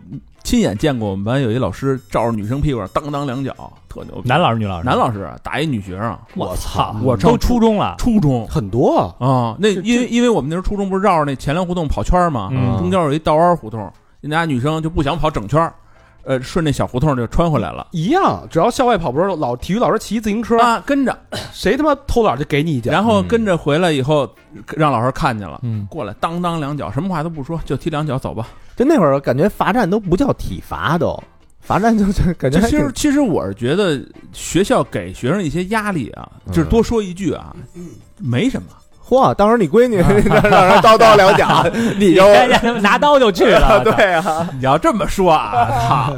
[0.44, 3.52] 亲眼见过我们班有一老师照着女生屁股上当当两脚，
[3.88, 4.28] 特牛逼。
[4.28, 4.86] 男老师女老师？
[4.86, 6.94] 男老师打一女学生，我操！
[7.02, 13.92] 我都初中了，初中很多啊，啊，那因为因为我们那时候初中不是绕着那前粮胡同跑圈儿嘛，嗯中间有一道弯胡同，
[14.22, 15.74] 人家女生就不想跑整圈儿，
[16.22, 17.88] 呃，顺那小胡同就穿回来了。
[17.90, 21.14] 一样，只要校外跑步，老体育老师骑自行车，啊，跟着，
[21.52, 22.90] 谁他妈偷懒就给你一脚。
[22.90, 24.32] 然后跟着回来以后，
[24.76, 28.46] 让老师看见了，嗯，过来当当两脚，什么话都不说，就踢两脚走吧。
[28.76, 31.20] 就那会儿感觉罚站都不叫体罚，都
[31.60, 34.00] 罚站就是感觉还挺这其实其实我是觉得
[34.32, 37.54] 学校给学生一些压力啊，嗯就是多说一句啊，
[38.18, 38.68] 没什么。
[39.12, 39.96] 嚯，当时候你闺女
[40.50, 41.62] 让人叨叨两脚，
[41.98, 43.84] 你就人家拿刀就去了。
[43.84, 46.16] 对啊，你要这么说啊，操！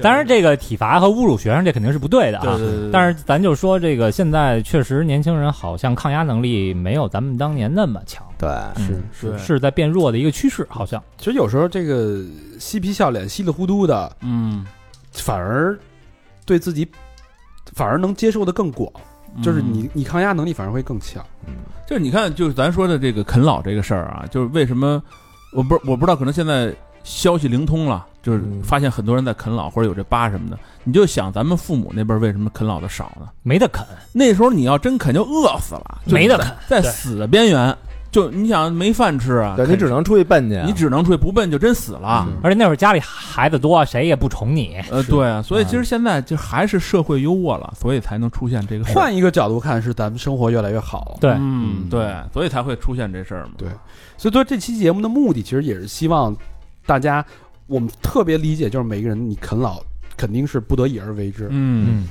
[0.00, 2.56] 当然，这个体罚和侮辱学生，这肯定是不对的啊。
[2.56, 11.02] 对但是咱就说，这个现在确实年轻人好像抗压能力没有咱们当年那么强，对，嗯是是在变弱的一个趋势，好像。
[11.18, 12.18] 其实有时候这个
[12.58, 14.64] 嬉皮笑脸、稀里糊涂的，嗯，
[15.12, 15.78] 反而
[16.46, 16.88] 对自己
[17.74, 18.90] 反而能接受的更广，
[19.42, 21.24] 就是你你抗压能力反而会更强。
[21.86, 25.02] 就是你看，就是咱说的这个啃老这个事儿啊，就是为什么
[25.54, 33.28] 我不我不知道，可能现在消息灵通了，就是嗯发现很多人在啃老或者有这疤什么的，你就想咱们父母那辈为什么啃老的少呢？
[33.42, 37.74] 没得啃，那时候你要真啃就饿死了，没得啃在死的边缘，
[38.10, 42.26] 就你想没饭吃啊，对你只能出去奔去啊，你只能出去不奔就真死了。
[42.26, 44.76] 嗯而且那会儿家里孩子多，谁也不宠你。
[44.90, 48.92] 呃，对啊，所以其实现在就还是社会优渥了，所以才能出现这个事。
[48.94, 51.18] 换一个角度看，是咱们生活越来越好。
[51.20, 53.52] 对，嗯，嗯对，所以才会出现这事儿嘛。
[53.58, 53.68] 对
[54.16, 56.34] 所以说这期节目的目的，其实也是希望
[56.86, 57.24] 大家，
[57.66, 59.82] 我们特别理解，就是每个人你啃老
[60.16, 61.48] 肯定是不得已而为之。
[61.50, 62.06] 嗯，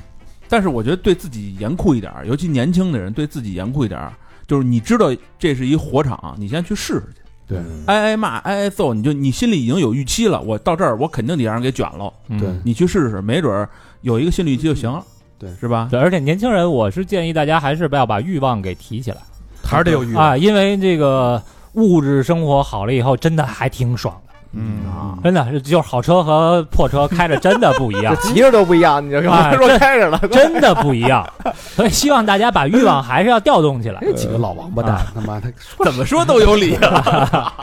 [0.48, 4.12] 但是我觉得对自己严酷一点儿，尤其年轻的人对自己严酷一点儿，
[4.48, 7.58] 就是你知道这是一火场，你先去试试去，对。
[7.58, 12.40] 嗯挨挨骂，挨挨揍，你就你心里已经有预期了，我到这儿我肯定得让人给卷了，嗯。
[12.40, 12.48] 对。
[12.64, 13.68] 你去试试，没准儿
[14.00, 15.04] 有一个心理预期就行了，
[15.38, 15.54] 对。
[15.60, 15.86] 是吧？
[15.90, 19.18] 对，而且年轻人，我是建议大家还是不要把欲望给提起来。
[19.62, 20.30] 还是得有欲望。
[20.30, 21.42] 啊，因为这个
[21.74, 24.18] 物质生活好了以后，真的还挺爽。
[24.26, 28.28] 的，嗯啊真的是就是好车和破车开着真的不一样 这。
[28.28, 29.30] 骑着都不一样，你就说
[29.78, 34.00] 开着了， 真的不一样，所以希望大家把欲望还是要调动起来。
[34.00, 35.52] 这几个老王八蛋，他妈的！
[35.84, 37.54] 怎么说都有理啊。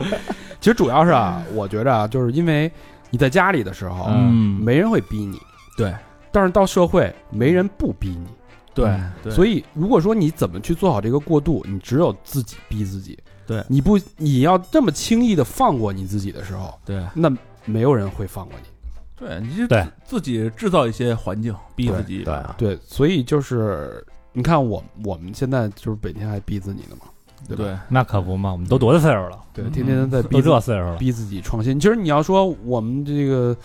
[0.60, 2.72] 其实主要是啊，我觉着啊，就是因为
[3.10, 5.40] 你在家里的时候，嗯没人会逼你，
[5.78, 5.94] 对
[6.32, 8.28] 但是到社会，没人不逼你。
[8.74, 13.18] 对嗯对，所以，如果说你怎么去做好这个过渡，你只有自己逼自己。
[13.48, 17.32] 对你不，你要这么轻易的放过你自己的时候，对那
[17.66, 18.68] 没有人会放过你。
[19.18, 22.24] 对，你就对自己制造一些环境，逼自己。
[22.24, 27.08] 对啊，对，所以就是你看我我们现在就是每天还逼自己呢嘛，
[27.48, 27.64] 对吧？
[27.64, 30.98] 对，那可不嘛，我们都多大岁数了，对，嗯天天在逼这岁数了。
[30.98, 31.80] 逼自己创新。
[31.80, 33.56] 其实你要说我们这个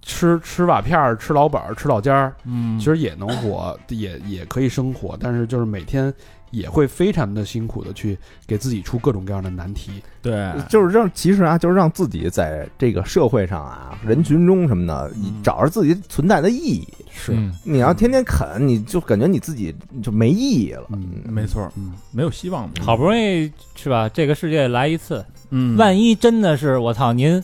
[0.00, 6.12] 吃吃瓦片儿、吃老板儿、吃老家儿，嗯，其实也能活，也也可以生活，但是就是每天
[6.52, 8.16] 也会非常的辛苦的去
[8.46, 9.90] 给自己出各种各样的难题。
[10.22, 15.42] 对，就是让其实啊，就是让自己在这个社会上啊，人群中什么的，嗯。
[15.42, 16.86] 找着自己存在的意义。
[17.10, 17.32] 是。
[17.32, 17.52] 嗯。
[17.64, 20.84] 你要天天啃，你就感觉你自己就没意义了。
[20.90, 21.22] 嗯。
[21.24, 22.74] 没错，嗯，没有希望嘛。
[22.80, 24.08] 好不容易是吧？
[24.08, 27.42] 这个世界来一次，嗯，万一真的是我操您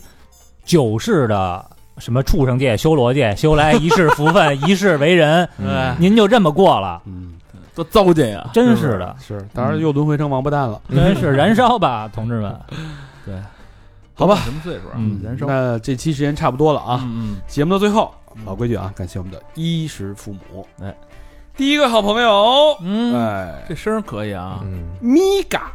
[0.64, 1.64] 九世的
[1.96, 7.27] 什么畜生界、修罗界修来一世福分、 一世为人，哎，您就这么过了，嗯，
[7.82, 8.50] 多糟践呀！
[8.52, 10.80] 真是的，是，当然又轮回成王八蛋了。
[10.90, 12.60] 真是燃烧吧，同志们！
[13.24, 13.34] 对，
[14.14, 14.94] 好吧什么岁数啊？
[14.96, 18.12] 嗯燃烧那这期时间差不多了啊，嗯节目的最后，
[18.44, 20.66] 老规矩啊，感谢我们的衣食父母。
[20.82, 20.92] 哎，
[21.56, 25.70] 第一个好朋友，嗯嗯，哎，这声可以啊嗯，米嘎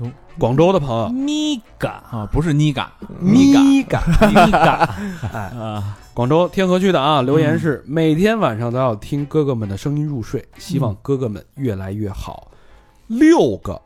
[0.00, 2.90] 哟，广州的朋友，米嘎啊，不是妮嘎
[3.20, 4.88] 米嘎，米嘎
[5.32, 7.58] 哎，啊，广州天河区的啊，留言嗯。
[7.58, 12.48] 是每天晚上都要听哥哥们的声音入睡，希望哥哥们越来越好。
[13.06, 13.80] 六个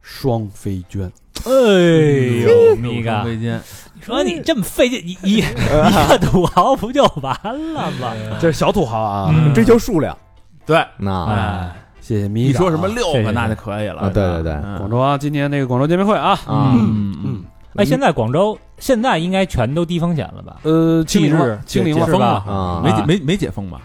[0.00, 1.10] 双飞娟，
[1.44, 3.60] 哎呦，米六嘎，你
[4.00, 8.12] 说你这么费劲，你一一个土豪不就完了吗？
[8.40, 9.52] 这是小土豪啊，嗯。
[9.52, 10.16] 追求数量，
[10.64, 11.24] 对，那。
[11.26, 12.48] 哎，谢谢米嘎。
[12.48, 14.42] 你说什么六个那就可以了啊，对对。
[14.42, 15.18] 对嗯广州啊？
[15.18, 17.14] 今年那个广州见面会啊，啊，嗯。
[17.24, 17.44] 嗯，
[17.76, 20.58] 哎，现在广州现在应该全都低风险了吧？
[20.62, 22.26] 呃，清零了近日，清零了解封吧？
[22.46, 23.80] 了啊没解没没解封吧？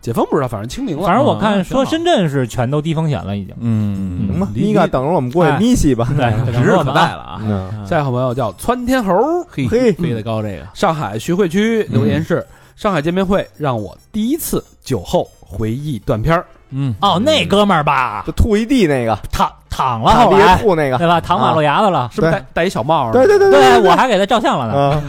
[0.00, 1.04] 解封不知道，反正清零了。
[1.04, 3.54] 反正我看啊说深圳是全都低风险了，已经。
[3.58, 5.58] 嗯行吧，离你嘎等着我们过去哎。
[5.58, 6.08] 咪西吧。
[6.16, 7.84] 对，指日可待了啊！
[7.84, 9.14] 下一个好朋友叫窜天猴，
[9.50, 12.46] 嘿嘿飞得高这个，上海徐汇区留言是：
[12.76, 21.20] 上海见面会让我第一次酒后回忆断片儿，嗯，哦，那哥们儿吧就，吐一地那个，躺躺了，后来吐那个，对吧？
[21.20, 22.08] 躺马路牙子了。
[22.12, 23.12] 是不是戴戴一小帽儿？
[23.12, 25.02] 对对对对，我还给他照相了呢。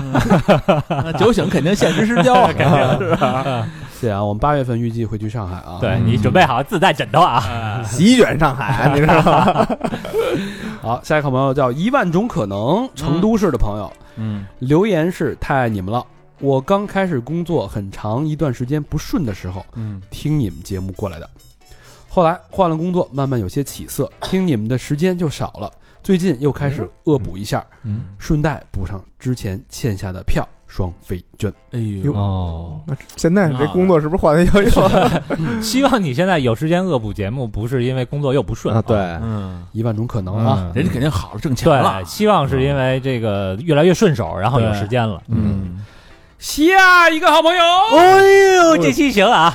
[0.89, 3.67] 啊， 酒醒肯定现实失焦啊， 肯定 是吧？
[3.99, 5.79] 谢谢啊，我们八月份预计会去上海啊。
[5.81, 7.81] 对你准备好自带枕头啊！
[7.83, 9.67] 席卷上海，你知道吗？
[10.83, 16.03] 好，下一个朋友叫一万种可能，成都市的朋友、嗯留言是太爱你们了。
[16.39, 21.27] 我刚开始工作很长一段时间不顺的时候，嗯听你们节目过来的。
[22.17, 25.71] 后来换了工作，慢慢有些起色，听你们的时间就少了。
[26.01, 31.53] 最近又开始恶补一下，嗯，顺带补上之前欠下的票双飞券。
[31.73, 32.81] 哎呦，哦，
[33.17, 38.81] 现在你这工作是不是换的又又希望你现在有时间恶补节目，不是因为工作又不顺啊？
[38.81, 40.71] 对，嗯，一万种可能啊！
[40.73, 42.01] 人家肯定好了，挣钱了。
[42.01, 45.21] 对，，希望是因为这个越来越顺手，然后有时间了。
[45.27, 45.85] 嗯，
[46.39, 47.61] 下一个好朋友
[47.97, 48.21] 哎
[48.57, 49.53] 呦，这期行啊！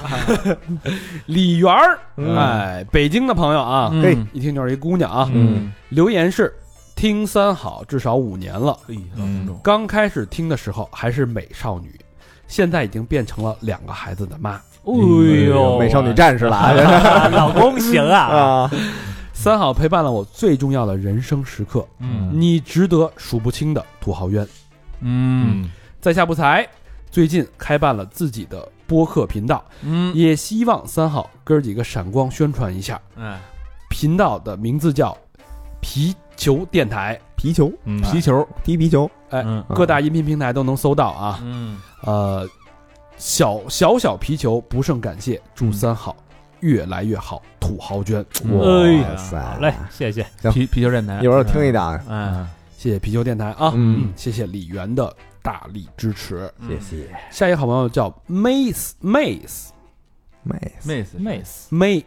[1.26, 5.30] 李媛儿，嗯哎，北京的朋友啊，嗯嘿一听就是一姑娘啊。
[5.32, 6.52] 嗯留言是：
[6.96, 8.76] 听三好至少五年了，
[9.62, 11.98] 刚开始听的时候还是美少女，
[12.48, 14.60] 现在已经变成了两个孩子的妈。
[14.84, 14.92] 哎
[15.46, 16.74] 呦，美少女战士了
[17.30, 18.18] 老公行啊！
[18.66, 18.70] 啊！
[19.32, 24.46] 三好陪伴了我最重要的人生时刻，嗯你值得数不清的土豪冤。
[25.00, 25.70] 嗯
[26.02, 26.68] 在下不才，
[27.12, 33.00] 最近开办了自己的播客频道，嗯，也希望三好哥儿几个闪光宣传一下。
[33.14, 33.38] 嗯，
[33.88, 35.16] 频道的名字叫
[35.80, 38.00] 皮球电台，皮球，嗯。
[38.02, 39.64] 皮球，踢皮球，哎，嗯。
[39.68, 41.38] 各大音频平台都能搜到啊。
[41.44, 42.48] 嗯，呃，
[43.16, 46.16] 小小小皮球不胜感谢，祝嗯三好
[46.58, 48.18] 越来越好，土豪捐。
[48.50, 49.40] 哇塞！
[49.40, 50.10] 好嘞，谢。
[50.10, 50.26] 谢。
[50.50, 52.44] 皮皮球电台，一会儿听一档，嗯，
[52.76, 54.12] 谢谢皮球电台啊，嗯。
[54.16, 56.52] 谢谢李源的大力支持。
[56.68, 57.08] 谢谢。
[57.30, 59.68] 下一个好朋友叫 Mace Mace
[60.46, 62.04] Mace Mace Mace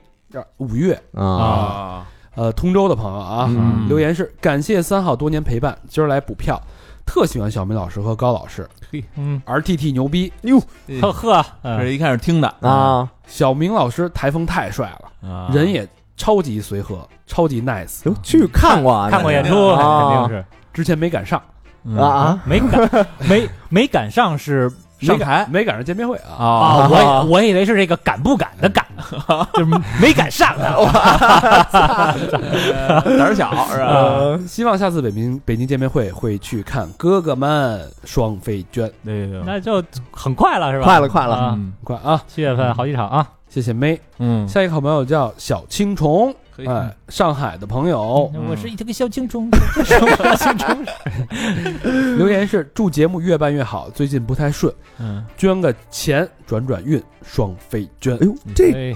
[0.58, 3.88] 五月，啊，啊，呃，通州的朋友啊，嗯。
[3.88, 6.62] 留言是感谢三好多年陪伴，今儿来补票，
[7.06, 8.68] 特喜欢小明老师和高老师。
[9.16, 10.34] 嗯，，RTT 牛逼。
[10.42, 10.62] 哟，
[11.02, 12.48] 呵呵，嗯这是一开始听的。
[12.62, 15.50] 啊，小明老师台风太帅了，啊。
[15.54, 15.88] 人也
[16.18, 20.10] 超级随和，超级 nice，有去看过啊，看过演出，啊。
[20.10, 20.46] 肯定是。
[20.74, 21.42] 之前没赶上，
[21.86, 26.34] 嗯啊啊，没赶 没没赶上是没上台赶没赶上见面会啊。
[26.38, 28.84] 啊啊，我我以为是这个赶不赶的赶，
[29.54, 29.66] 就是
[30.02, 30.74] 没赶上呢。
[31.72, 33.86] 胆儿小是吧？
[33.88, 40.86] 呃希望下次北京北京见面会会去看哥哥们双飞娟，那个，那就很快了是吧？
[40.86, 42.22] 快了快了快啊！
[42.28, 43.28] 七月份好几场啊。
[43.48, 44.00] 谢谢妹。
[44.20, 46.36] 嗯，下一个好朋友叫小青虫，嘿
[46.68, 49.50] 哎，上海的朋友我是一个小青虫，
[49.84, 50.86] 小青虫。
[52.18, 58.16] 留言是祝节目越办越好，最近不太顺，嗯，捐个钱转转运，双飞捐。
[58.16, 58.26] 哎。
[58.26, 58.96] 呦，这哎。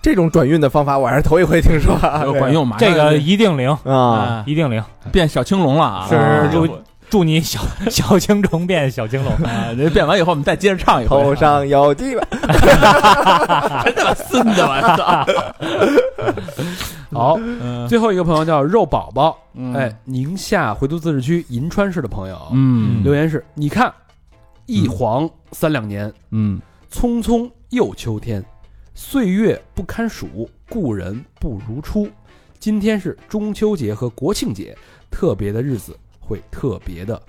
[0.00, 2.76] 这种转运的方法我还是头一回听说啊，管用，吗？
[2.80, 4.82] 这个一定灵，啊，啊，一定灵。
[5.12, 6.06] 变小青龙了啊！
[6.08, 6.48] 是啊。
[6.50, 6.66] 祝
[7.12, 7.60] 祝你小
[7.90, 9.30] 小青虫变小青龙。
[9.44, 11.22] 啊，这变完以后我们再接着唱一回。
[11.22, 12.22] 头上有鸡巴，
[13.84, 15.26] 真他妈孙子，我操！
[17.12, 23.92] 好，嗯最后一个朋友叫肉宝宝，嗯哎，宁夏回族自治区银川市的朋友，嗯留言是：你看，
[24.64, 26.58] 一晃三两年，嗯
[26.90, 28.42] 匆匆又秋天，
[28.94, 32.08] 岁月不堪数，故人不如初。
[32.58, 34.74] 今天是中秋节和国庆节，
[35.10, 37.20] 特别的日子，会特别的，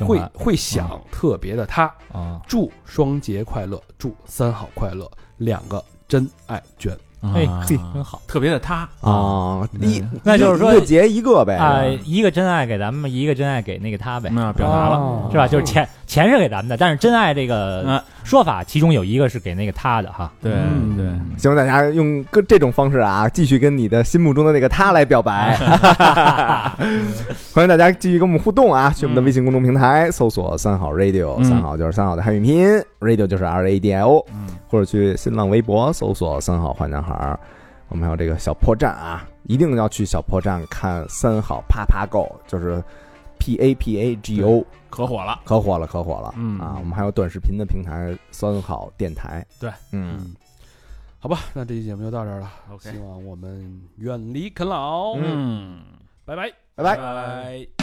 [0.00, 1.84] 会会想特别的他。
[2.12, 6.96] 啊，祝双节快乐，祝三好快乐，两个真爱卷。
[7.34, 15.48] 哎啊嘿真好特别的他啊，一那就是说一个节一个呗啊，一个真爱给咱们，一个真爱给那个他呗，那表达了，哦是吧？
[15.48, 20.32] 就是钱钱是给咱们的，但是真爱这个嗯，说法，其中有一个是给那个他的哈。
[20.42, 25.56] 对嗯对，希望大家用各这种方式啊，继续跟你的心目中的那个他来表白。
[27.54, 28.90] 欢迎大家继续跟我们互动啊！
[28.90, 37.38] 去我们的微信公众平台搜索“三好 radio”，嗯三好就是三好的汉语拼音，radio 就是 R A D I O，嗯或者去新浪微博搜索“三好坏男孩儿”。
[37.88, 42.82] 我们还有这个小破站啊，一定要去小破站看三好啪啪 Go，就是
[43.46, 46.34] P A P A G O，可火了，可火了，可火了。
[46.36, 49.46] 嗯啊，我们还有短视频的平台三好电台。
[49.60, 50.34] 对，嗯，
[51.20, 52.50] 好吧，那这期节目就到这儿了。
[52.72, 55.80] OK 希望我们远离啃老，嗯，
[56.24, 56.50] 拜拜。
[56.74, 56.96] 拜拜。
[56.96, 57.75] 拜。